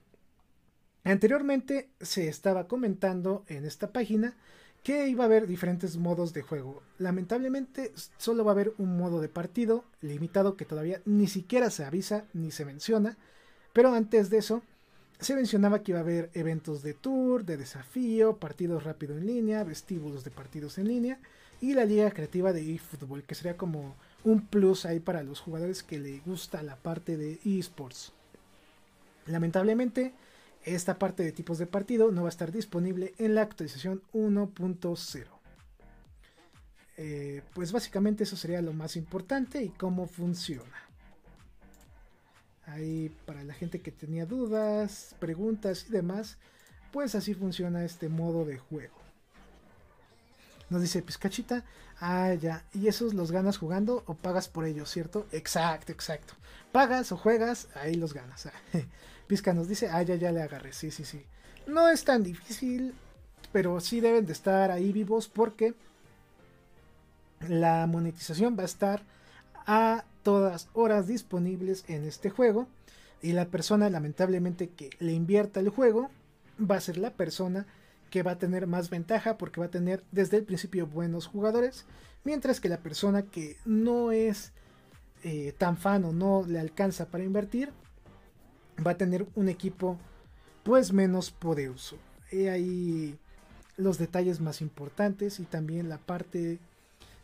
Anteriormente 1.03 1.89
se 2.01 2.27
estaba 2.27 2.67
comentando 2.67 3.45
en 3.47 3.65
esta 3.65 3.93
página 3.93 4.35
que 4.83 5.07
iba 5.07 5.23
a 5.23 5.27
haber 5.27 5.47
diferentes 5.47 5.97
modos 5.97 6.33
de 6.33 6.41
juego. 6.41 6.81
Lamentablemente 6.97 7.91
solo 8.17 8.45
va 8.45 8.51
a 8.51 8.53
haber 8.53 8.73
un 8.77 8.97
modo 8.97 9.19
de 9.19 9.29
partido 9.29 9.83
limitado 10.01 10.55
que 10.55 10.65
todavía 10.65 11.01
ni 11.05 11.27
siquiera 11.27 11.69
se 11.69 11.83
avisa 11.83 12.25
ni 12.33 12.51
se 12.51 12.65
menciona, 12.65 13.17
pero 13.73 13.93
antes 13.93 14.29
de 14.29 14.37
eso 14.37 14.61
se 15.19 15.35
mencionaba 15.35 15.81
que 15.81 15.91
iba 15.91 15.99
a 15.99 16.03
haber 16.03 16.29
eventos 16.33 16.83
de 16.83 16.93
tour, 16.93 17.43
de 17.43 17.57
desafío, 17.57 18.37
partidos 18.37 18.83
rápido 18.83 19.17
en 19.17 19.25
línea, 19.25 19.63
vestíbulos 19.63 20.23
de 20.23 20.31
partidos 20.31 20.77
en 20.77 20.87
línea 20.87 21.19
y 21.59 21.73
la 21.73 21.85
liga 21.85 22.11
creativa 22.11 22.53
de 22.53 22.75
eFootball, 22.75 23.23
que 23.23 23.35
sería 23.35 23.57
como 23.57 23.95
un 24.23 24.45
plus 24.45 24.85
ahí 24.85 24.99
para 24.99 25.23
los 25.23 25.39
jugadores 25.39 25.83
que 25.83 25.99
le 25.99 26.19
gusta 26.19 26.61
la 26.61 26.75
parte 26.75 27.17
de 27.17 27.39
esports. 27.43 28.13
Lamentablemente, 29.25 30.13
esta 30.75 30.99
parte 30.99 31.23
de 31.23 31.31
tipos 31.31 31.57
de 31.57 31.65
partido 31.65 32.11
no 32.11 32.23
va 32.23 32.27
a 32.27 32.29
estar 32.29 32.51
disponible 32.51 33.13
en 33.17 33.35
la 33.35 33.41
actualización 33.41 34.01
1.0. 34.13 35.27
Eh, 36.97 37.43
pues 37.53 37.71
básicamente 37.71 38.23
eso 38.23 38.35
sería 38.35 38.61
lo 38.61 38.73
más 38.73 38.95
importante 38.95 39.63
y 39.63 39.69
cómo 39.69 40.07
funciona. 40.07 40.83
Ahí 42.65 43.15
para 43.25 43.43
la 43.43 43.53
gente 43.53 43.81
que 43.81 43.91
tenía 43.91 44.25
dudas, 44.25 45.15
preguntas 45.19 45.85
y 45.87 45.91
demás, 45.91 46.37
pues 46.91 47.15
así 47.15 47.33
funciona 47.33 47.85
este 47.85 48.09
modo 48.09 48.43
de 48.43 48.57
juego. 48.57 48.96
Nos 50.69 50.81
dice 50.81 51.01
Pizcachita, 51.01 51.63
ah 51.99 52.33
ya, 52.33 52.65
y 52.73 52.87
esos 52.87 53.13
los 53.13 53.31
ganas 53.31 53.57
jugando 53.57 54.03
o 54.05 54.15
pagas 54.15 54.49
por 54.49 54.65
ellos, 54.65 54.89
¿cierto? 54.89 55.25
Exacto, 55.31 55.91
exacto. 55.91 56.33
Pagas 56.71 57.11
o 57.11 57.17
juegas, 57.17 57.69
ahí 57.75 57.95
los 57.95 58.13
ganas. 58.13 58.49
Pizca 59.27 59.53
nos 59.53 59.67
dice, 59.67 59.89
ah, 59.89 60.01
ya, 60.01 60.15
ya 60.15 60.31
le 60.31 60.41
agarré, 60.41 60.73
sí, 60.73 60.91
sí, 60.91 61.05
sí. 61.05 61.25
No 61.67 61.89
es 61.89 62.03
tan 62.03 62.23
difícil, 62.23 62.93
pero 63.51 63.79
sí 63.79 64.01
deben 64.01 64.25
de 64.25 64.33
estar 64.33 64.71
ahí 64.71 64.91
vivos 64.91 65.27
porque 65.27 65.73
la 67.47 67.87
monetización 67.87 68.57
va 68.57 68.63
a 68.63 68.65
estar 68.65 69.03
a 69.65 70.05
todas 70.23 70.69
horas 70.73 71.07
disponibles 71.07 71.85
en 71.87 72.03
este 72.05 72.29
juego 72.29 72.67
y 73.21 73.33
la 73.33 73.45
persona 73.45 73.89
lamentablemente 73.89 74.69
que 74.69 74.89
le 74.99 75.13
invierta 75.13 75.59
el 75.59 75.69
juego 75.69 76.09
va 76.59 76.75
a 76.75 76.81
ser 76.81 76.97
la 76.97 77.11
persona 77.11 77.65
va 78.23 78.31
a 78.31 78.39
tener 78.39 78.67
más 78.67 78.89
ventaja 78.89 79.37
porque 79.37 79.59
va 79.59 79.67
a 79.67 79.71
tener 79.71 80.03
desde 80.11 80.37
el 80.37 80.43
principio 80.43 80.87
buenos 80.87 81.27
jugadores 81.27 81.85
mientras 82.23 82.59
que 82.59 82.69
la 82.69 82.79
persona 82.79 83.23
que 83.23 83.57
no 83.65 84.11
es 84.11 84.51
eh, 85.23 85.53
tan 85.57 85.77
fan 85.77 86.05
o 86.05 86.11
no 86.11 86.43
le 86.47 86.59
alcanza 86.59 87.07
para 87.07 87.23
invertir 87.23 87.71
va 88.85 88.91
a 88.91 88.97
tener 88.97 89.25
un 89.35 89.49
equipo 89.49 89.97
pues 90.63 90.91
menos 90.91 91.31
poderoso. 91.31 91.97
He 92.31 92.49
ahí 92.49 93.17
los 93.77 93.97
detalles 93.97 94.41
más 94.41 94.61
importantes 94.61 95.39
y 95.39 95.43
también 95.43 95.87
la 95.87 95.97
parte 95.97 96.59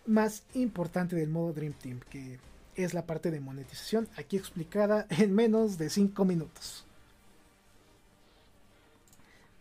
más 0.06 0.44
importante 0.54 1.16
del 1.16 1.30
modo 1.30 1.54
Dream 1.54 1.74
Team, 1.74 2.00
que 2.10 2.40
es 2.76 2.94
la 2.94 3.06
parte 3.06 3.32
de 3.32 3.40
monetización, 3.40 4.08
aquí 4.18 4.38
explicada 4.38 5.06
en 5.10 5.34
menos 5.34 5.78
de 5.78 5.90
5 5.90 6.26
minutos. 6.26 6.86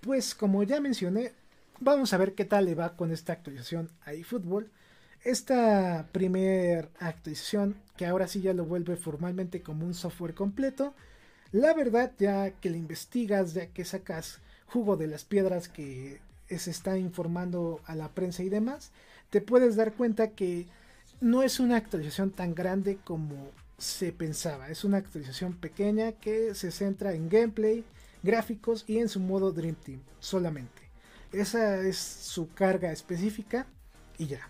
Pues 0.03 0.34
como 0.34 0.64
ya 0.64 0.80
mencioné, 0.80 1.32
vamos 1.78 2.12
a 2.12 2.16
ver 2.16 2.34
qué 2.34 2.44
tal 2.44 2.64
le 2.64 2.74
va 2.74 2.96
con 2.96 3.12
esta 3.12 3.32
actualización 3.32 3.88
a 4.05 4.12
eFootball. 4.12 4.68
Esta 5.22 6.09
primera 6.11 6.88
actualización, 6.98 7.76
que 7.96 8.07
ahora 8.07 8.26
sí 8.26 8.40
ya 8.40 8.53
lo 8.53 8.64
vuelve 8.64 8.96
formalmente 8.96 9.62
como 9.62 9.86
un 9.86 9.94
software 9.94 10.34
completo, 10.34 10.92
la 11.53 11.72
verdad 11.72 12.11
ya 12.18 12.50
que 12.50 12.70
le 12.70 12.78
investigas, 12.78 13.55
ya 13.55 13.68
que 13.68 13.84
sacas 13.84 14.40
jugo 14.66 14.96
de 14.96 15.07
las 15.07 15.22
piedras 15.22 15.68
que 15.68 16.20
se 16.48 16.72
está 16.72 16.98
informando 16.98 17.80
a 17.86 17.94
la 17.94 18.09
prensa 18.09 18.42
y 18.42 18.48
demás, 18.48 18.90
te 19.30 19.40
puedes 19.40 19.76
dar 19.76 19.92
cuenta 19.92 20.30
que 20.30 20.66
no 21.20 21.44
es 21.44 21.61
una 21.61 21.76
actualización 21.76 22.32
tan 22.32 22.57
grande 22.57 22.98
como 23.05 23.50
se 23.78 24.12
pensaba. 24.12 24.68
Es 24.68 24.82
una 24.82 24.96
actualización 24.96 25.55
pequeña 25.55 26.11
que 26.11 26.57
se 26.57 26.72
centra 26.72 27.14
en 27.14 27.28
gameplay, 27.28 27.84
gráficos 28.23 28.85
y 28.87 28.99
en 28.99 29.09
su 29.09 29.20
modo 29.20 29.53
Dream 29.53 29.75
Team 29.77 30.01
solamente. 30.20 30.83
Esa 31.33 31.81
es 31.81 31.97
su 31.97 32.53
carga 32.53 32.93
específica 32.93 33.66
y 34.18 34.27
ya. 34.27 34.49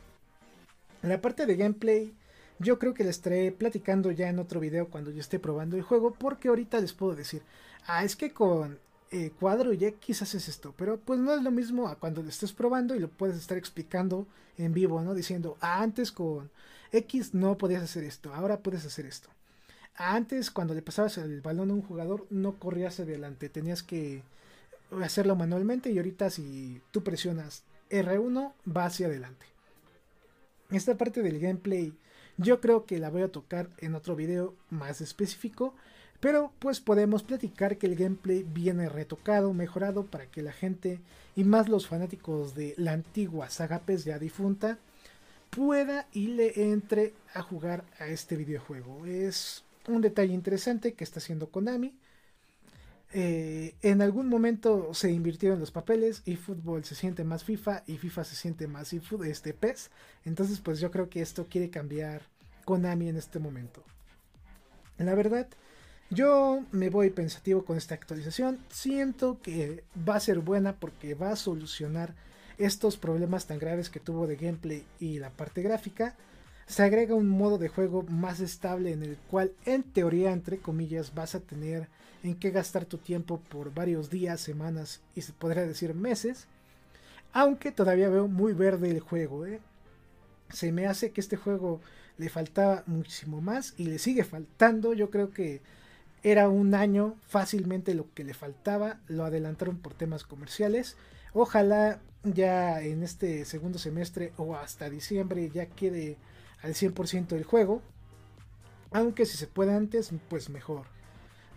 En 1.03 1.09
la 1.09 1.21
parte 1.21 1.47
de 1.47 1.57
gameplay, 1.57 2.15
yo 2.59 2.79
creo 2.79 2.95
que 2.95 3.05
les 3.05 3.17
estaré 3.17 3.53
platicando 3.53 4.11
ya 4.11 4.29
en 4.29 4.39
otro 4.39 4.61
video 4.61 4.89
cuando 4.89 5.11
yo 5.11 5.21
esté 5.21 5.39
probando 5.39 5.77
el 5.77 5.83
juego, 5.83 6.15
porque 6.15 6.49
ahorita 6.49 6.81
les 6.81 6.93
puedo 6.93 7.15
decir, 7.15 7.43
ah, 7.87 8.05
es 8.05 8.17
que 8.17 8.33
con 8.33 8.79
eh, 9.11 9.31
cuadro 9.39 9.73
y 9.73 9.85
X 9.85 10.23
haces 10.23 10.49
esto, 10.49 10.75
pero 10.77 10.99
pues 10.99 11.19
no 11.19 11.35
es 11.35 11.43
lo 11.43 11.51
mismo 11.51 11.89
a 11.89 11.97
cuando 11.97 12.23
lo 12.23 12.29
estés 12.29 12.53
probando 12.53 12.95
y 12.95 12.99
lo 12.99 13.09
puedes 13.09 13.37
estar 13.37 13.59
explicando 13.59 14.27
en 14.57 14.73
vivo, 14.73 15.03
¿no? 15.03 15.15
Diciendo, 15.15 15.57
ah, 15.61 15.83
antes 15.83 16.13
con 16.13 16.51
X 16.93 17.35
no 17.35 17.59
podías 17.59 17.83
hacer 17.83 18.05
esto, 18.05 18.33
ahora 18.35 18.61
puedes 18.61 18.85
hacer 18.87 19.07
esto. 19.07 19.29
Antes 20.05 20.51
cuando 20.51 20.75
le 20.75 20.83
pasabas 20.83 21.17
el 21.19 21.41
balón 21.43 21.71
a 21.71 21.75
un 21.75 21.83
jugador 21.83 22.27
no 22.29 22.59
corrías 22.59 22.99
adelante, 22.99 23.49
tenías 23.49 23.85
que 23.85 24.25
hacerlo 25.01 25.37
manualmente 25.37 25.93
y 25.93 25.99
ahorita 25.99 26.29
si 26.29 26.81
tú 26.91 27.05
presionas 27.05 27.63
R1 27.89 28.53
va 28.77 28.87
hacia 28.87 29.07
adelante. 29.07 29.47
Esta 30.71 30.97
parte 30.97 31.23
del 31.23 31.39
gameplay 31.39 31.93
yo 32.37 32.61
creo 32.61 32.85
que 32.85 32.99
la 32.99 33.11
voy 33.11 33.23
a 33.23 33.31
tocar 33.31 33.69
en 33.79 33.95
otro 33.95 34.17
video 34.17 34.57
más 34.71 35.01
específico 35.01 35.75
pero 36.19 36.53
pues 36.59 36.81
podemos 36.81 37.23
platicar 37.23 37.79
que 37.79 37.87
el 37.87 37.97
gameplay 37.97 38.45
viene 38.45 38.89
retocado, 38.89 39.53
mejorado 39.55 40.07
para 40.07 40.27
que 40.27 40.43
la 40.43 40.53
gente 40.53 41.01
y 41.35 41.45
más 41.45 41.69
los 41.69 41.87
fanáticos 41.89 42.55
de 42.55 42.75
la 42.77 42.93
antigua 42.93 43.51
saga 43.51 43.81
PES 43.81 44.05
ya 44.05 44.19
difunta 44.19 44.79
pueda 45.51 46.07
y 46.13 46.29
le 46.29 46.73
entre 46.73 47.15
a 47.35 47.43
jugar 47.43 47.85
a 47.99 48.07
este 48.07 48.37
videojuego. 48.37 49.05
Es 49.07 49.65
un 49.89 50.01
detalle 50.01 50.33
interesante 50.33 50.95
que 50.95 51.05
está 51.05 51.21
haciendo 51.21 51.51
Konami. 51.51 51.97
Eh, 53.15 53.75
en 53.83 54.01
algún 54.01 54.29
momento 54.29 54.95
se 54.95 55.11
invirtieron 55.11 55.61
los 55.61 55.71
papeles 55.71 56.23
y 56.25 56.37
fútbol 56.37 56.85
se 56.85 56.95
siente 56.95 57.25
más 57.25 57.45
FIFA 57.45 57.83
y 57.87 57.99
FIFA 57.99 58.25
se 58.25 58.37
siente 58.37 58.67
más 58.67 58.93
este 58.93 59.53
PES. 59.53 59.91
Entonces 60.25 60.61
pues 60.61 60.81
yo 60.81 60.91
creo 60.91 61.09
que 61.09 61.21
esto 61.21 61.47
quiere 61.49 61.71
cambiar 61.71 62.23
Konami 62.65 63.09
en 63.09 63.17
este 63.17 63.39
momento. 63.39 63.83
La 64.99 65.15
verdad, 65.15 65.49
yo 66.11 66.65
me 66.73 66.91
voy 66.91 67.11
pensativo 67.11 67.65
con 67.65 67.77
esta 67.77 67.95
actualización. 67.95 68.59
Siento 68.71 69.41
que 69.43 69.85
va 70.09 70.17
a 70.17 70.21
ser 70.21 70.41
buena 70.41 70.75
porque 70.75 71.15
va 71.15 71.31
a 71.31 71.37
solucionar 71.37 72.15
estos 72.59 72.97
problemas 72.97 73.47
tan 73.47 73.59
graves 73.59 73.91
que 73.91 74.01
tuvo 74.01 74.27
de 74.27 74.37
gameplay 74.37 74.85
y 75.01 75.19
la 75.19 75.31
parte 75.31 75.63
gráfica. 75.63 76.17
Se 76.73 76.83
agrega 76.83 77.15
un 77.15 77.29
modo 77.29 77.59
de 77.59 77.69
juego 77.69 78.03
más 78.05 78.41
estable 78.41 78.93
en 78.93 79.03
el 79.03 79.19
cual 79.31 79.53
en 79.67 79.83
teoría 79.83 80.33
entre 80.33 80.57
comillas 80.57 81.15
vas 81.15 81.35
a 81.35 81.41
tener 81.41 81.87
en 82.23 82.35
qué 82.35 82.51
gastar 82.51 82.87
tu 82.87 82.97
tiempo 82.97 83.43
por 83.51 83.75
varios 83.75 84.09
días, 84.09 84.41
semanas 84.41 85.03
y 85.15 85.21
se 85.21 85.35
podría 85.35 85.67
decir 85.67 85.93
meses. 85.93 86.47
Aunque 87.35 87.73
todavía 87.73 88.09
veo 88.09 88.27
muy 88.27 88.55
verde 88.55 88.91
el 88.91 89.01
juego. 89.01 89.45
¿eh? 89.45 89.61
Se 90.49 90.73
me 90.73 90.87
hace 90.87 91.11
que 91.11 91.21
este 91.21 91.37
juego 91.37 91.83
le 92.17 92.31
faltaba 92.31 92.85
muchísimo 92.87 93.43
más 93.43 93.75
y 93.77 93.85
le 93.85 93.99
sigue 93.99 94.25
faltando. 94.25 94.95
Yo 94.95 95.11
creo 95.11 95.31
que 95.31 95.61
era 96.23 96.49
un 96.49 96.75
año 96.75 97.17
fácilmente 97.27 97.93
lo 97.93 98.11
que 98.15 98.25
le 98.25 98.33
faltaba, 98.33 98.99
lo 99.09 99.27
adelantaron 99.27 99.77
por 99.77 99.93
temas 99.93 100.25
comerciales. 100.25 100.97
Ojalá 101.35 102.01
ya 102.25 102.81
en 102.81 103.03
este 103.03 103.45
segundo 103.45 103.79
semestre 103.79 104.33
o 104.39 104.57
hasta 104.57 104.89
diciembre 104.89 105.51
ya 105.51 105.67
quede 105.67 106.17
al 106.63 106.75
100% 106.75 107.33
el 107.33 107.45
juego. 107.45 107.83
Aunque 108.91 109.27
si 109.27 109.37
se 109.37 109.47
puede 109.47 109.75
antes, 109.75 110.11
pues 110.29 110.51
mejor. 110.51 110.87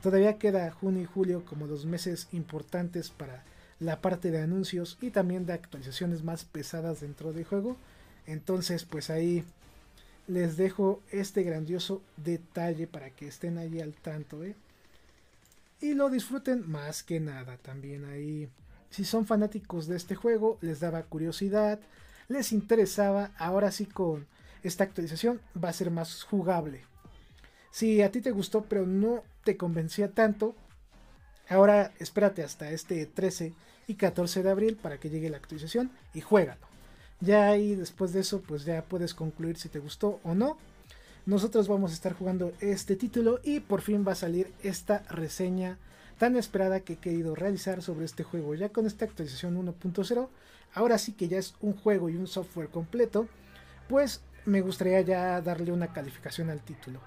Todavía 0.02 0.38
queda 0.38 0.72
junio 0.72 1.02
y 1.02 1.06
julio 1.06 1.46
como 1.46 1.68
los 1.68 1.86
meses 1.86 2.28
importantes 2.32 3.10
para 3.10 3.44
la 3.80 4.02
parte 4.02 4.32
de 4.32 4.42
anuncios 4.42 4.98
y 5.02 5.10
también 5.10 5.46
de 5.46 5.54
actualizaciones 5.54 6.24
más 6.24 6.46
pesadas 6.46 7.02
dentro 7.02 7.34
del 7.34 7.46
juego. 7.46 7.78
Entonces, 8.26 8.86
pues 8.86 9.10
ahí 9.10 9.44
les 10.28 10.58
dejo 10.58 11.02
este 11.12 11.44
grandioso 11.44 12.02
detalle 12.18 12.88
para 12.88 13.10
que 13.10 13.28
estén 13.28 13.58
ahí 13.58 13.80
al 13.80 13.94
tanto, 13.94 14.44
¿eh? 14.44 14.56
Y 15.82 15.94
lo 15.94 16.10
disfruten 16.10 16.70
más 16.70 17.04
que 17.04 17.20
nada 17.20 17.58
también 17.58 18.06
ahí. 18.06 18.50
Si 18.90 19.04
son 19.04 19.26
fanáticos 19.28 19.88
de 19.88 19.98
este 19.98 20.16
juego, 20.16 20.58
les 20.62 20.80
daba 20.80 21.04
curiosidad, 21.04 21.80
les 22.28 22.54
interesaba, 22.54 23.32
ahora 23.38 23.72
sí 23.72 23.86
con 23.86 24.26
esta 24.68 24.84
actualización 24.84 25.42
va 25.62 25.70
a 25.70 25.74
ser 25.74 25.92
más 25.92 26.24
jugable. 26.24 26.84
Si 27.72 28.02
a 28.02 28.12
ti 28.12 28.22
te 28.22 28.32
gustó 28.32 28.66
pero 28.66 28.86
no 28.86 29.24
te 29.44 29.58
convencía 29.58 30.12
tanto, 30.12 30.56
ahora 31.50 31.92
espérate 32.00 32.44
hasta 32.44 32.72
este 32.72 33.06
13 33.06 33.54
y 33.88 33.96
14 33.96 34.44
de 34.44 34.50
abril 34.50 34.78
para 34.78 35.00
que 35.00 35.10
llegue 35.10 35.30
la 35.30 35.38
actualización 35.38 35.92
y 36.14 36.22
juégalo. 36.22 36.66
Ya 37.20 37.48
ahí 37.48 37.76
después 37.76 38.14
de 38.14 38.22
eso 38.22 38.42
pues 38.42 38.66
ya 38.66 38.84
puedes 38.84 39.14
concluir 39.14 39.58
si 39.58 39.70
te 39.70 39.80
gustó 39.80 40.20
o 40.24 40.36
no. 40.36 40.58
Nosotros 41.26 41.68
vamos 41.68 41.92
a 41.92 41.96
estar 41.96 42.14
jugando 42.14 42.54
este 42.60 42.96
título 42.96 43.40
y 43.44 43.60
por 43.60 43.82
fin 43.82 44.06
va 44.08 44.12
a 44.12 44.16
salir 44.16 44.54
esta 44.62 45.00
reseña 45.10 45.80
tan 46.18 46.38
esperada 46.38 46.80
que 46.80 46.94
he 46.94 46.98
querido 46.98 47.36
realizar 47.36 47.82
sobre 47.82 48.06
este 48.06 48.24
juego. 48.24 48.56
Ya 48.56 48.70
con 48.70 48.86
esta 48.86 49.06
actualización 49.06 49.58
1.0, 49.58 50.30
ahora 50.74 50.98
sí 50.98 51.14
que 51.14 51.28
ya 51.28 51.38
es 51.38 51.56
un 51.62 51.74
juego 51.74 52.10
y 52.10 52.16
un 52.16 52.28
software 52.28 52.70
completo, 52.70 53.28
pues 53.90 54.22
me 54.46 54.62
gustaría 54.62 55.02
ya 55.02 55.42
darle 55.42 55.72
una 55.72 55.92
calificación 55.94 56.50
al 56.50 56.62
título. 56.62 57.02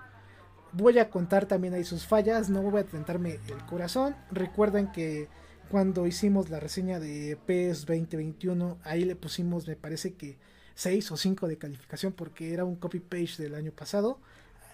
Voy 0.72 0.98
a 0.98 1.08
contar 1.08 1.46
también 1.46 1.74
ahí 1.74 1.84
sus 1.84 2.06
fallas, 2.06 2.50
no 2.50 2.62
voy 2.62 2.80
a 2.80 2.84
tentarme 2.84 3.38
el 3.48 3.64
corazón. 3.66 4.16
Recuerden 4.30 4.92
que 4.92 5.28
cuando 5.70 6.06
hicimos 6.06 6.50
la 6.50 6.60
reseña 6.60 7.00
de 7.00 7.38
PES 7.46 7.86
2021, 7.86 8.78
ahí 8.84 9.04
le 9.04 9.16
pusimos, 9.16 9.66
me 9.66 9.76
parece 9.76 10.14
que 10.14 10.36
6 10.74 11.12
o 11.12 11.16
5 11.16 11.48
de 11.48 11.58
calificación 11.58 12.12
porque 12.12 12.52
era 12.52 12.64
un 12.64 12.76
copy 12.76 13.00
page 13.00 13.42
del 13.42 13.54
año 13.54 13.72
pasado. 13.72 14.18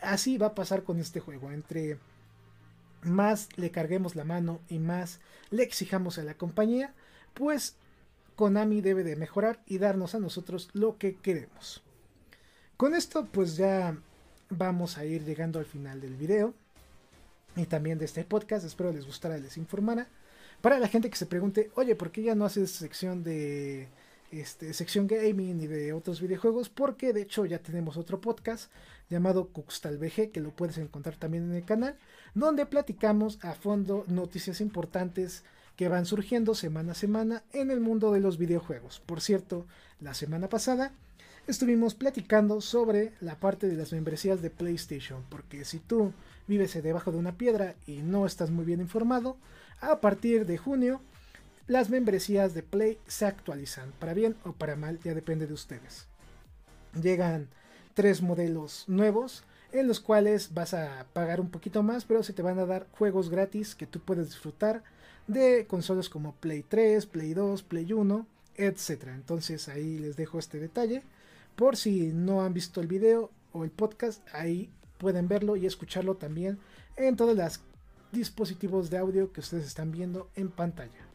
Así 0.02 0.36
va 0.36 0.48
a 0.48 0.54
pasar 0.54 0.82
con 0.82 0.98
este 0.98 1.20
juego. 1.20 1.50
Entre 1.52 1.98
más 3.02 3.48
le 3.56 3.70
carguemos 3.70 4.16
la 4.16 4.24
mano 4.24 4.60
y 4.68 4.78
más 4.78 5.20
le 5.50 5.62
exijamos 5.62 6.18
a 6.18 6.24
la 6.24 6.34
compañía, 6.34 6.92
pues 7.34 7.76
Konami 8.36 8.80
debe 8.80 9.04
de 9.04 9.16
mejorar 9.16 9.60
y 9.66 9.78
darnos 9.78 10.14
a 10.14 10.20
nosotros 10.20 10.70
lo 10.72 10.98
que 10.98 11.16
queremos. 11.16 11.83
Con 12.76 12.94
esto 12.96 13.26
pues 13.30 13.56
ya 13.56 13.96
vamos 14.50 14.98
a 14.98 15.04
ir 15.04 15.24
llegando 15.24 15.60
al 15.60 15.64
final 15.64 16.00
del 16.00 16.16
video 16.16 16.54
y 17.54 17.66
también 17.66 17.98
de 17.98 18.04
este 18.04 18.24
podcast. 18.24 18.66
Espero 18.66 18.92
les 18.92 19.06
gustara, 19.06 19.38
les 19.38 19.56
informara. 19.56 20.08
Para 20.60 20.80
la 20.80 20.88
gente 20.88 21.08
que 21.08 21.16
se 21.16 21.26
pregunte, 21.26 21.70
oye, 21.76 21.94
¿por 21.94 22.10
qué 22.10 22.22
ya 22.22 22.34
no 22.34 22.44
haces 22.44 22.72
sección 22.72 23.22
de 23.22 23.86
este, 24.32 24.74
sección 24.74 25.06
gaming 25.06 25.60
y 25.60 25.66
de 25.68 25.92
otros 25.92 26.20
videojuegos? 26.20 26.68
Porque 26.68 27.12
de 27.12 27.22
hecho 27.22 27.46
ya 27.46 27.60
tenemos 27.60 27.96
otro 27.96 28.20
podcast 28.20 28.72
llamado 29.08 29.50
Cuxtal 29.50 29.98
VG 29.98 30.32
que 30.32 30.40
lo 30.40 30.50
puedes 30.50 30.78
encontrar 30.78 31.14
también 31.16 31.44
en 31.44 31.54
el 31.54 31.64
canal, 31.64 31.96
donde 32.34 32.66
platicamos 32.66 33.38
a 33.42 33.54
fondo 33.54 34.04
noticias 34.08 34.60
importantes 34.60 35.44
que 35.76 35.88
van 35.88 36.06
surgiendo 36.06 36.56
semana 36.56 36.92
a 36.92 36.96
semana 36.96 37.44
en 37.52 37.70
el 37.70 37.78
mundo 37.78 38.12
de 38.12 38.20
los 38.20 38.36
videojuegos. 38.36 39.00
Por 39.06 39.20
cierto, 39.20 39.64
la 40.00 40.14
semana 40.14 40.48
pasada 40.48 40.92
estuvimos 41.46 41.94
platicando 41.94 42.60
sobre 42.60 43.12
la 43.20 43.38
parte 43.38 43.68
de 43.68 43.76
las 43.76 43.92
membresías 43.92 44.40
de 44.40 44.50
PlayStation, 44.50 45.22
porque 45.28 45.64
si 45.64 45.78
tú 45.78 46.12
vives 46.46 46.80
debajo 46.82 47.12
de 47.12 47.18
una 47.18 47.36
piedra 47.36 47.74
y 47.86 47.98
no 47.98 48.26
estás 48.26 48.50
muy 48.50 48.64
bien 48.64 48.80
informado, 48.80 49.36
a 49.80 50.00
partir 50.00 50.46
de 50.46 50.58
junio 50.58 51.00
las 51.66 51.90
membresías 51.90 52.54
de 52.54 52.62
Play 52.62 52.98
se 53.06 53.26
actualizan, 53.26 53.92
para 53.98 54.14
bien 54.14 54.36
o 54.44 54.52
para 54.52 54.76
mal, 54.76 54.98
ya 55.02 55.14
depende 55.14 55.46
de 55.46 55.54
ustedes. 55.54 56.06
Llegan 57.00 57.48
tres 57.94 58.20
modelos 58.20 58.84
nuevos 58.86 59.44
en 59.72 59.88
los 59.88 59.98
cuales 59.98 60.52
vas 60.54 60.74
a 60.74 61.06
pagar 61.12 61.40
un 61.40 61.50
poquito 61.50 61.82
más, 61.82 62.04
pero 62.04 62.22
se 62.22 62.32
te 62.32 62.42
van 62.42 62.58
a 62.58 62.66
dar 62.66 62.86
juegos 62.92 63.30
gratis 63.30 63.74
que 63.74 63.86
tú 63.86 63.98
puedes 63.98 64.26
disfrutar 64.26 64.82
de 65.26 65.66
consolas 65.66 66.08
como 66.08 66.34
Play 66.34 66.62
3, 66.62 67.06
Play 67.06 67.34
2, 67.34 67.62
Play 67.62 67.92
1, 67.92 68.26
etc. 68.56 69.08
Entonces 69.14 69.68
ahí 69.68 69.98
les 69.98 70.16
dejo 70.16 70.38
este 70.38 70.60
detalle 70.60 71.02
Por 71.56 71.76
si 71.76 72.12
no 72.12 72.42
han 72.42 72.54
visto 72.54 72.80
el 72.80 72.88
video 72.88 73.30
o 73.52 73.64
el 73.64 73.70
podcast, 73.70 74.22
ahí 74.32 74.72
pueden 74.98 75.28
verlo 75.28 75.56
y 75.56 75.66
escucharlo 75.66 76.16
también 76.16 76.58
en 76.96 77.16
todos 77.16 77.36
los 77.36 77.60
dispositivos 78.12 78.90
de 78.90 78.98
audio 78.98 79.32
que 79.32 79.40
ustedes 79.40 79.66
están 79.66 79.92
viendo 79.92 80.30
en 80.34 80.50
pantalla. 80.50 81.08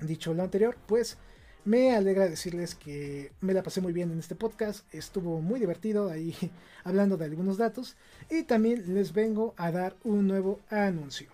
Dicho 0.00 0.34
lo 0.34 0.42
anterior, 0.42 0.76
pues 0.86 1.18
me 1.64 1.96
alegra 1.96 2.28
decirles 2.28 2.74
que 2.74 3.32
me 3.40 3.52
la 3.52 3.62
pasé 3.62 3.80
muy 3.80 3.92
bien 3.92 4.12
en 4.12 4.20
este 4.20 4.36
podcast, 4.36 4.86
estuvo 4.94 5.40
muy 5.40 5.58
divertido 5.58 6.10
ahí 6.10 6.34
hablando 6.84 7.16
de 7.16 7.24
algunos 7.24 7.56
datos 7.56 7.96
y 8.30 8.44
también 8.44 8.94
les 8.94 9.12
vengo 9.12 9.54
a 9.56 9.72
dar 9.72 9.96
un 10.04 10.28
nuevo 10.28 10.60
anuncio. 10.70 11.28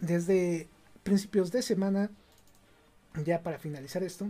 Desde 0.00 0.68
principios 1.04 1.52
de 1.52 1.62
semana, 1.62 2.10
ya 3.24 3.42
para 3.42 3.58
finalizar 3.58 4.02
esto, 4.02 4.28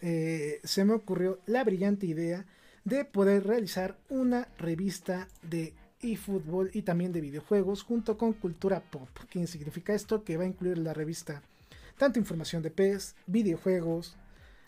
eh, 0.00 0.60
se 0.64 0.84
me 0.84 0.94
ocurrió 0.94 1.40
la 1.46 1.64
brillante 1.64 2.06
idea 2.06 2.46
de 2.84 3.04
poder 3.04 3.46
realizar 3.46 3.98
una 4.08 4.48
revista 4.58 5.28
de 5.42 5.74
eFootball 6.00 6.70
y 6.72 6.82
también 6.82 7.12
de 7.12 7.20
videojuegos 7.20 7.82
junto 7.82 8.16
con 8.16 8.32
Cultura 8.32 8.80
Pop. 8.80 9.08
¿Qué 9.30 9.46
significa 9.46 9.94
esto? 9.94 10.22
Que 10.22 10.36
va 10.36 10.44
a 10.44 10.48
incluir 10.48 10.78
la 10.78 10.94
revista 10.94 11.42
tanto 11.98 12.18
información 12.18 12.62
de 12.62 12.70
PES, 12.70 13.14
videojuegos, 13.26 14.16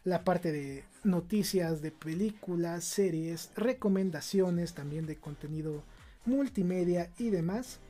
la 0.04 0.24
parte 0.24 0.52
de 0.52 0.84
noticias 1.04 1.82
de 1.82 1.90
películas, 1.90 2.84
series, 2.84 3.50
recomendaciones 3.54 4.74
también 4.74 5.06
de 5.06 5.16
contenido 5.16 5.82
multimedia 6.24 7.10
y 7.18 7.30
demás. 7.30 7.80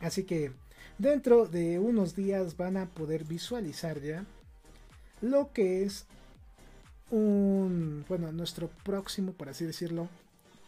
Así 0.00 0.24
que 0.24 0.52
dentro 0.98 1.46
de 1.46 1.78
unos 1.78 2.14
días 2.14 2.56
van 2.56 2.76
a 2.76 2.86
poder 2.86 3.24
visualizar 3.24 4.00
ya 4.00 4.24
lo 5.20 5.52
que 5.52 5.84
es 5.84 6.06
un, 7.10 8.04
bueno, 8.08 8.32
nuestro 8.32 8.68
próximo, 8.84 9.32
por 9.32 9.48
así 9.48 9.64
decirlo, 9.64 10.08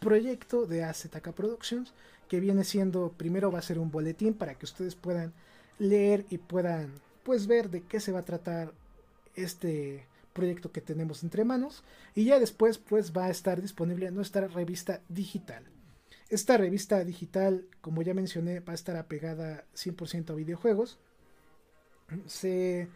proyecto 0.00 0.66
de 0.66 0.84
AZK 0.84 1.32
Productions, 1.32 1.92
que 2.28 2.40
viene 2.40 2.64
siendo, 2.64 3.12
primero 3.16 3.50
va 3.50 3.58
a 3.58 3.62
ser 3.62 3.78
un 3.78 3.90
boletín 3.90 4.34
para 4.34 4.54
que 4.54 4.66
ustedes 4.66 4.94
puedan 4.94 5.32
leer 5.78 6.24
y 6.30 6.38
puedan 6.38 6.92
pues 7.22 7.46
ver 7.46 7.70
de 7.70 7.82
qué 7.82 8.00
se 8.00 8.12
va 8.12 8.20
a 8.20 8.24
tratar 8.24 8.72
este 9.34 10.04
proyecto 10.32 10.70
que 10.72 10.80
tenemos 10.80 11.22
entre 11.22 11.44
manos 11.44 11.82
y 12.14 12.24
ya 12.24 12.38
después 12.38 12.78
pues 12.78 13.12
va 13.16 13.26
a 13.26 13.30
estar 13.30 13.60
disponible 13.60 14.10
nuestra 14.10 14.46
revista 14.46 15.00
digital. 15.08 15.64
Esta 16.28 16.56
revista 16.58 17.02
digital, 17.04 17.64
como 17.80 18.02
ya 18.02 18.14
mencioné, 18.14 18.60
va 18.60 18.72
a 18.72 18.74
estar 18.74 18.96
apegada 18.96 19.64
100% 19.74 20.30
a 20.30 20.34
videojuegos. 20.34 20.98
Se, 22.26 22.88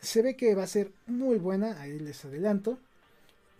se 0.00 0.22
ve 0.22 0.36
que 0.36 0.54
va 0.54 0.64
a 0.64 0.68
ser 0.68 0.92
muy 1.06 1.38
buena, 1.38 1.80
ahí 1.80 1.98
les 1.98 2.24
adelanto. 2.24 2.78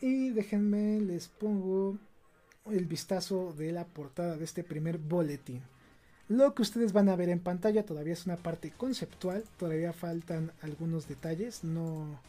Y 0.00 0.30
déjenme, 0.30 1.00
les 1.00 1.28
pongo 1.28 1.98
el 2.66 2.84
vistazo 2.84 3.54
de 3.56 3.72
la 3.72 3.84
portada 3.84 4.36
de 4.36 4.44
este 4.44 4.62
primer 4.62 4.98
boletín. 4.98 5.62
Lo 6.28 6.54
que 6.54 6.62
ustedes 6.62 6.92
van 6.92 7.08
a 7.08 7.16
ver 7.16 7.28
en 7.28 7.38
pantalla 7.38 7.84
todavía 7.84 8.12
es 8.12 8.26
una 8.26 8.36
parte 8.36 8.72
conceptual, 8.72 9.44
todavía 9.58 9.92
faltan 9.92 10.52
algunos 10.60 11.06
detalles, 11.06 11.62
no, 11.62 12.20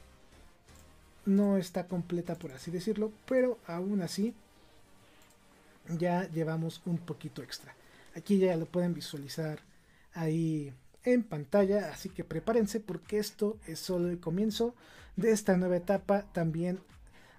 no 1.26 1.58
está 1.58 1.88
completa 1.88 2.36
por 2.36 2.52
así 2.52 2.70
decirlo, 2.70 3.12
pero 3.26 3.58
aún 3.66 4.02
así 4.02 4.36
ya 5.98 6.28
llevamos 6.30 6.82
un 6.86 7.00
poquito 7.00 7.42
extra. 7.42 7.76
Aquí 8.16 8.38
ya 8.38 8.56
lo 8.56 8.68
pueden 8.68 8.94
visualizar 8.94 9.60
ahí 10.14 10.74
en 11.14 11.24
pantalla, 11.24 11.90
así 11.94 12.10
que 12.10 12.26
prepárense 12.26 12.82
porque 12.82 13.18
esto 13.18 13.58
es 13.66 13.80
solo 13.80 14.10
el 14.10 14.20
comienzo 14.20 14.76
de 15.16 15.32
esta 15.32 15.56
nueva 15.56 15.78
etapa 15.78 16.26
también 16.34 16.80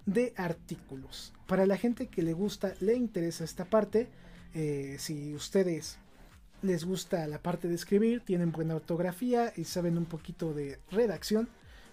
de 0.07 0.33
artículos. 0.37 1.33
Para 1.45 1.67
la 1.67 1.77
gente 1.77 2.07
que 2.07 2.23
le 2.23 2.33
gusta, 2.33 2.73
le 2.79 2.95
interesa 2.95 3.43
esta 3.43 3.65
parte, 3.65 4.07
eh, 4.55 4.95
si 4.97 5.35
ustedes 5.35 5.99
les 6.63 6.83
gusta 6.83 7.27
la 7.27 7.43
parte 7.43 7.67
de 7.67 7.75
escribir, 7.75 8.21
tienen 8.21 8.51
buena 8.51 8.75
ortografía 8.75 9.53
y 9.55 9.65
saben 9.65 9.99
un 9.99 10.05
poquito 10.05 10.51
de 10.55 10.79
redacción, 10.89 11.47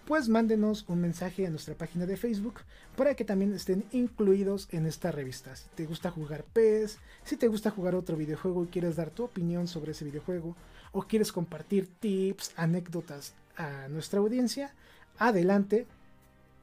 pues 0.06 0.30
mándenos 0.30 0.86
un 0.88 1.02
mensaje 1.02 1.46
a 1.46 1.50
nuestra 1.50 1.74
página 1.74 2.06
de 2.06 2.16
Facebook 2.16 2.60
para 2.96 3.14
que 3.14 3.24
también 3.24 3.52
estén 3.52 3.84
incluidos 3.92 4.68
en 4.70 4.86
esta 4.86 5.12
revista. 5.12 5.54
Si 5.56 5.68
te 5.74 5.84
gusta 5.84 6.10
jugar 6.10 6.44
PES, 6.44 6.98
si 7.22 7.36
te 7.36 7.48
gusta 7.48 7.70
jugar 7.70 7.94
otro 7.94 8.16
videojuego 8.16 8.64
y 8.64 8.68
quieres 8.68 8.96
dar 8.96 9.10
tu 9.10 9.24
opinión 9.24 9.68
sobre 9.68 9.92
ese 9.92 10.06
videojuego, 10.06 10.56
o 10.92 11.02
quieres 11.02 11.32
compartir 11.32 11.88
tips, 12.00 12.52
anécdotas 12.56 13.34
a 13.56 13.88
nuestra 13.88 14.20
audiencia, 14.20 14.74
adelante. 15.18 15.86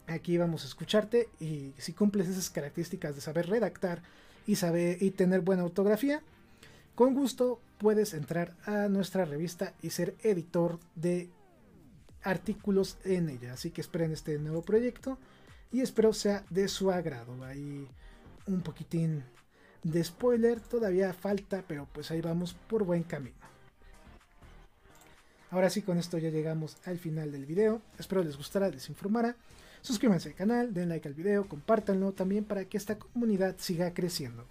Aquí 0.08 0.38
vamos 0.38 0.64
a 0.64 0.68
escucharte 0.68 1.30
y 1.40 1.74
si 1.78 1.94
cumples 1.94 2.28
esas 2.28 2.50
características 2.50 3.16
de 3.16 3.22
saber 3.22 3.48
redactar 3.50 4.02
y 4.46 4.56
saber 4.56 5.02
y 5.02 5.12
tener 5.12 5.42
buena 5.42 5.64
ortografía, 5.64 6.22
con 6.96 7.14
gusto 7.14 7.60
puedes 7.78 8.14
entrar 8.14 8.56
a 8.66 8.88
nuestra 8.90 9.26
revista 9.26 9.74
y 9.82 9.90
ser 9.92 10.16
editor 10.22 10.80
de 10.96 11.30
artículos 12.22 12.98
en 13.04 13.30
ella. 13.30 13.54
Así 13.54 13.72
que 13.72 13.82
esperen 13.82 14.12
este 14.12 14.38
nuevo 14.40 14.62
proyecto 14.62 15.18
y 15.72 15.82
espero 15.82 16.14
sea 16.14 16.46
de 16.50 16.68
su 16.68 16.92
agrado. 16.92 17.44
Hay 17.46 17.88
un 18.46 18.62
poquitín 18.62 19.24
de 19.84 20.04
spoiler, 20.04 20.60
todavía 20.60 21.14
falta, 21.14 21.64
pero 21.68 21.88
pues 21.92 22.12
ahí 22.12 22.22
vamos 22.22 22.54
por 22.54 22.84
buen 22.84 23.04
camino. 23.04 23.36
Ahora 25.54 25.70
sí, 25.70 25.84
con 25.84 26.00
esto 26.00 26.18
ya 26.18 26.32
llegamos 26.32 26.78
al 26.84 26.98
final 26.98 27.32
del 27.32 27.46
video. 27.46 27.80
Espero 28.00 28.24
les 28.24 28.38
gustara, 28.38 28.70
les 28.70 28.90
informara. 28.90 29.36
Suscríbanse 29.84 30.30
al 30.30 30.34
canal, 30.34 30.74
den 30.74 30.90
like 30.90 31.08
al 31.08 31.14
video, 31.14 31.48
compártanlo 31.48 32.12
también 32.12 32.44
para 32.44 32.66
que 32.66 32.76
esta 32.76 32.98
comunidad 32.98 33.54
siga 33.60 33.94
creciendo. 33.94 34.46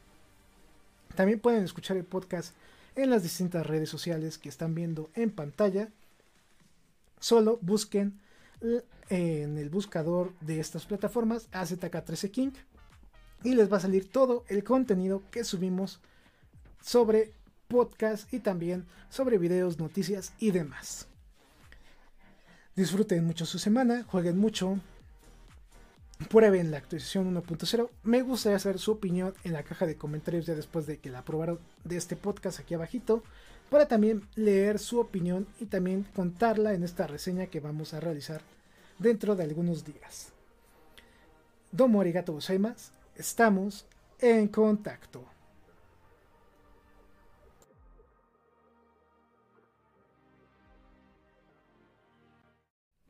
También 1.16 1.40
pueden 1.40 1.64
escuchar 1.64 1.96
el 1.96 2.04
podcast 2.04 2.54
en 2.94 3.10
las 3.10 3.24
distintas 3.24 3.66
redes 3.66 3.88
sociales 3.88 4.38
que 4.38 4.48
están 4.48 4.76
viendo 4.76 5.10
en 5.16 5.32
pantalla. 5.32 5.88
Solo 7.18 7.58
busquen 7.62 8.20
en 9.08 9.58
el 9.58 9.70
buscador 9.70 10.32
de 10.38 10.60
estas 10.60 10.86
plataformas 10.86 11.50
AZK13 11.50 12.30
King 12.30 12.52
y 13.42 13.56
les 13.56 13.72
va 13.72 13.78
a 13.78 13.80
salir 13.80 14.08
todo 14.08 14.44
el 14.46 14.62
contenido 14.62 15.24
que 15.32 15.42
subimos 15.42 15.98
sobre 16.80 17.32
podcast 17.72 18.32
y 18.34 18.40
también 18.40 18.84
sobre 19.08 19.38
videos, 19.38 19.78
noticias 19.78 20.34
y 20.38 20.50
demás. 20.50 21.08
Disfruten 22.76 23.24
mucho 23.24 23.46
su 23.46 23.58
semana, 23.58 24.04
jueguen 24.04 24.36
mucho, 24.36 24.78
prueben 26.28 26.70
la 26.70 26.76
actualización 26.76 27.34
1.0. 27.34 27.88
Me 28.02 28.20
gustaría 28.20 28.58
saber 28.58 28.78
su 28.78 28.92
opinión 28.92 29.32
en 29.44 29.54
la 29.54 29.62
caja 29.62 29.86
de 29.86 29.96
comentarios 29.96 30.44
ya 30.44 30.54
después 30.54 30.86
de 30.86 30.98
que 30.98 31.08
la 31.08 31.20
aprobaron 31.20 31.58
de 31.84 31.96
este 31.96 32.14
podcast 32.14 32.60
aquí 32.60 32.74
abajito. 32.74 33.22
Para 33.70 33.88
también 33.88 34.28
leer 34.34 34.78
su 34.78 35.00
opinión 35.00 35.46
y 35.58 35.64
también 35.64 36.04
contarla 36.14 36.74
en 36.74 36.82
esta 36.82 37.06
reseña 37.06 37.46
que 37.46 37.60
vamos 37.60 37.94
a 37.94 38.00
realizar 38.00 38.42
dentro 38.98 39.34
de 39.34 39.44
algunos 39.44 39.82
días. 39.82 40.28
Domo 41.70 42.02
arigato 42.02 42.34
gozaimasu. 42.34 42.92
Estamos 43.16 43.86
en 44.18 44.48
contacto. 44.48 45.31